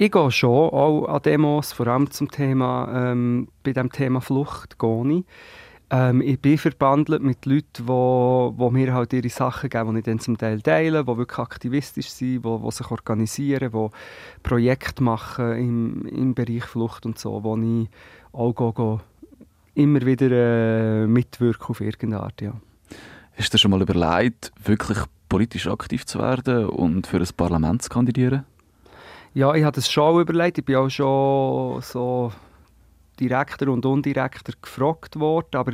Ich 0.00 0.12
gehe 0.12 0.30
schon 0.30 0.70
auch 0.70 1.06
an 1.06 1.22
Demos, 1.22 1.72
vor 1.72 1.88
allem 1.88 2.08
zum 2.12 2.30
Thema, 2.30 3.11
ähm, 3.11 3.48
bei 3.64 3.72
dem 3.72 3.90
Thema 3.90 4.20
Flucht 4.20 4.78
gehe 4.78 5.12
ich. 5.12 5.24
Ähm, 5.90 6.20
ich 6.20 6.40
bin 6.40 6.56
verbandelt 6.56 7.20
mit 7.20 7.44
Leuten, 7.46 7.66
die 7.78 7.88
wo, 7.88 8.54
wo 8.56 8.70
mir 8.70 8.94
halt 8.94 9.12
ihre 9.12 9.28
Sachen 9.28 9.68
geben, 9.68 9.94
die 9.94 9.98
ich 9.98 10.04
dann 10.04 10.20
zum 10.20 10.38
Teil 10.38 10.62
teile, 10.62 11.04
die 11.04 11.16
wirklich 11.16 11.40
aktivistisch 11.40 12.11
sind, 12.11 12.44
die, 12.44 12.48
die 12.48 12.70
sich 12.70 12.88
organisieren, 12.92 13.72
die 13.72 13.88
Projekte 14.44 15.02
machen 15.02 15.56
im, 15.56 16.06
im 16.06 16.32
Bereich 16.32 16.62
Flucht 16.62 17.04
und 17.04 17.18
so, 17.18 17.42
wo 17.42 17.56
ich 17.56 17.88
auch 18.30 18.52
go, 18.52 18.72
go, 18.72 19.00
immer 19.74 20.02
wieder 20.02 20.30
äh, 20.30 21.06
mitwirke 21.08 21.70
auf 21.70 21.80
irgendeine 21.80 22.22
Art, 22.22 22.40
ja. 22.40 22.52
Hast 23.37 23.52
du 23.52 23.58
schon 23.58 23.72
mal 23.72 23.82
überlegt, 23.82 24.52
wirklich 24.62 24.98
politisch 25.28 25.66
aktiv 25.66 26.06
zu 26.06 26.20
werden 26.20 26.66
und 26.66 27.08
für 27.08 27.16
ein 27.16 27.28
Parlament 27.37 27.82
zu 27.82 27.90
kandidieren? 27.90 28.44
Ja, 29.35 29.55
ich 29.55 29.64
habe 29.64 29.75
das 29.75 29.91
schon 29.91 30.21
überlegt. 30.21 30.59
Ich 30.59 30.64
bin 30.64 30.77
auch 30.77 30.88
schon 30.88 31.81
so 31.83 32.33
direkter 33.21 33.69
und 33.69 33.85
undirekter 33.85 34.53
gefragt 34.61 35.19
worden, 35.19 35.57
aber 35.57 35.73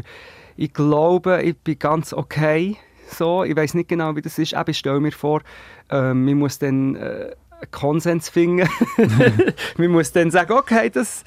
ich 0.56 0.72
glaube, 0.72 1.42
ich 1.42 1.56
bin 1.58 1.78
ganz 1.78 2.12
okay. 2.12 2.76
So, 3.08 3.44
ich 3.44 3.54
weiß 3.54 3.74
nicht 3.74 3.88
genau, 3.88 4.16
wie 4.16 4.22
das 4.22 4.38
ist. 4.38 4.54
Aber 4.54 4.70
ich 4.70 4.78
stelle 4.78 5.00
mir 5.00 5.12
vor, 5.12 5.42
ähm, 5.90 6.24
man 6.24 6.38
muss 6.38 6.58
dann 6.58 6.96
äh, 6.96 7.34
einen 7.50 7.70
Konsens 7.70 8.28
finden. 8.28 8.68
man 9.76 9.88
muss 9.88 10.12
dann 10.12 10.30
sagen, 10.30 10.52
okay, 10.52 10.90
das... 10.90 11.24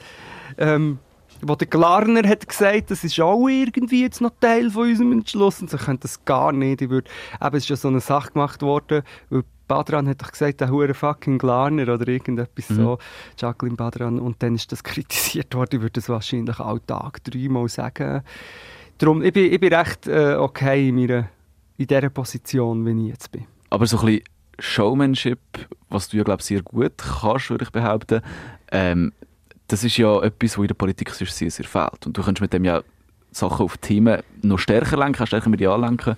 Ähm, 0.58 1.00
wo 1.42 1.56
der 1.56 1.68
Glarner 1.68 2.28
hat 2.28 2.48
gesagt, 2.48 2.90
das 2.90 3.04
ist 3.04 3.20
auch 3.20 3.48
irgendwie 3.48 4.02
jetzt 4.02 4.22
noch 4.22 4.32
Teil 4.40 4.72
von 4.72 4.90
unserem 4.90 5.12
Entschluss 5.12 5.62
und 5.62 5.70
so 5.70 5.78
könnte 5.78 6.04
das 6.04 6.26
gar 6.26 6.52
nicht. 6.52 6.82
Ich 6.82 6.90
würde, 6.90 7.10
eben, 7.40 7.56
es 7.56 7.64
ist 7.64 7.70
ja 7.70 7.76
so 7.76 7.90
eine 7.90 8.00
Sache 8.00 8.32
gemacht 8.32 8.62
worden, 8.62 9.04
weil 9.30 9.44
Badran 9.68 10.08
hat 10.08 10.22
doch 10.22 10.32
gesagt, 10.32 10.62
der 10.62 10.70
hure 10.70 10.94
fucking 10.94 11.38
Glarner 11.38 11.94
oder 11.94 12.08
irgendetwas 12.08 12.70
mhm. 12.70 12.76
so, 12.76 12.98
Jacqueline 13.38 13.76
Badran, 13.76 14.20
und 14.20 14.42
dann 14.42 14.56
ist 14.56 14.72
das 14.72 14.84
kritisiert 14.84 15.54
worden. 15.56 15.76
Ich 15.76 15.82
würde 15.82 15.94
das 15.94 16.10
wahrscheinlich 16.10 16.60
auch 16.60 16.80
Tag 16.86 17.24
dreimal 17.24 17.68
sagen. 17.68 18.22
Darum, 18.98 19.22
ich 19.22 19.34
bin, 19.34 19.52
ich 19.52 19.60
bin 19.60 19.74
recht 19.74 20.08
äh, 20.08 20.36
okay 20.36 20.90
in, 20.90 20.96
meiner, 20.96 21.30
in 21.78 21.88
dieser 21.88 22.10
Position, 22.10 22.86
wie 22.86 23.06
ich 23.06 23.12
jetzt 23.14 23.32
bin. 23.32 23.46
Aber 23.70 23.86
so 23.86 24.00
ein 24.00 24.06
bisschen 24.06 24.24
Showmanship, 24.60 25.40
was 25.90 26.10
du 26.10 26.18
ja, 26.18 26.24
glaube 26.24 26.42
sehr 26.42 26.62
gut 26.64 26.94
kannst, 26.98 27.50
würde 27.50 27.66
ich 27.66 27.72
behaupten, 27.72 28.22
ähm, 28.72 29.14
das 29.68 29.84
ist 29.84 29.98
ja 29.98 30.22
etwas, 30.24 30.58
was 30.58 30.64
in 30.64 30.68
der 30.68 30.76
Politik 30.76 31.10
sehr, 31.12 31.52
sehr 31.52 31.66
fehlt. 31.66 32.06
Und 32.06 32.18
du 32.18 32.24
kannst 32.24 32.42
mit 32.42 32.54
dem 32.54 32.64
ja 32.64 32.82
Sachen 33.32 33.66
auf 33.66 33.78
Themen 33.78 34.22
noch 34.42 34.58
stärker 34.58 34.98
lenken, 34.98 35.28
stärker 35.28 35.50
medial 35.50 35.80
lenken, 35.80 36.16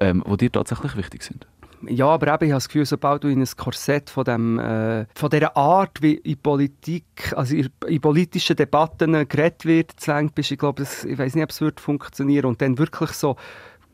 ähm, 0.00 0.22
die 0.28 0.36
dir 0.36 0.52
tatsächlich 0.52 0.96
wichtig 0.96 1.22
sind. 1.22 1.46
Ja, 1.88 2.06
aber 2.06 2.28
eben, 2.28 2.44
ich 2.44 2.50
habe 2.50 2.56
das 2.56 2.68
Gefühl, 2.68 2.86
sobald 2.86 3.24
du 3.24 3.28
in 3.28 3.40
ein 3.40 3.48
Korsett 3.56 4.08
von, 4.10 4.24
dem, 4.24 4.58
äh, 4.58 5.06
von 5.14 5.30
dieser 5.30 5.56
Art, 5.56 6.00
wie 6.00 6.14
in 6.14 6.38
Politik, 6.38 7.32
also 7.36 7.56
in, 7.56 7.68
in 7.86 8.00
politischen 8.00 8.56
Debatten 8.56 9.12
geredet 9.28 9.64
wird, 9.64 9.92
zwängt 9.96 10.34
bist, 10.34 10.52
ich 10.52 10.58
glaube, 10.58 10.82
das, 10.82 11.04
ich 11.04 11.18
weiß 11.18 11.34
nicht, 11.34 11.44
ob 11.44 11.50
es 11.50 11.60
wird 11.60 11.80
funktionieren 11.80 12.46
und 12.46 12.62
dann 12.62 12.78
wirklich 12.78 13.10
so 13.10 13.36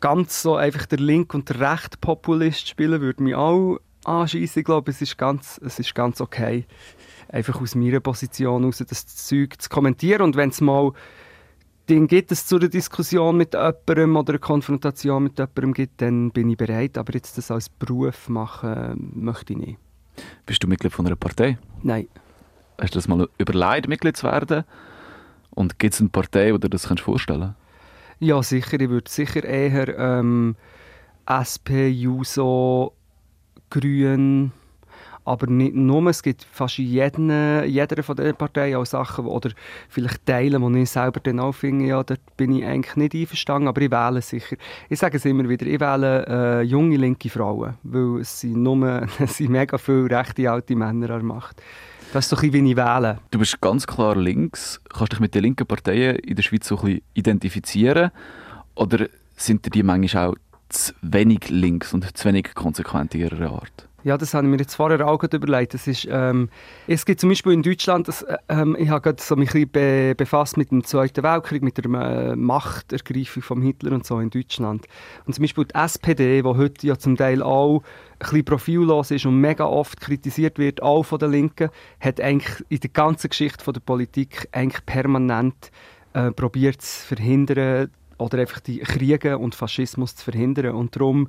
ganz 0.01 0.43
so 0.43 0.57
einfach 0.57 0.87
der 0.87 0.99
Link 0.99 1.35
und 1.35 1.49
der 1.49 1.73
Recht 1.73 2.01
Populist 2.01 2.69
spielen, 2.69 3.01
würde 3.01 3.23
mich 3.23 3.35
auch 3.35 3.79
anschießen. 4.05 4.61
Ich 4.61 4.67
glaube, 4.67 4.91
es 4.91 5.01
ist 5.03 5.19
ganz, 5.19 5.61
es 5.65 5.79
ist 5.79 5.95
ganz 5.95 6.21
okay, 6.21 6.67
einfach 7.29 7.61
aus 7.61 7.75
meiner 7.75 8.01
Position 8.01 8.63
heraus 8.63 8.85
das 8.87 9.07
Zeug 9.07 9.61
zu 9.61 9.69
kommentieren 9.69 10.23
und 10.23 10.37
wenn 10.37 10.51
es 10.51 10.61
mal 10.61 10.93
Ding 11.89 12.07
gibt 12.07 12.33
es 12.33 12.47
zu 12.47 12.57
einer 12.57 12.69
Diskussion 12.69 13.37
mit 13.37 13.55
jemandem 13.55 14.17
oder 14.17 14.33
eine 14.33 14.39
Konfrontation 14.39 15.23
mit 15.23 15.39
jemandem 15.39 15.73
gibt, 15.73 16.03
dann 16.03 16.31
bin 16.31 16.51
ich 16.51 16.57
bereit. 16.57 16.99
Aber 16.99 17.15
jetzt 17.15 17.39
das 17.39 17.51
als 17.51 17.69
Beruf 17.69 18.29
machen, 18.29 19.11
möchte 19.15 19.55
ich 19.55 19.59
nicht. 19.59 19.79
Bist 20.45 20.63
du 20.63 20.69
Mitglied 20.69 20.93
von 20.93 21.07
einer 21.07 21.17
Partei? 21.17 21.59
Nein. 21.83 22.09
Hast 22.79 22.95
du 22.95 22.99
das 22.99 23.09
mal 23.09 23.29
überlegt, 23.39 23.89
Mitglied 23.89 24.17
zu 24.17 24.27
werden? 24.27 24.65
Und 25.51 25.79
gibt 25.79 25.95
es 25.95 26.01
eine 26.01 26.11
Partei, 26.11 26.53
wo 26.53 26.59
du 26.59 26.69
das 26.69 26.89
kannst 26.89 27.03
vorstellen 27.03 27.55
Ja, 28.21 28.43
sicher. 28.43 28.79
Ich 28.81 28.89
würde 28.89 29.11
sicher 29.11 29.43
eher 29.43 29.99
ähm, 29.99 30.57
SP, 31.27 31.89
JUSO, 31.89 32.95
Grün, 33.71 34.53
aber 35.29 35.47
nicht 35.47 35.75
nur, 35.75 36.07
es 36.09 36.23
gibt 36.23 36.47
fast 36.51 36.79
in 36.79 36.87
jeder 36.87 38.03
von 38.03 38.17
diesen 38.17 38.35
Parteien 38.35 38.77
auch 38.77 38.87
Sachen, 38.87 39.27
oder 39.27 39.51
vielleicht 39.89 40.25
Teile, 40.25 40.59
die 40.59 40.83
ich 40.83 40.91
selber 40.91 41.21
dann 41.21 41.41
auch 41.41 41.53
finde, 41.53 41.87
ja, 41.87 42.03
dort 42.03 42.21
bin 42.37 42.53
ich 42.53 42.65
eigentlich 42.65 42.97
nicht 42.97 43.15
einverstanden, 43.15 43.69
aber 43.69 43.83
ich 43.83 43.91
wähle 43.91 44.23
sicher. 44.23 44.57
Ich 44.89 44.99
sage 44.99 45.19
es 45.19 45.25
immer 45.25 45.49
wieder, 45.49 45.67
ich 45.67 45.81
wähle 45.81 46.27
äh, 46.27 46.63
junge 46.63 46.97
linke 46.97 47.29
Frauen, 47.29 47.75
weil 47.83 48.21
es 48.21 48.41
sind, 48.41 48.63
nur, 48.63 49.07
es 49.19 49.37
sind 49.37 49.51
mega 49.51 49.77
viele 49.79 50.11
rechte 50.11 50.51
alte 50.51 50.75
Männer 50.75 51.11
an 51.11 51.21
der 51.21 51.23
Macht. 51.23 51.63
Das 52.13 52.25
ist 52.25 52.31
so 52.31 52.37
ein 52.37 52.51
bisschen, 52.51 52.65
wie 52.65 52.71
ich 52.71 52.77
wähle. 52.77 53.19
Du 53.31 53.39
bist 53.39 53.61
ganz 53.61 53.87
klar 53.87 54.17
links. 54.17 54.81
Kannst 54.89 55.13
du 55.13 55.17
dich 55.17 55.21
mit 55.21 55.35
den 55.35 55.43
linken 55.43 55.67
Parteien 55.67 56.17
in 56.17 56.37
der 56.37 56.43
Schweiz 56.43 56.67
so 56.67 56.79
ein 56.79 56.85
bisschen 56.85 57.03
identifizieren? 57.13 58.11
Oder 58.75 59.09
sind 59.37 59.75
die 59.75 59.83
manchmal 59.83 60.29
auch 60.29 60.35
zu 60.71 60.95
wenig 61.03 61.51
links 61.51 61.93
und 61.93 62.17
zu 62.17 62.29
wenig 62.29 62.55
konsequent 62.55 63.15
in 63.15 63.23
ihrer 63.23 63.51
Art? 63.53 63.88
Ja, 64.09 64.17
das 64.17 64.33
habe 64.33 64.47
ich 64.47 64.51
mir 64.51 64.57
jetzt 64.57 64.75
vorher 64.75 65.07
auch 65.07 65.23
überlegt. 65.23 65.75
Das 65.75 65.87
ist, 65.87 66.09
ähm, 66.11 66.49
es 66.87 67.05
gibt 67.05 67.21
zum 67.21 67.29
Beispiel 67.29 67.53
in 67.53 67.63
Deutschland, 67.63 68.09
das, 68.09 68.25
ähm, 68.49 68.75
ich 68.79 68.89
habe 68.89 69.03
gerade 69.03 69.21
so 69.21 69.37
mich 69.37 69.55
ein 69.55 69.69
be 69.69 70.15
befasst 70.17 70.57
mit 70.57 70.71
dem 70.71 70.83
Zweiten 70.83 71.23
Weltkrieg, 71.23 71.63
mit 71.63 71.77
der 71.77 71.85
äh, 71.85 72.35
Machtergreifung 72.35 73.43
von 73.43 73.61
Hitler 73.61 73.93
und 73.93 74.07
so 74.07 74.19
in 74.19 74.31
Deutschland. 74.31 74.87
Und 75.27 75.35
zum 75.35 75.43
Beispiel 75.43 75.67
die 75.67 75.75
SPD, 75.75 76.41
die 76.41 76.49
heute 76.49 76.87
ja 76.87 76.97
zum 76.97 77.19
Teil 77.19 77.43
auch 77.43 77.83
ein 77.83 78.19
bisschen 78.19 78.45
profillos 78.47 79.11
ist 79.11 79.27
und 79.27 79.43
mega 79.43 79.67
oft 79.67 80.01
kritisiert 80.01 80.59
wird, 80.59 80.83
auch 80.83 81.03
von 81.03 81.19
den 81.19 81.31
Linken, 81.31 81.69
hat 82.01 82.19
eigentlich 82.19 82.65
in 82.71 82.81
der 82.81 82.89
ganzen 82.89 83.29
Geschichte 83.29 83.63
von 83.63 83.75
der 83.75 83.83
Politik 83.83 84.49
eigentlich 84.53 84.87
permanent 84.87 85.71
äh, 86.15 86.31
zu 86.33 87.07
verhindern 87.07 87.91
oder 88.17 88.39
einfach 88.39 88.61
die 88.61 88.79
Kriege 88.79 89.37
und 89.37 89.55
Faschismus 89.55 90.17
zu 90.17 90.25
verhindern. 90.25 90.77
Und 90.77 90.97
darum 90.97 91.29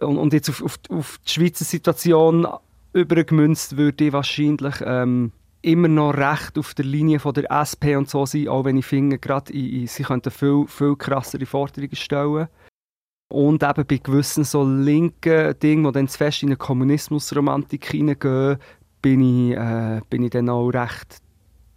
und, 0.00 0.18
und 0.18 0.32
jetzt 0.32 0.48
auf, 0.48 0.62
auf, 0.62 0.78
auf, 0.90 1.18
die 1.26 1.30
Schweizer 1.30 1.64
Situation 1.64 2.46
übergemünzt 2.92 3.76
würde 3.76 4.06
ich 4.06 4.12
wahrscheinlich 4.12 4.76
ähm, 4.84 5.32
immer 5.62 5.88
noch 5.88 6.14
recht 6.14 6.58
auf 6.58 6.74
der 6.74 6.84
Linie 6.84 7.18
von 7.18 7.34
der 7.34 7.50
SP 7.50 7.96
und 7.96 8.08
so 8.08 8.24
sein, 8.24 8.48
auch 8.48 8.64
wenn 8.64 8.76
ich 8.76 8.86
finde, 8.86 9.18
gerade 9.18 9.52
sie 9.52 10.02
könnten 10.02 10.30
viel, 10.30 10.64
viel 10.68 10.96
krassere 10.96 11.46
Forderungen 11.46 11.96
stellen. 11.96 12.48
Und 13.28 13.64
eben 13.64 13.86
bei 13.86 13.96
gewissen 13.96 14.44
so 14.44 14.64
linken 14.64 15.58
Dingen, 15.58 15.84
die 15.84 15.92
dann 15.92 16.08
zu 16.08 16.18
fest 16.18 16.42
in 16.42 16.50
eine 16.50 16.56
Kommunismusromantik 16.56 17.84
hineingehen, 17.84 18.58
bin 19.02 19.50
ich, 19.50 19.56
äh, 19.56 20.00
bin 20.08 20.22
ich 20.22 20.30
dann 20.30 20.48
auch 20.48 20.68
recht 20.68 21.18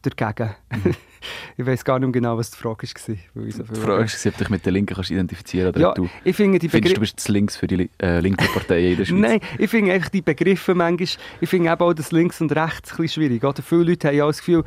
dagegen. 0.02 0.56
Mhm. 0.72 0.94
ich 1.58 1.66
weiß 1.66 1.84
gar 1.86 2.00
nicht 2.00 2.14
genau, 2.14 2.38
was 2.38 2.52
die 2.52 2.58
Frage 2.58 2.88
war. 2.88 3.16
Weil 3.34 3.52
so 3.52 3.64
die 3.64 3.76
Frage 3.76 3.88
war, 3.88 4.04
ob 4.04 4.08
du 4.10 4.32
dich 4.32 4.50
mit 4.50 4.66
den 4.66 4.74
Linken 4.74 4.96
kannst 4.96 5.12
identifizieren 5.12 5.74
kannst. 5.74 5.82
Ja, 5.82 5.94
du 5.94 6.10
ich 6.24 6.36
finde 6.36 6.60
die 6.60 6.70
findest, 6.70 6.98
du 6.98 7.02
bist 7.02 7.20
zu 7.20 7.32
links 7.32 7.58
für 7.58 7.68
die 7.68 7.90
äh, 8.02 8.20
linke 8.20 8.46
Partei 8.46 8.92
in 8.92 8.98
der 8.98 9.06
Schweiz? 9.06 9.20
Nein, 9.20 9.40
ich 9.58 9.70
finde 9.70 9.94
einfach 9.94 10.10
die 10.10 10.22
Begriffe 10.22 10.76
manchmal, 10.76 11.08
ich 11.42 11.50
finde 11.50 11.80
auch 11.80 11.94
das 11.94 12.12
links 12.12 12.42
und 12.42 12.52
rechts 12.52 12.92
ein 12.92 12.98
bisschen 12.98 13.24
schwierig. 13.24 13.44
Oder 13.44 13.62
viele 13.62 13.84
Leute 13.84 14.08
haben 14.08 14.16
ja 14.16 14.28
das 14.28 14.40
Gefühl, 14.40 14.64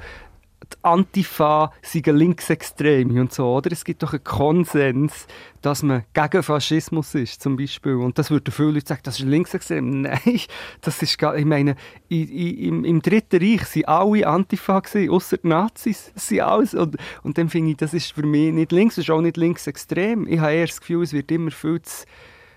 Antifa 0.83 1.73
seien 1.83 2.17
Linksextreme 2.17 3.21
und 3.21 3.33
so, 3.33 3.55
oder? 3.55 3.71
Es 3.73 3.85
gibt 3.85 4.03
doch 4.03 4.13
einen 4.13 4.25
Konsens, 4.25 5.27
dass 5.61 5.83
man 5.83 6.05
gegen 6.13 6.43
Faschismus 6.43 7.15
ist, 7.15 7.43
zum 7.43 7.57
Beispiel. 7.57 7.95
Und 7.95 8.19
das 8.19 8.31
würden 8.31 8.53
viele 8.53 8.73
Leute 8.73 8.89
sagen, 8.89 9.03
das 9.05 9.19
ist 9.19 9.27
linksextrem. 9.27 10.01
Nein, 10.03 10.41
das 10.81 11.03
ist 11.03 11.19
gar, 11.19 11.37
ich 11.37 11.45
meine, 11.45 11.77
i, 12.11 12.23
i, 12.23 12.69
im, 12.69 12.85
im 12.85 13.01
Dritten 13.03 13.41
Reich 13.41 13.65
sind 13.67 13.89
alle 13.89 14.27
Antifa 14.27 14.83
ausser 15.09 15.37
die 15.37 15.49
Nazis. 15.49 16.13
Sind 16.15 16.41
alles. 16.41 16.75
Und, 16.75 16.97
und 17.23 17.39
dann 17.39 17.49
finde 17.49 17.73
ich, 17.73 17.77
das 17.77 17.95
ist 17.95 18.13
für 18.13 18.27
mich 18.27 18.53
nicht 18.53 18.73
links, 18.73 18.97
das 18.97 19.05
ist 19.05 19.11
auch 19.11 19.21
nicht 19.21 19.37
linksextrem. 19.37 20.27
Ich 20.27 20.41
habe 20.41 20.53
eher 20.53 20.67
das 20.67 20.81
Gefühl, 20.81 21.03
es 21.03 21.13
wird 21.13 21.31
immer 21.31 21.51
viel 21.51 21.81
zu 21.83 22.05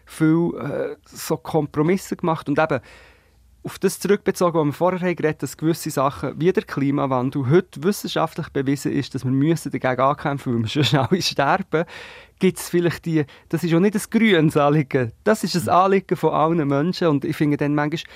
viel 0.05 0.51
äh, 0.59 0.95
so 1.05 1.37
Kompromisse 1.37 2.15
gemacht. 2.15 2.47
Und 2.47 2.59
eben, 2.59 2.79
auf 3.65 3.79
das 3.79 3.99
zurückbezogen, 3.99 4.59
was 4.59 4.67
wir 4.67 4.73
vorher 4.73 4.99
haben 4.99 5.15
geredet 5.15 5.41
dass 5.41 5.57
gewisse 5.57 5.89
Sachen 5.89 6.39
wie 6.39 6.53
der 6.53 6.63
Klimawandel 6.63 7.49
heute 7.49 7.83
wissenschaftlich 7.83 8.49
bewiesen 8.49 8.91
ist, 8.91 9.15
dass 9.15 9.25
wir 9.25 9.31
müssen 9.31 9.71
dagegen 9.71 10.01
ankämpfen 10.01 10.61
müssen, 10.61 10.75
weil 10.75 10.83
wir 10.83 10.89
sonst 10.89 11.09
alle 11.11 11.21
sterben, 11.21 11.85
gibt 12.37 12.59
es 12.59 12.69
vielleicht 12.69 13.05
die, 13.05 13.25
das 13.49 13.63
ist 13.63 13.73
auch 13.73 13.79
nicht 13.79 13.95
ein 13.95 14.01
grünes 14.11 14.55
Anliegen, 14.55 15.11
das 15.23 15.43
ist 15.43 15.55
ein 15.55 15.69
Anliegen 15.69 16.15
von 16.15 16.33
allen 16.33 16.67
Menschen 16.67 17.07
und 17.07 17.25
ich 17.25 17.35
finde 17.35 17.57
dann 17.57 17.73
manchmal, 17.73 18.13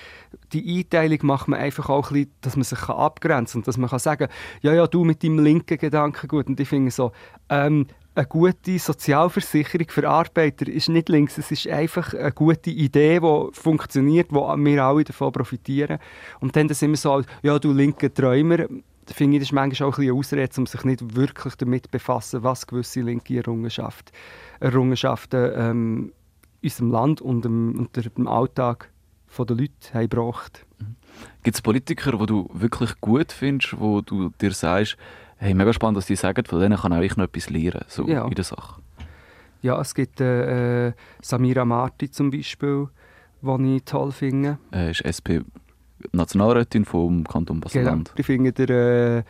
die 0.53 0.79
Einteilung 0.79 1.19
macht 1.23 1.47
man 1.47 1.59
einfach 1.59 1.89
auch 1.89 2.11
ein 2.11 2.13
bisschen, 2.13 2.33
dass 2.41 2.55
man 2.55 2.63
sich 2.63 2.83
abgrenzen 2.83 3.53
kann 3.53 3.59
und 3.61 3.67
dass 3.67 3.77
man 3.77 3.89
kann 3.89 3.99
sagen, 3.99 4.27
ja, 4.61 4.73
ja, 4.73 4.85
du 4.85 5.03
mit 5.03 5.23
deinem 5.23 5.39
linken 5.39 5.79
Gedanken 5.79 6.27
gut 6.27 6.47
und 6.47 6.59
ich 6.59 6.69
finde 6.69 6.91
so, 6.91 7.11
ähm, 7.49 7.87
eine 8.19 8.27
gute 8.27 8.77
Sozialversicherung 8.77 9.87
für 9.89 10.09
Arbeiter 10.09 10.67
ist 10.67 10.89
nicht 10.89 11.07
links, 11.07 11.37
es 11.37 11.51
ist 11.51 11.67
einfach 11.67 12.13
eine 12.13 12.31
gute 12.33 12.69
Idee, 12.69 13.19
die 13.19 13.47
funktioniert, 13.53 14.27
wo 14.31 14.47
wir 14.57 14.83
alle 14.83 15.05
davon 15.05 15.31
profitieren. 15.31 15.99
Und 16.41 16.55
dann 16.55 16.67
sind 16.69 16.91
wir 16.91 16.97
so, 16.97 17.23
ja, 17.41 17.57
du 17.57 17.71
linke 17.71 18.13
Träumer, 18.13 18.65
finde 19.07 19.37
ich, 19.37 19.41
das 19.41 19.49
ist 19.49 19.53
manchmal 19.53 19.89
auch 19.89 19.97
ein 19.97 20.01
bisschen 20.01 20.17
Ausrede, 20.17 20.49
um 20.57 20.65
sich 20.65 20.83
nicht 20.83 21.15
wirklich 21.15 21.55
damit 21.55 21.85
zu 21.85 21.91
befassen, 21.91 22.43
was 22.43 22.67
gewisse 22.67 23.01
linke 23.01 23.37
Errungenschaften, 23.37 24.13
Errungenschaften 24.59 25.51
ähm, 25.55 26.13
unserem 26.61 26.91
Land 26.91 27.21
und 27.21 27.45
im, 27.45 27.79
und 27.79 27.97
im 28.17 28.27
Alltag 28.27 28.91
der 29.37 29.55
Leute 29.55 29.93
haben 29.93 30.09
gebracht. 30.09 30.65
Gibt 31.43 31.55
es 31.55 31.61
Politiker, 31.61 32.17
die 32.17 32.25
du 32.25 32.49
wirklich 32.53 32.99
gut 32.99 33.31
findest, 33.31 33.79
wo 33.79 34.01
du 34.01 34.29
dir 34.41 34.51
sagst, 34.51 34.97
hey, 35.39 35.53
mega 35.53 35.73
spannend, 35.73 35.97
was 35.97 36.05
die 36.05 36.15
sagen, 36.15 36.45
von 36.45 36.59
denen 36.59 36.77
kann 36.77 36.93
auch 36.93 37.01
ich 37.01 37.17
noch 37.17 37.25
etwas 37.25 37.49
lernen, 37.49 37.83
so 37.87 38.07
Ja. 38.07 38.25
in 38.25 38.35
der 38.35 38.43
Sache. 38.45 38.81
Ja, 39.61 39.79
es 39.81 39.93
gibt 39.93 40.21
äh, 40.21 40.87
äh, 40.87 40.93
Samira 41.21 41.65
Marti 41.65 42.09
zum 42.09 42.31
Beispiel, 42.31 42.87
die 43.41 43.75
ich 43.75 43.83
toll 43.83 44.11
finde. 44.13 44.57
Er 44.71 44.91
ist 44.91 45.01
SP-Nationalrätin 45.03 46.85
vom 46.85 47.23
Kanton 47.25 47.57
Genau. 47.57 47.63
Basel-Land. 47.65 48.13
Ich 48.15 48.25
finde 48.25 48.51
der 48.53 48.69
äh, 49.17 49.23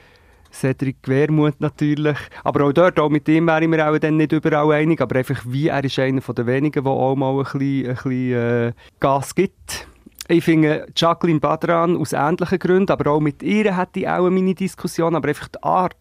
Cedric 0.52 0.98
Wermuth 1.08 1.60
natürlich. 1.62 2.18
Aber 2.44 2.66
auch 2.66 2.72
dort, 2.74 3.00
auch 3.00 3.10
mit 3.10 3.28
ihm 3.30 3.48
wäre 3.48 3.62
ich 3.64 3.68
mir 3.70 3.88
auch 3.90 3.98
dann 3.98 4.18
nicht 4.18 4.32
überall 4.32 4.72
einig. 4.74 5.02
Aber 5.02 5.16
einfach 5.16 5.42
wie, 5.48 5.68
er 5.68 5.84
ist 5.84 5.98
einer 6.00 6.22
der 6.22 6.46
wenigen, 6.46 6.84
der 6.84 6.92
auch 6.92 7.16
mal 7.16 7.32
ein 7.38 7.44
bisschen, 7.44 7.88
ein 7.90 7.96
bisschen 7.96 8.34
äh, 8.34 8.74
Gas 9.00 9.34
gibt. 9.36 9.88
Ich 10.32 10.44
finde 10.44 10.86
Jacqueline 10.96 11.40
Badran 11.40 11.98
aus 11.98 12.14
ähnlichen 12.14 12.60
Gründen, 12.60 12.92
aber 12.92 13.10
auch 13.10 13.20
mit 13.20 13.42
ihr 13.42 13.76
hatte 13.76 14.02
ich 14.02 14.08
auch 14.08 14.30
meine 14.30 14.54
Diskussion, 14.54 15.16
aber 15.16 15.30
einfach 15.30 15.48
die 15.48 15.64
Art, 15.64 15.98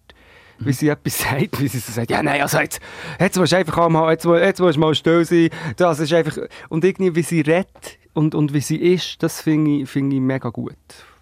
wie 0.59 0.75
sie 0.75 0.91
etwas 0.91 1.19
sagt, 1.23 1.59
wie 1.59 1.67
sie 1.67 1.79
so 1.79 1.91
sagt, 1.93 2.11
ja 2.11 2.23
nein, 2.23 2.43
also 2.43 2.59
jetzt, 2.59 2.79
jetzt 3.19 3.39
musst 3.39 3.53
du 3.53 3.57
einfach 3.57 3.89
mal, 3.89 4.13
jetzt, 4.13 4.27
jetzt 4.27 4.61
musst 4.61 4.77
du 4.77 4.81
mal 4.81 4.95
still 4.95 5.25
sein, 5.25 5.49
das 5.79 6.01
ist 6.01 6.13
einfach, 6.13 6.37
und 6.69 6.85
irgendwie, 6.85 7.15
wie 7.15 7.23
sie 7.23 7.41
redet 7.41 7.99
und, 8.13 8.35
und 8.35 8.53
wie 8.53 8.61
sie 8.61 8.77
ist, 8.77 9.23
das 9.23 9.41
finde 9.41 9.71
ich, 9.71 9.89
finde 9.89 10.17
ich 10.17 10.21
mega 10.21 10.51
gut. 10.51 10.77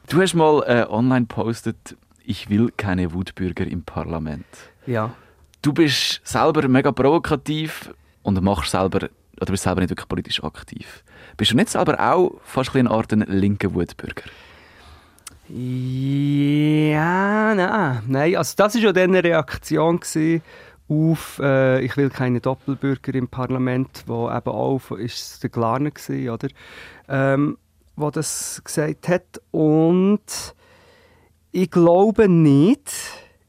Du 0.08 0.20
hast 0.20 0.34
mal 0.34 0.64
äh, 0.66 0.84
online 0.90 1.26
gepostet, 1.26 1.96
ich 2.24 2.50
will 2.50 2.72
keine 2.76 3.12
Wutbürger 3.14 3.68
im 3.68 3.84
Parlament. 3.84 4.46
Ja. 4.84 5.14
Du 5.62 5.72
bist 5.72 6.22
selber 6.24 6.66
mega 6.66 6.90
provokativ 6.90 7.94
und 8.24 8.42
machst 8.42 8.72
selber, 8.72 9.08
oder 9.40 9.50
bist 9.52 9.62
selber 9.62 9.80
nicht 9.80 9.90
wirklich 9.90 10.08
politisch 10.08 10.42
aktiv. 10.42 11.04
Bist 11.36 11.52
du 11.52 11.56
nicht 11.56 11.68
selber 11.68 12.00
auch 12.00 12.40
fast 12.44 12.74
ein 12.74 12.86
eine 12.86 12.90
Art 12.90 13.12
ein 13.12 13.24
linker 13.28 13.74
Wutbürger? 13.74 14.24
Ja, 15.48 17.54
nein. 17.54 18.02
nein. 18.06 18.36
Also 18.36 18.54
das 18.56 18.74
war 18.74 18.82
ja 18.82 18.92
dann 18.92 19.10
eine 19.10 19.22
Reaktion 19.22 20.00
auf 20.88 21.40
äh, 21.42 21.84
«Ich 21.84 21.96
will 21.96 22.10
keine 22.10 22.40
Doppelbürger 22.40 23.14
im 23.14 23.28
Parlament», 23.28 24.04
wo 24.06 24.30
eben 24.30 24.50
auch 24.50 24.90
ist 24.92 25.42
der 25.42 25.50
Glarner 25.50 25.90
gewesen, 25.90 26.30
oder? 26.30 26.48
Ähm, 27.08 27.58
wo 27.96 28.10
das 28.10 28.62
gesagt 28.64 29.08
hat. 29.08 29.40
Und 29.50 30.54
ich 31.52 31.70
glaube 31.70 32.28
nicht, 32.28 32.92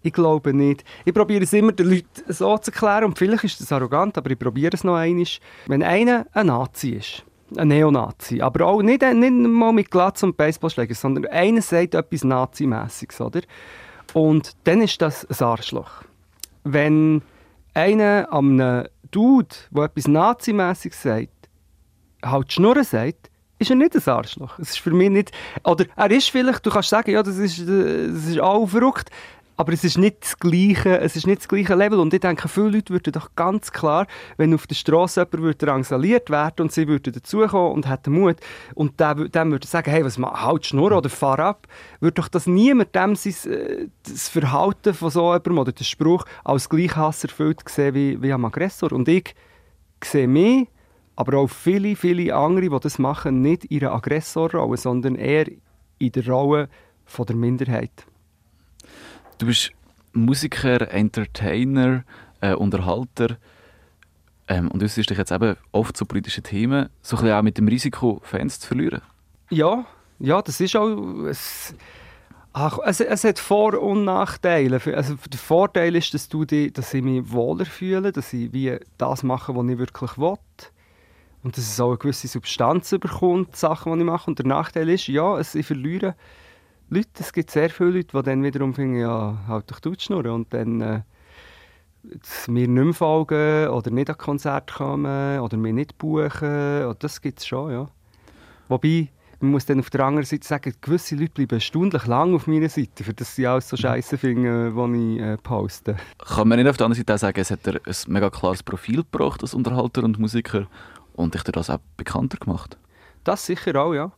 ich 0.01 0.13
glaube 0.13 0.53
nicht. 0.53 0.83
Ich 1.05 1.13
probiere 1.13 1.43
es 1.43 1.53
immer 1.53 1.73
den 1.73 1.89
Leuten 1.89 2.07
so 2.27 2.57
zu 2.57 2.71
erklären 2.71 3.05
und 3.05 3.17
vielleicht 3.17 3.43
ist 3.43 3.61
das 3.61 3.71
arrogant, 3.71 4.17
aber 4.17 4.31
ich 4.31 4.39
probiere 4.39 4.73
es 4.73 4.83
noch 4.83 4.95
einmal. 4.95 5.25
Wenn 5.67 5.83
einer 5.83 6.25
ein 6.33 6.47
Nazi 6.47 6.91
ist, 6.91 7.23
ein 7.55 7.69
Neonazi, 7.69 8.41
aber 8.41 8.65
auch 8.65 8.81
nicht, 8.81 9.01
nicht 9.01 9.31
mal 9.31 9.71
mit 9.71 9.89
Glatz 9.91 10.23
und 10.23 10.35
Baseballschläger, 10.35 10.95
sondern 10.95 11.25
einer 11.27 11.61
sagt 11.61 11.95
etwas 11.95 12.23
Nazimässiges, 12.23 13.21
oder? 13.21 13.41
Und 14.13 14.55
dann 14.65 14.81
ist 14.81 15.01
das 15.01 15.25
ein 15.25 15.45
Arschloch. 15.45 16.03
Wenn 16.63 17.21
einer 17.73 18.27
an 18.31 18.59
einem 18.59 18.87
Dude, 19.11 19.55
der 19.71 19.85
etwas 19.85 20.07
Nazimässiges 20.07 21.01
sagt, 21.01 21.49
halt 22.23 22.51
Schnurren 22.51 22.83
sagt, 22.83 23.29
ist 23.59 23.69
er 23.69 23.75
nicht 23.75 23.95
ein 23.95 24.13
Arschloch. 24.13 24.59
Es 24.59 24.71
ist 24.71 24.79
für 24.79 24.91
mich 24.91 25.09
nicht... 25.09 25.31
Oder 25.63 25.85
er 25.95 26.11
ist 26.11 26.29
vielleicht, 26.29 26.65
du 26.65 26.69
kannst 26.69 26.89
sagen, 26.89 27.11
ja, 27.11 27.23
das 27.23 27.37
ist, 27.37 27.59
äh, 27.59 28.07
das 28.07 28.25
ist 28.25 28.39
auch 28.39 28.67
verrückt, 28.67 29.09
aber 29.57 29.73
es 29.73 29.83
ist 29.83 29.97
nicht 29.97 30.17
das 30.21 30.39
gleiche, 30.39 30.99
es 30.99 31.15
ist 31.15 31.27
nicht 31.27 31.39
das 31.39 31.47
gleiche 31.47 31.75
Level. 31.75 31.99
Und 31.99 32.13
ich 32.13 32.19
denke, 32.19 32.47
viele 32.47 32.69
Leute 32.69 32.93
würden 32.93 33.11
doch 33.11 33.31
ganz 33.35 33.71
klar, 33.71 34.07
wenn 34.37 34.53
auf 34.53 34.67
der 34.67 34.75
Straße 34.75 35.19
jemand 35.19 35.41
würde 35.41 35.65
drangsaliert 35.65 36.29
werden 36.29 36.61
und 36.61 36.71
sie 36.71 36.87
würden 36.87 37.11
dazukommen 37.11 37.73
und 37.73 37.89
hätten 37.89 38.13
Mut 38.13 38.37
und 38.75 38.97
wü- 39.01 39.29
dem 39.29 39.51
würde 39.51 39.67
sagen, 39.67 39.91
hey, 39.91 40.05
was 40.05 40.17
halt 40.17 40.65
Schnur 40.65 40.91
oder 40.91 41.09
fahr 41.09 41.39
ab, 41.39 41.67
würde 41.99 42.15
doch 42.15 42.27
das 42.27 42.47
niemand 42.47 42.95
dem 42.95 43.15
sein, 43.15 43.51
äh, 43.51 43.87
das 44.03 44.29
Verhalten 44.29 44.93
von 44.93 45.09
so 45.09 45.25
jemandem 45.33 45.57
oder 45.57 45.71
den 45.73 45.83
Spruch 45.83 46.23
als 46.43 46.69
gleich 46.69 46.95
hasserfüllt 46.95 47.67
sehen 47.67 47.95
wie, 47.95 48.21
wie 48.21 48.31
am 48.31 48.45
Aggressor. 48.45 48.93
Und 48.93 49.07
ich 49.09 49.35
sehe 50.03 50.27
mich, 50.27 50.67
aber 51.15 51.39
auch 51.39 51.49
viele, 51.49 51.95
viele 51.95 52.35
andere, 52.35 52.69
die 52.69 52.79
das 52.79 52.99
machen, 52.99 53.41
nicht 53.41 53.65
in 53.65 53.81
einer 53.81 53.95
Aggressorrolle, 53.95 54.77
sondern 54.77 55.15
eher 55.15 55.47
in 55.97 56.11
der 56.11 56.27
Rolle 56.27 56.69
von 57.05 57.25
der 57.25 57.35
Minderheit. 57.35 58.06
Du 59.37 59.45
bist 59.45 59.71
Musiker, 60.13 60.91
Entertainer, 60.91 62.03
äh, 62.41 62.53
Unterhalter 62.53 63.37
ähm, 64.47 64.71
und 64.71 64.81
äußerst 64.81 65.11
dich 65.11 65.17
jetzt 65.17 65.31
eben 65.31 65.55
oft 65.71 65.95
zu 65.95 66.05
politischen 66.05 66.43
Themen, 66.43 66.89
so 67.03 67.17
ein 67.17 67.21
bisschen 67.21 67.37
auch 67.37 67.43
mit 67.43 67.57
dem 67.59 67.67
Risiko, 67.67 68.19
Fans 68.23 68.59
zu 68.59 68.67
verlieren. 68.67 69.01
Ja, 69.51 69.85
ja, 70.17 70.41
das 70.41 70.59
ist 70.59 70.75
auch. 70.75 71.25
Es, 71.25 71.75
ach, 72.53 72.79
es, 72.83 72.99
es 72.99 73.23
hat 73.23 73.37
Vor- 73.37 73.79
und 73.79 74.05
Nachteile. 74.05 74.81
Also 74.95 75.15
der 75.31 75.39
Vorteil 75.39 75.95
ist, 75.95 76.15
dass, 76.15 76.29
du 76.29 76.43
die, 76.43 76.73
dass 76.73 76.93
ich 76.95 77.03
mich 77.03 77.31
wohler 77.31 77.65
fühle, 77.65 78.11
dass 78.11 78.33
ich 78.33 78.51
wie 78.53 78.75
das 78.97 79.21
mache, 79.21 79.55
was 79.55 79.67
ich 79.67 79.77
wirklich 79.77 80.17
will. 80.17 80.37
Und 81.43 81.55
dass 81.55 81.71
es 81.71 81.79
auch 81.79 81.89
eine 81.89 81.97
gewisse 81.97 82.27
Substanz 82.27 82.89
bekommt, 82.89 83.55
Sachen, 83.55 83.93
die 83.93 83.99
ich 83.99 84.05
mache. 84.05 84.31
Und 84.31 84.39
der 84.39 84.47
Nachteil 84.47 84.89
ist, 84.89 85.07
ja, 85.07 85.37
es, 85.37 85.53
ich 85.53 85.67
verliere 85.67 86.15
Leute. 86.89 87.09
Es 87.19 87.33
gibt 87.33 87.51
sehr 87.51 87.69
viele 87.69 87.91
Leute, 87.91 88.17
die 88.17 88.23
dann 88.23 88.43
wiederum 88.43 88.73
finden, 88.73 88.99
ja, 88.99 89.37
halt 89.47 89.69
doch 89.69 89.79
die 89.79 89.93
Schnur. 89.99 90.25
Und 90.25 90.53
dann 90.53 90.81
äh, 90.81 91.01
mir 92.47 92.67
nicht 92.67 92.69
mehr 92.69 92.93
folgen 92.93 93.67
oder 93.69 93.91
nicht 93.91 94.09
an 94.09 94.17
Konzert 94.17 94.73
kommen 94.73 95.39
oder 95.39 95.57
mir 95.57 95.73
nicht 95.73 95.97
buchen. 95.97 96.85
Und 96.85 97.03
das 97.03 97.21
gibt 97.21 97.39
es 97.39 97.47
schon, 97.47 97.71
ja. 97.71 97.89
Wobei, 98.69 99.09
man 99.39 99.51
muss 99.51 99.65
dann 99.65 99.79
auf 99.79 99.89
der 99.89 100.01
anderen 100.01 100.25
Seite 100.25 100.47
sagen, 100.47 100.73
gewisse 100.81 101.15
Leute 101.15 101.33
bleiben 101.33 101.55
erstaunlich 101.55 102.05
lang 102.07 102.33
auf 102.33 102.47
meiner 102.47 102.69
Seite, 102.69 103.03
für 103.03 103.13
das 103.13 103.35
sie 103.35 103.45
alles 103.45 103.69
so 103.69 103.77
scheiße 103.77 104.17
finden, 104.17 104.75
was 104.75 104.89
ich 104.91 105.19
äh, 105.19 105.37
poste. 105.37 105.97
Kann 106.25 106.47
man 106.47 106.57
nicht 106.57 106.69
auf 106.69 106.77
der 106.77 106.85
anderen 106.85 106.99
Seite 106.99 107.13
auch 107.13 107.19
sagen, 107.19 107.39
es 107.39 107.51
hat 107.51 107.65
dir 107.65 107.79
ein 107.85 107.95
mega 108.07 108.29
klares 108.29 108.63
Profil 108.63 108.97
gebracht 108.97 109.41
als 109.41 109.53
Unterhalter 109.53 110.03
und 110.03 110.19
Musiker 110.19 110.67
und 111.13 111.33
dich 111.33 111.43
das 111.43 111.69
auch 111.69 111.79
bekannter 111.97 112.37
gemacht? 112.37 112.77
Das 113.23 113.45
sicher 113.45 113.75
auch, 113.75 113.93
ja. 113.93 114.11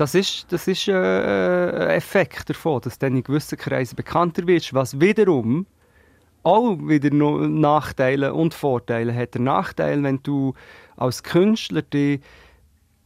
Das 0.00 0.14
ist, 0.14 0.50
das 0.50 0.66
ist 0.66 0.88
äh, 0.88 0.92
ein 0.94 1.90
Effekt 1.90 2.48
davon, 2.48 2.80
dass 2.80 2.98
dann 2.98 3.14
in 3.16 3.22
gewissen 3.22 3.58
Kreisen 3.58 3.96
bekannter 3.96 4.46
wirst, 4.46 4.72
was 4.72 4.98
wiederum 4.98 5.66
auch 6.42 6.78
wieder 6.78 7.10
Nachteile 7.12 8.32
und 8.32 8.54
Vorteile 8.54 9.14
hat. 9.14 9.34
Der 9.34 9.42
Nachteil, 9.42 10.02
wenn 10.02 10.22
du 10.22 10.54
als 10.96 11.22
Künstler 11.22 11.82
dich 11.82 12.22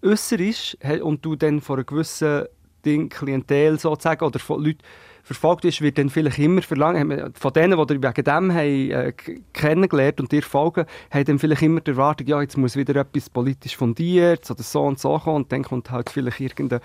äußerst 0.02 0.78
und 1.02 1.24
du 1.24 1.34
dann 1.34 1.60
von 1.60 1.78
einer 1.78 1.84
gewissen 1.84 2.44
Klientel 2.84 3.80
sozusagen 3.80 4.24
oder 4.24 4.38
von 4.38 4.62
Leuten 4.62 4.78
verfolgt 5.24 5.62
bist, 5.62 5.80
wird 5.80 5.98
dann 5.98 6.10
vielleicht 6.10 6.38
immer 6.38 6.62
verlangt, 6.62 7.38
von 7.38 7.52
denen, 7.52 7.86
die 7.86 8.02
wegen 8.02 8.24
dem 8.24 8.54
haben, 8.54 8.90
äh, 8.90 9.12
kennengelernt 9.52 10.20
und 10.20 10.30
dir 10.30 10.42
folgen, 10.42 10.84
haben 11.10 11.24
dann 11.24 11.38
vielleicht 11.38 11.62
immer 11.62 11.80
die 11.80 11.92
Erwartung, 11.92 12.26
ja, 12.26 12.40
jetzt 12.42 12.58
muss 12.58 12.76
wieder 12.76 12.94
etwas 12.96 13.30
politisch 13.30 13.76
fundiert 13.76 14.48
oder 14.50 14.62
so 14.62 14.82
und 14.82 15.00
so 15.00 15.18
kommen 15.18 15.36
und 15.36 15.52
dann 15.52 15.64
kommt 15.64 15.90
halt 15.90 16.10
vielleicht 16.10 16.40
irgendein 16.40 16.80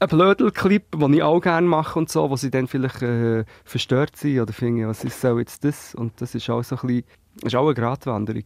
ein 0.00 0.08
Blödel-Clip, 0.08 0.98
den 0.98 1.14
ich 1.14 1.22
auch 1.22 1.40
gerne 1.40 1.66
mache 1.66 1.96
und 1.96 2.10
so, 2.10 2.28
wo 2.28 2.34
sie 2.34 2.50
dann 2.50 2.66
vielleicht 2.66 3.02
äh, 3.02 3.44
verstört 3.64 4.16
sind 4.16 4.40
oder 4.40 4.52
finden, 4.52 4.88
was 4.88 5.04
ist 5.04 5.20
so 5.20 5.38
jetzt 5.38 5.62
das? 5.62 5.94
Und 5.94 6.20
das 6.20 6.34
ist 6.34 6.50
auch 6.50 6.64
so 6.64 6.76
ein 6.76 6.86
bisschen, 6.88 7.04
ist 7.44 7.54
auch 7.54 7.66
eine 7.66 7.74
Gratwanderung. 7.74 8.44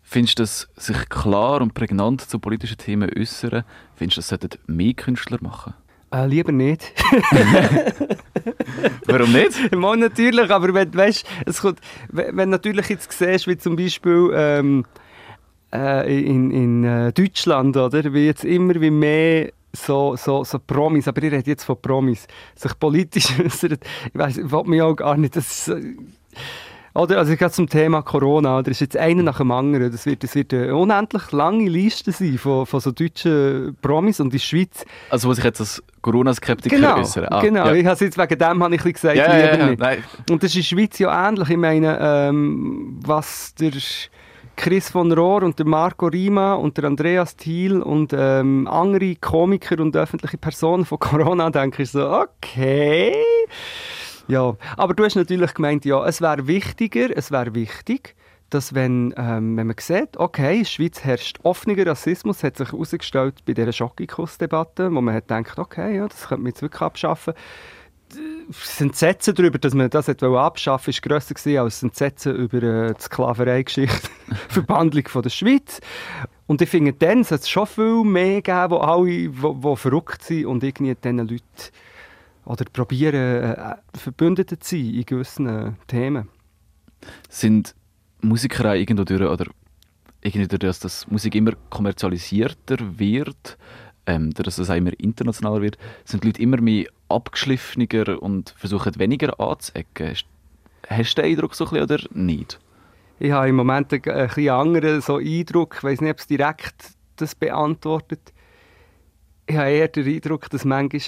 Findest 0.00 0.38
du, 0.38 0.42
dass 0.42 0.68
sich 0.76 1.08
klar 1.10 1.60
und 1.60 1.74
prägnant 1.74 2.22
zu 2.22 2.38
politischen 2.38 2.78
Themen 2.78 3.10
äußern, 3.14 3.64
findest 3.94 4.16
du, 4.16 4.20
das 4.20 4.28
sollten 4.28 4.58
mehr 4.66 4.94
Künstler 4.94 5.38
machen? 5.42 5.74
Äh, 6.12 6.26
lieber 6.26 6.52
nicht. 6.52 6.92
Warum 9.06 9.32
nicht? 9.32 9.74
Mal 9.76 9.96
natürlich, 9.96 10.50
aber 10.50 10.74
wenn, 10.74 10.94
weißt, 10.94 11.24
es 11.46 11.60
kommt, 11.60 11.80
wenn, 12.10 12.36
wenn 12.36 12.50
natürlich 12.50 12.88
jetzt 12.88 13.10
siehst, 13.12 13.46
wie 13.46 13.56
zum 13.56 13.76
Beispiel 13.76 14.30
ähm, 14.34 14.84
äh, 15.72 16.22
in, 16.24 16.50
in 16.50 16.84
äh, 16.84 17.12
Deutschland, 17.12 17.76
oder, 17.76 18.12
wie 18.12 18.26
jetzt 18.26 18.44
immer 18.44 18.80
wie 18.80 18.90
mehr 18.90 19.52
so, 19.74 20.16
so, 20.16 20.44
so 20.44 20.58
Promis, 20.58 21.08
aber 21.08 21.22
ich 21.22 21.32
rede 21.32 21.48
jetzt 21.50 21.64
von 21.64 21.80
Promis, 21.80 22.26
sich 22.56 22.78
politisch 22.78 23.28
äußern, 23.44 23.78
ich 24.12 24.18
weiß, 24.18 24.36
ich 24.38 24.52
will 24.52 24.64
mich 24.64 24.82
auch 24.82 24.94
gar 24.96 25.16
nicht, 25.16 25.34
das 25.36 25.46
ist, 25.50 25.64
so- 25.64 25.76
oder, 26.94 27.18
also 27.18 27.34
gerade 27.36 27.52
zum 27.52 27.68
Thema 27.68 28.02
Corona, 28.02 28.58
oder, 28.58 28.70
ist 28.70 28.80
jetzt 28.80 28.96
einer 28.96 29.22
nach 29.22 29.38
dem 29.38 29.50
anderen, 29.50 29.90
das 29.90 30.04
wird, 30.06 30.22
das 30.22 30.34
wird 30.34 30.52
eine 30.52 30.74
unendlich 30.74 31.32
lange 31.32 31.68
Liste 31.68 32.12
sein 32.12 32.36
von, 32.38 32.66
von 32.66 32.80
so 32.80 32.90
deutschen 32.92 33.76
Promis 33.80 34.20
und 34.20 34.26
in 34.26 34.30
der 34.32 34.38
Schweiz, 34.38 34.84
Also, 35.10 35.28
wo 35.28 35.34
sich 35.34 35.44
jetzt 35.44 35.60
als 35.60 35.82
Corona-Skeptiker 36.02 36.76
genau, 36.76 36.98
äußern. 36.98 37.26
Ah, 37.30 37.40
genau, 37.40 37.66
Ja. 37.66 37.74
ich 37.74 37.86
habe 37.86 38.04
jetzt 38.04 38.18
wegen 38.18 38.38
dem 38.38 38.62
habe 38.62 38.74
ich 38.74 38.84
ein 38.84 38.92
gesagt, 38.92 39.16
Ja, 39.16 39.38
ja, 39.38 39.56
ja, 39.56 39.74
nein. 39.78 40.04
Und 40.30 40.42
das 40.42 40.50
ist 40.50 40.56
in 40.56 40.76
der 40.78 40.82
Schweiz 40.82 40.98
ja 40.98 41.28
ähnlich. 41.28 41.48
Ich 41.50 41.56
meine, 41.56 41.98
ähm, 42.00 43.00
was 43.04 43.54
der 43.54 43.72
Chris 44.56 44.90
von 44.90 45.10
Rohr 45.12 45.42
und 45.44 45.58
der 45.58 45.66
Marco 45.66 46.06
Rima 46.06 46.54
und 46.54 46.76
der 46.76 46.84
Andreas 46.84 47.36
Thiel 47.36 47.80
und 47.80 48.12
ähm, 48.16 48.68
andere 48.68 49.14
Komiker 49.16 49.80
und 49.80 49.96
öffentliche 49.96 50.36
Personen 50.36 50.84
von 50.84 50.98
Corona 51.00 51.48
denken, 51.50 51.82
ist 51.82 51.92
so, 51.92 52.06
okay. 52.10 53.14
Ja, 54.28 54.56
aber 54.76 54.94
du 54.94 55.04
hast 55.04 55.16
natürlich 55.16 55.54
gemeint, 55.54 55.84
ja, 55.84 56.06
es 56.06 56.20
wäre 56.20 56.46
wichtiger, 56.46 57.16
es 57.16 57.30
wäre 57.30 57.54
wichtig, 57.54 58.14
dass 58.50 58.74
wenn, 58.74 59.14
ähm, 59.16 59.56
wenn 59.56 59.66
man 59.66 59.76
sieht, 59.78 60.16
okay, 60.16 60.54
in 60.54 60.58
der 60.60 60.68
Schweiz 60.68 61.04
herrscht 61.04 61.38
offener 61.42 61.86
Rassismus, 61.86 62.42
hat 62.42 62.56
sich 62.56 62.70
herausgestellt 62.70 63.42
bei 63.46 63.54
dieser 63.54 63.72
Schockikuss-Debatte, 63.72 64.94
wo 64.94 65.00
man 65.00 65.14
hat 65.14 65.28
gedacht, 65.28 65.58
okay, 65.58 65.96
ja, 65.96 66.06
das 66.06 66.28
könnte 66.28 66.42
man 66.42 66.50
jetzt 66.50 66.62
wirklich 66.62 66.82
abschaffen 66.82 67.34
das 68.48 68.80
Entsetzen 68.80 69.34
darüber, 69.34 69.58
dass 69.58 69.74
man 69.74 69.88
das 69.90 70.08
abschaffen 70.08 70.94
wollte, 70.94 71.10
war 71.10 71.18
grösser 71.18 71.62
als 71.62 71.74
das 71.76 71.82
Entsetzen 71.82 72.36
über 72.36 72.62
äh, 72.62 72.94
die 72.94 73.02
Sklaverei-Geschichte, 73.02 74.08
Verbandlung 74.48 75.08
von 75.08 75.22
der 75.22 75.30
Schweiz. 75.30 75.80
Und 76.46 76.60
ich 76.60 76.68
finde, 76.68 76.92
dann 76.92 77.24
sollte 77.24 77.42
es 77.42 77.48
schon 77.48 77.66
viel 77.66 78.04
mehr 78.04 78.42
geben, 78.42 78.70
wo 78.70 78.76
alle 78.78 79.30
wo, 79.40 79.56
wo 79.62 79.76
verrückt 79.76 80.22
sind 80.24 80.46
und 80.46 80.62
irgendwie 80.62 80.94
diesen 80.94 81.18
Leuten 81.18 81.42
oder 82.44 82.64
probieren, 82.72 83.14
äh, 83.14 83.76
Verbündete 83.94 84.58
zu 84.58 84.76
sein 84.76 84.94
in 84.94 85.06
gewissen 85.06 85.46
äh, 85.46 85.72
Themen. 85.86 86.28
Sind 87.28 87.74
Musiker 88.20 88.70
auch 88.70 88.74
irgendwo 88.74 89.04
durch, 89.04 89.22
oder 89.22 89.46
irgendwie 90.22 90.48
durch 90.48 90.60
das, 90.60 90.80
dass 90.80 91.06
Musik 91.08 91.34
immer 91.34 91.52
kommerzialisierter 91.70 92.98
wird, 92.98 93.58
ähm, 94.06 94.30
dass 94.32 94.58
es 94.58 94.70
auch 94.70 94.74
immer 94.76 94.98
internationaler 94.98 95.62
wird, 95.62 95.78
sind 96.04 96.24
die 96.24 96.28
Leute 96.28 96.42
immer 96.42 96.60
mehr 96.60 96.86
abgeschliffener 97.08 98.20
und 98.22 98.54
versuchen 98.56 98.98
weniger 98.98 99.38
anzuecken. 99.38 100.16
Hast, 100.88 101.18
du 101.18 101.22
den 101.22 101.32
Eindruck 101.32 101.54
so 101.54 101.64
ein 101.64 101.70
bisschen 101.70 101.84
oder 101.84 101.98
nicht? 102.14 102.58
Ich 103.18 103.30
habe 103.30 103.48
im 103.48 103.56
Moment 103.56 103.92
einen, 103.92 104.02
ein 104.08 104.26
bisschen 104.26 104.48
anderen 104.48 105.00
so 105.00 105.16
Eindruck, 105.16 105.76
ich 105.78 105.84
weiß 105.84 106.00
nicht, 106.00 106.10
ob 106.10 106.18
es 106.18 106.26
direkt 106.26 106.74
das 107.16 107.34
beantwortet. 107.34 108.32
Ich 109.46 109.56
habe 109.56 109.70
eher 109.70 109.88
den 109.88 110.06
Eindruck, 110.06 110.50
dass 110.50 110.64
manchmal 110.64 111.00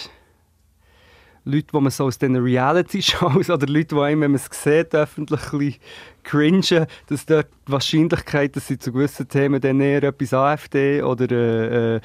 Leute, 1.45 1.67
die 1.73 1.81
man 1.81 1.91
so 1.91 2.05
aus 2.05 2.19
diesen 2.19 2.37
Reality-Shows 2.37 3.51
oder 3.51 3.67
Leute, 3.67 3.95
die 3.95 4.01
einem, 4.01 4.23
wenn 4.23 4.31
man 4.33 4.41
es 4.41 4.49
sieht, 4.51 4.95
öffentlich 4.95 5.53
ein 5.53 5.75
cringen, 6.25 6.87
dass 7.07 7.27
dort 7.27 7.49
die 7.69 7.73
Wahrscheinlichkeit, 7.73 8.57
dass 8.57 8.67
sie 8.67 8.79
zu 8.79 8.93
gewissen 8.93 9.29
Themen 9.29 9.61
dann 9.61 9.81
eher 9.81 10.03
etwas 10.03 10.33
AfD 10.33 11.03
oder 11.03 11.31
äh, 11.31 11.97
äh, 11.97 12.01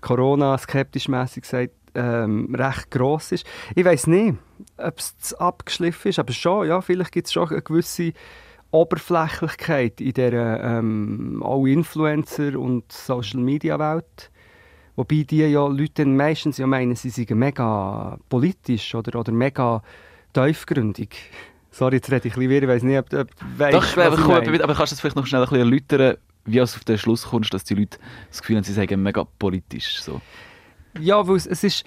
Corona 0.00 0.56
skeptisch 0.58 1.08
mässig 1.08 1.46
sagt, 1.46 1.72
ähm, 1.94 2.54
recht 2.54 2.90
gross 2.90 3.32
ist. 3.32 3.46
Ich 3.74 3.84
weiß 3.84 4.06
nicht, 4.06 4.36
ob 4.76 4.98
es 4.98 5.34
abgeschliffen 5.34 6.10
ist, 6.10 6.18
aber 6.18 6.32
schon, 6.32 6.68
ja, 6.68 6.80
vielleicht 6.80 7.12
gibt 7.12 7.26
es 7.26 7.32
schon 7.32 7.48
eine 7.48 7.62
gewisse 7.62 8.12
Oberflächlichkeit 8.70 10.00
in 10.00 10.12
dieser 10.12 10.78
ähm, 10.78 11.42
auch 11.42 11.66
Influencer- 11.66 12.56
und 12.56 12.90
Social-Media-Welt. 12.90 14.30
Wobei 14.96 15.22
die 15.22 15.38
ja 15.38 15.66
Leute 15.66 16.04
meistens 16.04 16.58
ja 16.58 16.66
meinen, 16.66 16.94
sie 16.94 17.10
seien 17.10 17.38
mega 17.38 18.18
politisch 18.28 18.94
oder, 18.94 19.18
oder 19.18 19.32
mega 19.32 19.82
tiefgründig. 20.32 21.16
Sorry, 21.70 21.96
jetzt 21.96 22.10
rede 22.10 22.28
ich 22.28 22.34
ein 22.34 22.40
bisschen 22.40 22.50
wirr, 22.50 22.62
ich 22.62 22.68
weiss 22.68 22.82
nicht, 22.82 22.98
ob 22.98 23.08
du 23.08 23.26
weißt, 23.56 23.74
Doch, 23.74 23.84
ich 23.84 23.96
meine. 23.96 24.12
aber, 24.12 24.64
aber 24.64 24.74
kannst 24.74 24.92
du 24.92 24.94
das 24.94 25.00
vielleicht 25.00 25.16
noch 25.16 25.26
schnell 25.26 25.42
ein 25.42 25.48
bisschen 25.48 25.64
erläutern, 25.64 26.16
wie 26.44 26.56
du 26.56 26.62
auf 26.62 26.84
den 26.84 26.98
Schluss 26.98 27.24
kommst, 27.24 27.54
dass 27.54 27.64
die 27.64 27.74
Leute 27.74 27.98
das 28.28 28.42
Gefühl 28.42 28.56
haben, 28.56 28.64
sie 28.64 28.74
seien 28.74 29.02
mega 29.02 29.24
politisch? 29.38 30.02
So. 30.02 30.20
Ja, 31.00 31.26
weil 31.26 31.36
es, 31.36 31.46
es 31.46 31.64
ist... 31.64 31.84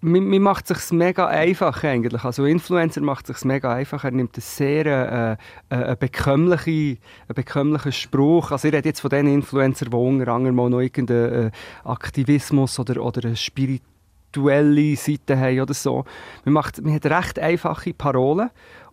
Man, 0.00 0.28
man 0.28 0.42
macht 0.42 0.70
es 0.70 0.88
sich 0.88 0.96
mega 0.96 1.26
einfach 1.26 1.82
eigentlich. 1.82 2.22
Also 2.24 2.44
Influencer 2.44 3.00
macht 3.00 3.28
es 3.28 3.38
sich 3.38 3.44
mega 3.44 3.72
einfach. 3.72 4.04
Er 4.04 4.12
nimmt 4.12 4.36
einen 4.36 4.42
sehr 4.42 4.86
äh, 4.86 5.74
äh, 5.74 5.84
einen 5.84 5.98
bekömmliche, 5.98 6.98
einen 7.26 7.34
bekömmlichen 7.34 7.92
Spruch. 7.92 8.52
Also 8.52 8.68
ich 8.68 8.74
rede 8.74 8.88
jetzt 8.88 9.00
von 9.00 9.10
den 9.10 9.26
Influencern, 9.26 9.90
die 9.90 9.96
unter 9.96 10.28
anderem 10.28 10.56
noch 10.56 10.80
irgendeinen 10.80 11.48
äh, 11.48 11.50
Aktivismus 11.84 12.78
oder, 12.78 13.02
oder 13.02 13.26
eine 13.26 13.36
spirituelle 13.36 14.96
Seite 14.96 15.36
haben 15.36 15.60
oder 15.60 15.74
so. 15.74 16.04
Man, 16.44 16.54
macht, 16.54 16.80
man 16.80 16.94
hat 16.94 17.06
recht 17.06 17.38
einfache 17.40 17.92
Parolen 17.92 18.50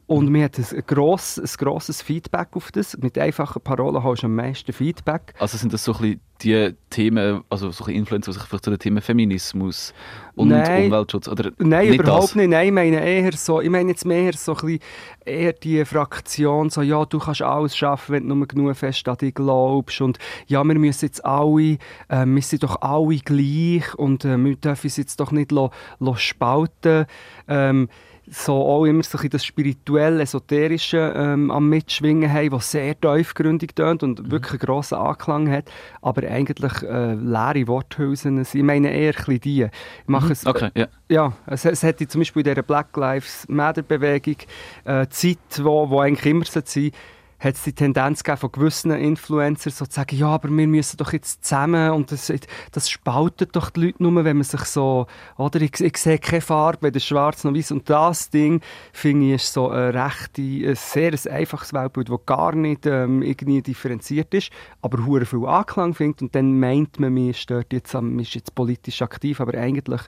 und 0.07 0.29
man 0.29 0.43
hat 0.43 0.57
ein, 0.59 0.83
gross, 0.85 1.39
ein 1.39 1.49
grosses 1.57 2.01
Feedback 2.01 2.49
auf 2.53 2.71
das. 2.71 2.97
Mit 2.97 3.17
einfachen 3.17 3.61
Parolen 3.61 4.03
hast 4.03 4.21
du 4.21 4.27
am 4.27 4.35
meisten 4.35 4.71
Feedback. 4.71 5.33
Also 5.39 5.57
sind 5.57 5.73
das 5.73 5.83
so 5.83 5.93
ein 5.93 6.01
bisschen 6.01 6.21
die 6.41 6.75
Themen, 6.89 7.43
also 7.49 7.71
so 7.71 7.85
ein 7.85 7.95
Influencer, 7.95 8.31
die 8.31 8.37
sich 8.37 8.47
vielleicht 8.47 8.65
zu 8.65 8.69
den 8.69 8.79
Themen 8.79 9.01
Feminismus 9.01 9.93
und 10.35 10.49
Nein. 10.49 10.85
Umweltschutz 10.85 11.27
oder 11.27 11.51
Nein, 11.57 11.87
nicht 11.87 11.99
überhaupt 11.99 12.23
das? 12.23 12.35
nicht. 12.35 12.49
Nein, 12.49 12.67
ich 12.67 12.73
meine 12.73 13.03
eher 13.03 13.31
so, 13.31 13.61
ich 13.61 13.69
meine 13.69 13.89
jetzt 13.89 14.05
mehr 14.05 14.33
so 14.33 14.53
ein 14.53 14.57
bisschen 14.57 14.79
eher 15.25 15.53
die 15.53 15.85
Fraktion, 15.85 16.69
so, 16.69 16.81
ja, 16.81 17.05
du 17.05 17.19
kannst 17.19 17.41
alles 17.41 17.75
schaffen, 17.77 18.13
wenn 18.13 18.27
du 18.27 18.35
nur 18.35 18.47
genug 18.47 18.75
fest 18.75 19.07
an 19.07 19.17
dich 19.17 19.33
glaubst 19.33 20.01
und 20.01 20.19
ja, 20.47 20.63
wir 20.63 20.75
müssen 20.77 21.05
jetzt 21.05 21.23
alle, 21.25 21.77
äh, 22.09 22.25
wir 22.25 22.41
sind 22.41 22.63
doch 22.63 22.81
alle 22.81 23.17
gleich 23.17 23.95
und 23.95 24.25
äh, 24.25 24.37
wir 24.37 24.55
dürfen 24.57 24.87
uns 24.87 24.97
jetzt 24.97 25.19
doch 25.19 25.31
nicht 25.31 25.51
lo, 25.51 25.71
lo 25.99 26.15
spalten. 26.15 27.05
Ähm, 27.47 27.87
so 28.29 28.53
auch 28.53 28.85
immer 28.85 29.03
so 29.03 29.17
ein 29.17 29.29
das 29.29 29.45
spirituelle, 29.45 30.21
esoterische 30.23 31.13
ähm, 31.15 31.51
am 31.51 31.69
Mitschwingen 31.69 32.31
haben, 32.31 32.51
was 32.53 32.71
sehr 32.71 32.99
tiefgründig 32.99 33.75
tönt 33.75 34.03
und 34.03 34.19
Mhm. 34.19 34.31
wirklich 34.31 34.53
einen 34.53 34.59
grossen 34.59 34.95
Anklang 34.95 35.49
hat, 35.49 35.65
aber 36.01 36.23
eigentlich 36.27 36.81
äh, 36.83 37.13
leere 37.13 37.67
Worthülsen 37.67 38.43
sind. 38.43 38.59
Ich 38.59 38.65
meine 38.65 38.91
eher 38.91 39.13
ein 39.27 39.39
die. 39.39 39.63
Ich 39.63 39.69
mache 40.07 40.33
es, 40.33 40.43
Mhm. 40.43 40.49
Okay, 40.51 40.69
ja. 40.75 40.87
ja, 41.09 41.33
es, 41.45 41.65
es 41.65 41.83
hätte 41.83 42.07
zum 42.07 42.21
Beispiel 42.21 42.41
in 42.41 42.51
dieser 42.53 42.63
Black 42.63 42.95
Lives 42.97 43.45
Matter 43.47 43.81
Bewegung 43.81 44.37
äh, 44.85 45.07
Zeit, 45.09 45.37
wo, 45.61 45.89
wo 45.89 45.99
eigentlich 45.99 46.25
immer 46.25 46.45
sein 46.45 46.63
sollte, 46.65 46.95
hat 47.39 47.55
es 47.55 47.63
die 47.63 47.73
Tendenz 47.73 48.23
von 48.37 48.51
gewissen 48.51 48.91
Influencern 48.91 49.71
so 49.71 49.85
zu 49.85 49.91
sagen, 49.91 50.15
ja, 50.17 50.27
aber 50.27 50.49
wir 50.49 50.67
müssen 50.67 50.97
doch 50.97 51.13
jetzt 51.13 51.43
zusammen 51.43 51.91
und 51.91 52.11
das, 52.11 52.31
das 52.71 52.89
spaltet 52.89 53.55
doch 53.55 53.69
die 53.69 53.85
Leute 53.85 54.03
nur, 54.03 54.23
wenn 54.23 54.37
man 54.37 54.43
sich 54.43 54.61
so, 54.61 55.07
oder? 55.37 55.61
Ich, 55.61 55.79
ich 55.79 55.97
sehe 55.97 56.17
keine 56.17 56.41
Farbe, 56.41 56.87
weder 56.87 56.99
schwarz 56.99 57.43
noch 57.43 57.53
weiß. 57.53 57.71
Und 57.71 57.89
das 57.89 58.29
Ding, 58.29 58.61
finde 58.93 59.27
ich, 59.27 59.33
ist 59.33 59.53
so 59.53 59.69
ein, 59.69 59.95
rechte, 59.95 60.41
ein 60.41 60.75
sehr 60.75 61.11
ein 61.11 61.31
einfaches 61.31 61.73
Weltbild, 61.73 62.09
das 62.09 62.25
gar 62.25 62.55
nicht 62.55 62.85
ähm, 62.85 63.21
irgendwie 63.21 63.61
differenziert 63.61 64.33
ist, 64.33 64.51
aber 64.81 65.05
hure 65.05 65.25
viel 65.25 65.45
Anklang 65.45 65.93
findet. 65.93 66.21
Und 66.21 66.35
dann 66.35 66.59
meint 66.59 66.99
man, 66.99 67.13
man 67.13 67.29
ist, 67.29 67.49
jetzt, 67.49 67.93
man 67.93 68.19
ist 68.19 68.33
jetzt 68.33 68.55
politisch 68.55 69.01
aktiv, 69.01 69.41
aber 69.41 69.57
eigentlich 69.57 70.01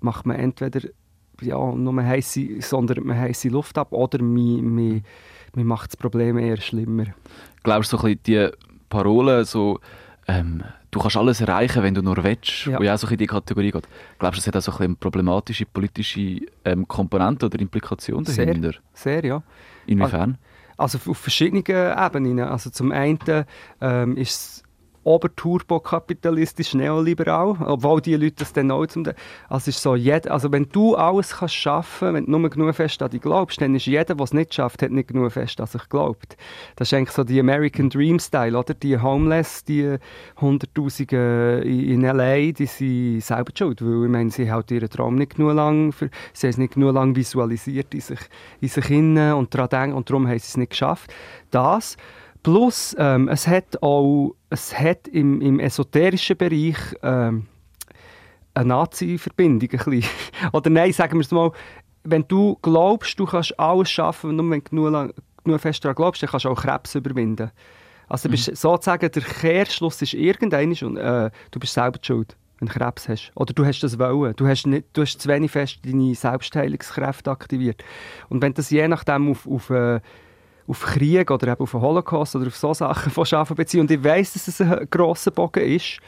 macht 0.00 0.26
man 0.26 0.36
entweder 0.36 0.80
ja, 1.40 1.72
nur 1.72 2.02
heisse, 2.02 2.60
sondern 2.60 3.06
man 3.06 3.18
heisse 3.18 3.48
Luft 3.48 3.76
ab 3.78 3.92
oder 3.92 4.22
man, 4.22 4.74
man, 4.74 5.04
man 5.56 5.66
macht 5.66 5.90
das 5.92 5.96
Problem 5.96 6.38
eher 6.38 6.58
schlimmer. 6.58 7.06
Glaubst 7.64 7.92
du 7.92 7.96
so 7.96 8.06
ein 8.06 8.16
bisschen 8.18 8.52
die 8.52 8.56
Parole, 8.88 9.44
so, 9.44 9.80
ähm, 10.28 10.62
du 10.90 11.00
kannst 11.00 11.16
alles 11.16 11.40
erreichen, 11.40 11.82
wenn 11.82 11.94
du 11.94 12.02
nur 12.02 12.22
willst, 12.22 12.66
Ja. 12.66 12.78
wo 12.78 12.82
ja 12.84 12.94
auch 12.94 12.98
so 12.98 13.06
ein 13.06 13.08
bisschen 13.08 13.12
in 13.14 13.18
die 13.18 13.26
Kategorie 13.26 13.70
geht. 13.72 13.88
Glaubst 14.18 14.38
du, 14.38 14.40
das 14.40 14.46
hat 14.48 14.56
auch 14.56 14.62
so 14.62 14.70
ein 14.72 14.76
bisschen 14.76 14.86
eine 14.90 14.96
problematische 14.96 15.66
politische 15.66 16.40
ähm, 16.64 16.86
Komponente 16.86 17.46
oder 17.46 17.58
Implikation 17.58 18.24
Sehr. 18.24 18.46
dahinter? 18.46 18.72
Sehr, 18.94 19.24
ja. 19.24 19.42
Inwiefern? 19.86 20.38
Also 20.76 20.98
auf- 20.98 21.08
auf 21.08 21.18
verschiedenen 21.18 21.64
Ebenen. 21.66 22.40
Also 22.40 22.70
zum 22.70 22.92
einen 22.92 23.18
ähm, 23.80 24.16
ist 24.16 24.30
es 24.30 24.62
oberturbokapitalistisch, 25.06 26.74
neoliberal, 26.74 27.56
obwohl 27.64 28.00
die 28.00 28.16
Leute 28.16 28.36
das 28.40 28.52
dann 28.52 28.72
auch 28.72 28.86
zum... 28.86 29.04
Also 29.48 29.68
ist 29.70 29.80
so, 29.80 29.94
jeder, 29.94 30.32
also 30.32 30.50
wenn 30.50 30.68
du 30.70 30.96
alles 30.96 31.36
kannst 31.36 31.54
schaffen, 31.54 32.14
wenn 32.14 32.26
du 32.26 32.36
nur 32.36 32.50
genug 32.50 32.74
fest 32.74 33.00
an 33.02 33.10
dich 33.10 33.20
glaubst, 33.20 33.60
dann 33.60 33.76
ist 33.76 33.86
jeder, 33.86 34.16
der 34.16 34.20
es 34.20 34.34
nicht 34.34 34.52
schafft, 34.52 34.82
hat 34.82 34.90
nicht 34.90 35.08
genug 35.08 35.30
fest 35.32 35.60
an 35.60 35.68
sich 35.68 35.88
glaubt. 35.88 36.36
Das 36.74 36.88
ist 36.88 36.94
eigentlich 36.94 37.12
so 37.12 37.22
die 37.22 37.38
American 37.38 37.88
Dream 37.88 38.18
Style, 38.18 38.58
oder? 38.58 38.74
Die 38.74 38.98
Homeless, 38.98 39.62
die 39.62 39.96
Hunderttausende 40.40 41.62
in 41.64 42.02
L.A., 42.02 42.50
die 42.50 42.66
sind 42.66 43.20
selber 43.20 43.52
schuld, 43.56 43.82
weil 43.82 44.04
ich 44.04 44.10
meine, 44.10 44.30
sie 44.30 44.50
halt 44.50 44.72
ihren 44.72 44.90
Traum 44.90 45.14
nicht 45.14 45.36
genug 45.36 45.54
lang, 45.54 45.92
für, 45.92 46.10
sie 46.32 46.48
haben 46.48 46.50
es 46.50 46.58
nicht 46.58 46.74
genug 46.74 46.94
lang 46.94 47.14
visualisiert 47.14 47.94
in 47.94 48.00
sich, 48.00 48.20
in 48.60 48.68
sich 48.68 48.90
innen 48.90 49.34
und 49.34 49.54
daran 49.54 49.68
denken 49.68 49.96
und 49.96 50.10
darum 50.10 50.26
haben 50.26 50.38
sie 50.40 50.48
es 50.48 50.56
nicht 50.56 50.70
geschafft. 50.70 51.14
Das 51.52 51.96
Plus, 52.46 52.94
ähm, 52.96 53.26
es 53.26 53.48
hat 53.48 53.82
auch 53.82 54.36
es 54.50 54.78
hat 54.78 55.08
im, 55.08 55.40
im 55.40 55.58
esoterischen 55.58 56.36
Bereich 56.36 56.76
ähm, 57.02 57.48
eine 58.54 58.68
Nazi-Verbindung. 58.68 59.68
Ein 59.84 60.04
Oder 60.52 60.70
nein, 60.70 60.92
sagen 60.92 61.14
wir 61.14 61.22
es 61.22 61.32
mal, 61.32 61.50
wenn 62.04 62.24
du 62.28 62.56
glaubst, 62.62 63.18
du 63.18 63.26
kannst 63.26 63.58
alles 63.58 63.90
schaffen, 63.90 64.36
nur 64.36 64.48
wenn 64.48 64.60
du 64.60 64.70
genug, 64.70 64.92
lang, 64.92 65.12
genug 65.42 65.60
fest 65.60 65.84
daran 65.84 65.96
glaubst, 65.96 66.22
dann 66.22 66.30
kannst 66.30 66.44
du 66.44 66.50
auch 66.50 66.62
Krebs 66.62 66.94
überwinden. 66.94 67.50
Also 68.06 68.28
mhm. 68.28 68.30
bist, 68.30 68.56
sozusagen 68.56 69.10
der 69.10 69.22
Kehrschluss 69.22 70.00
ist 70.02 70.14
irgendein 70.14 70.70
und 70.82 70.98
äh, 70.98 71.32
du 71.50 71.58
bist 71.58 71.74
selber 71.74 71.98
schuld, 72.00 72.36
wenn 72.60 72.68
du 72.68 72.74
Krebs 72.74 73.08
hast. 73.08 73.32
Oder 73.34 73.54
du 73.54 73.66
hast 73.66 73.80
das 73.80 73.98
wollen. 73.98 74.36
Du 74.36 74.46
hast, 74.46 74.68
nicht, 74.68 74.86
du 74.92 75.02
hast 75.02 75.20
zu 75.20 75.28
wenig 75.28 75.50
fest 75.50 75.80
deine 75.84 76.14
Selbstheilungskräfte 76.14 77.28
aktiviert. 77.28 77.82
Und 78.28 78.40
wenn 78.40 78.54
das 78.54 78.70
je 78.70 78.86
nachdem 78.86 79.32
auf, 79.32 79.48
auf 79.48 79.68
äh, 79.70 79.98
auf 80.68 80.84
Krieg 80.84 81.30
oder 81.30 81.48
eben 81.48 81.60
auf 81.60 81.70
den 81.70 81.80
Holocaust 81.80 82.36
oder 82.36 82.46
auf 82.46 82.56
so 82.56 82.74
Sachen 82.74 83.12
von 83.12 83.24
Schafen 83.24 83.56
beziehen. 83.56 83.80
Und 83.80 83.90
ich 83.90 84.02
weiß, 84.02 84.32
dass 84.32 84.48
es 84.48 84.60
ein 84.60 84.86
grosser 84.90 85.30
Bogen 85.30 85.62
ist, 85.62 85.98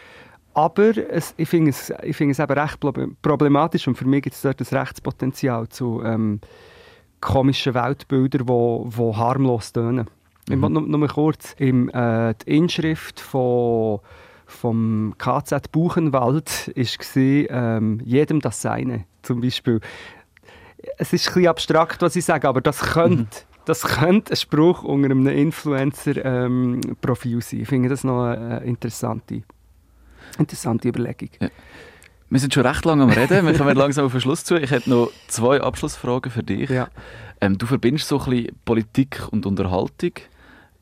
aber 0.55 0.97
es, 0.97 1.35
ich 1.37 1.49
finde 1.49 1.71
es, 1.71 1.93
ich 2.03 2.17
find 2.17 2.33
es 2.33 2.39
eben 2.39 2.59
recht 2.59 2.81
problematisch 3.23 3.87
und 3.87 3.97
für 3.97 4.07
mich 4.07 4.23
gibt 4.23 4.35
es 4.35 4.43
dort 4.43 4.61
ein 4.61 4.79
Rechtspotenzial 4.79 5.69
zu 5.69 6.03
ähm, 6.05 6.41
komischen 7.21 7.75
Weltbildern, 7.75 8.43
die 8.47 8.49
wo, 8.49 8.85
wo 8.89 9.17
harmlos 9.17 9.73
tönen. 9.73 10.09
Mhm. 10.49 10.65
Ich 10.65 10.69
nur, 10.69 10.83
nur 10.83 11.09
kurz 11.09 11.55
im, 11.59 11.89
äh, 11.91 12.35
die 12.35 12.57
Inschrift 12.57 13.21
von 13.21 14.01
vom 14.47 15.15
KZ 15.19 15.71
Buchenwald 15.73 16.73
war 16.75 17.17
ähm, 17.17 18.01
«Jedem 18.03 18.41
das 18.41 18.63
Seine» 18.63 19.05
zum 19.21 19.43
Beispiel. 19.43 19.79
Es 20.97 21.13
ist 21.13 21.29
ein 21.29 21.35
bisschen 21.35 21.49
abstrakt, 21.49 22.01
was 22.01 22.17
ich 22.17 22.25
sage, 22.25 22.49
aber 22.49 22.63
das 22.63 22.81
könnte 22.81 23.19
mhm 23.25 23.49
das 23.69 23.83
könnte 23.83 24.33
ein 24.33 24.37
Spruch 24.37 24.83
unter 24.83 25.11
einem 25.11 25.27
Influencer-Profil 25.27 27.35
ähm, 27.35 27.41
sein. 27.41 27.61
Ich 27.61 27.69
finde 27.69 27.91
das 27.91 28.03
noch 28.03 28.25
eine 28.25 28.64
interessante, 28.64 29.43
interessante 30.39 30.89
Überlegung. 30.89 31.29
Ja. 31.41 31.49
Wir 32.31 32.41
sind 32.41 32.55
schon 32.55 32.66
recht 32.66 32.85
lange 32.85 33.03
am 33.03 33.11
Reden. 33.11 33.47
Wir 33.47 33.55
kommen 33.55 33.77
langsam 33.77 34.07
auf 34.07 34.12
den 34.12 34.21
Schluss 34.21 34.45
zu. 34.45 34.57
Ich 34.57 34.71
hätte 34.71 34.89
noch 34.89 35.11
zwei 35.29 35.61
Abschlussfragen 35.61 36.31
für 36.31 36.43
dich. 36.43 36.71
Ja. 36.71 36.89
Ähm, 37.41 37.59
du 37.59 37.66
verbindest 37.66 38.09
so 38.09 38.19
ein 38.19 38.31
bisschen 38.31 38.57
Politik 38.64 39.23
und 39.31 39.45
Unterhaltung. 39.45 40.12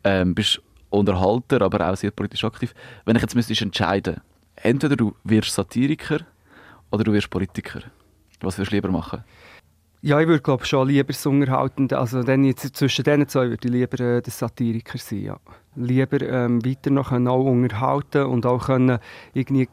Ähm, 0.04 0.34
bist 0.34 0.60
Unterhalter, 0.90 1.62
aber 1.62 1.90
auch 1.90 1.96
sehr 1.96 2.12
politisch 2.12 2.44
aktiv. 2.44 2.72
Wenn 3.04 3.16
ich 3.16 3.22
jetzt 3.22 3.34
müsstest 3.34 3.62
entscheiden, 3.62 4.20
entweder 4.54 4.96
du 4.96 5.14
wirst 5.24 5.52
Satiriker 5.52 6.20
oder 6.90 7.02
du 7.02 7.12
wirst 7.12 7.30
Politiker. 7.30 7.80
Was 8.40 8.58
würdest 8.58 8.70
du 8.70 8.76
lieber 8.76 8.90
machen? 8.90 9.24
Ja, 10.06 10.20
ich 10.20 10.28
würde 10.28 10.40
glaube 10.40 10.64
schon 10.64 10.86
lieber 10.86 11.08
das 11.08 11.26
Unterhaltende, 11.26 11.98
also 11.98 12.22
dann 12.22 12.44
jetzt, 12.44 12.76
zwischen 12.76 13.02
diesen 13.02 13.26
zwei 13.26 13.48
würde 13.48 13.66
ich 13.66 13.72
lieber 13.72 13.98
äh, 13.98 14.22
der 14.22 14.32
Satiriker 14.32 14.98
sein, 14.98 15.18
ja. 15.20 15.36
Lieber 15.74 16.20
ähm, 16.20 16.64
weiter 16.64 16.90
noch 16.90 17.10
auch 17.10 17.44
unterhalten 17.44 18.22
und 18.26 18.46
auch 18.46 18.66
können 18.66 19.00
irgendwie 19.34 19.68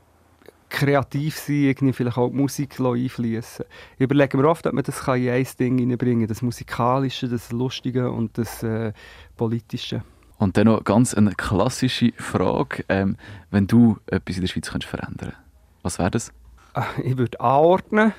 kreativ 0.69 1.37
sein, 1.37 1.65
irgendwie 1.65 1.93
vielleicht 1.93 2.17
auch 2.17 2.29
die 2.29 2.35
Musik 2.35 2.79
einfließen. 2.79 3.63
Ich 3.97 4.01
überlege 4.01 4.35
mir 4.35 4.47
oft, 4.49 4.65
ob 4.65 4.73
man 4.73 4.83
das 4.83 5.07
in 5.07 5.29
ein 5.29 5.47
Ding 5.59 5.77
hineinbringen 5.77 6.21
kann, 6.21 6.29
das 6.29 6.41
Musikalische, 6.41 7.29
das 7.29 7.51
Lustige 7.51 8.09
und 8.09 8.35
das 8.39 8.63
äh, 8.63 8.91
Politische. 9.37 10.01
Und 10.39 10.57
dann 10.57 10.65
noch 10.65 10.83
ganz 10.83 11.13
eine 11.13 11.33
klassische 11.35 12.11
Frage, 12.17 12.83
ähm, 12.89 13.17
wenn 13.51 13.67
du 13.67 13.97
etwas 14.07 14.37
in 14.37 14.41
der 14.41 14.47
Schweiz 14.47 14.71
könntest 14.71 14.89
verändern 14.89 15.33
was 15.83 15.99
wäre 15.99 16.09
das? 16.09 16.33
Ich 17.03 17.17
würde 17.17 17.39
anordnen, 17.39 18.13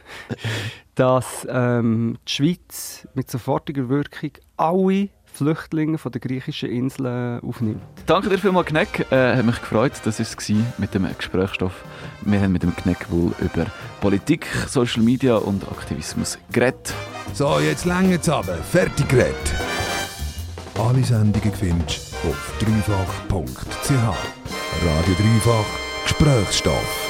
dass 0.94 1.46
ähm, 1.50 2.18
die 2.28 2.32
Schweiz 2.32 3.08
mit 3.14 3.30
sofortiger 3.30 3.88
Wirkung 3.88 4.30
alle 4.56 5.08
Flüchtlinge 5.34 5.98
von 5.98 6.12
den 6.12 6.20
griechischen 6.20 6.70
Inseln 6.70 7.40
aufnimmt. 7.40 7.82
Danke 8.06 8.28
dir 8.28 8.38
vielmals, 8.38 8.68
Kneck. 8.68 9.10
Äh, 9.10 9.36
hat 9.36 9.44
mich 9.44 9.60
gefreut. 9.60 9.92
Das 10.04 10.20
war 10.20 10.26
es 10.26 10.78
mit 10.78 10.94
dem 10.94 11.08
Gesprächsstoff. 11.16 11.84
Wir 12.20 12.40
haben 12.40 12.52
mit 12.52 12.62
dem 12.62 12.74
Kneck 12.76 13.10
wohl 13.10 13.32
über 13.40 13.66
Politik, 14.00 14.46
Social 14.68 15.02
Media 15.02 15.36
und 15.36 15.66
Aktivismus 15.66 16.38
geredet. 16.52 16.94
So, 17.32 17.58
jetzt 17.58 17.84
länger 17.84 18.22
zusammen. 18.22 18.56
Fertig 18.70 19.08
geredet. 19.08 19.54
Alle 20.78 21.02
Sendungen 21.02 21.52
findest 21.52 22.14
du 22.22 22.28
auf 22.28 22.54
dreifach.ch. 22.60 23.90
Radio 23.90 25.14
Dreifach 25.18 25.64
Gesprächsstoff. 26.04 27.03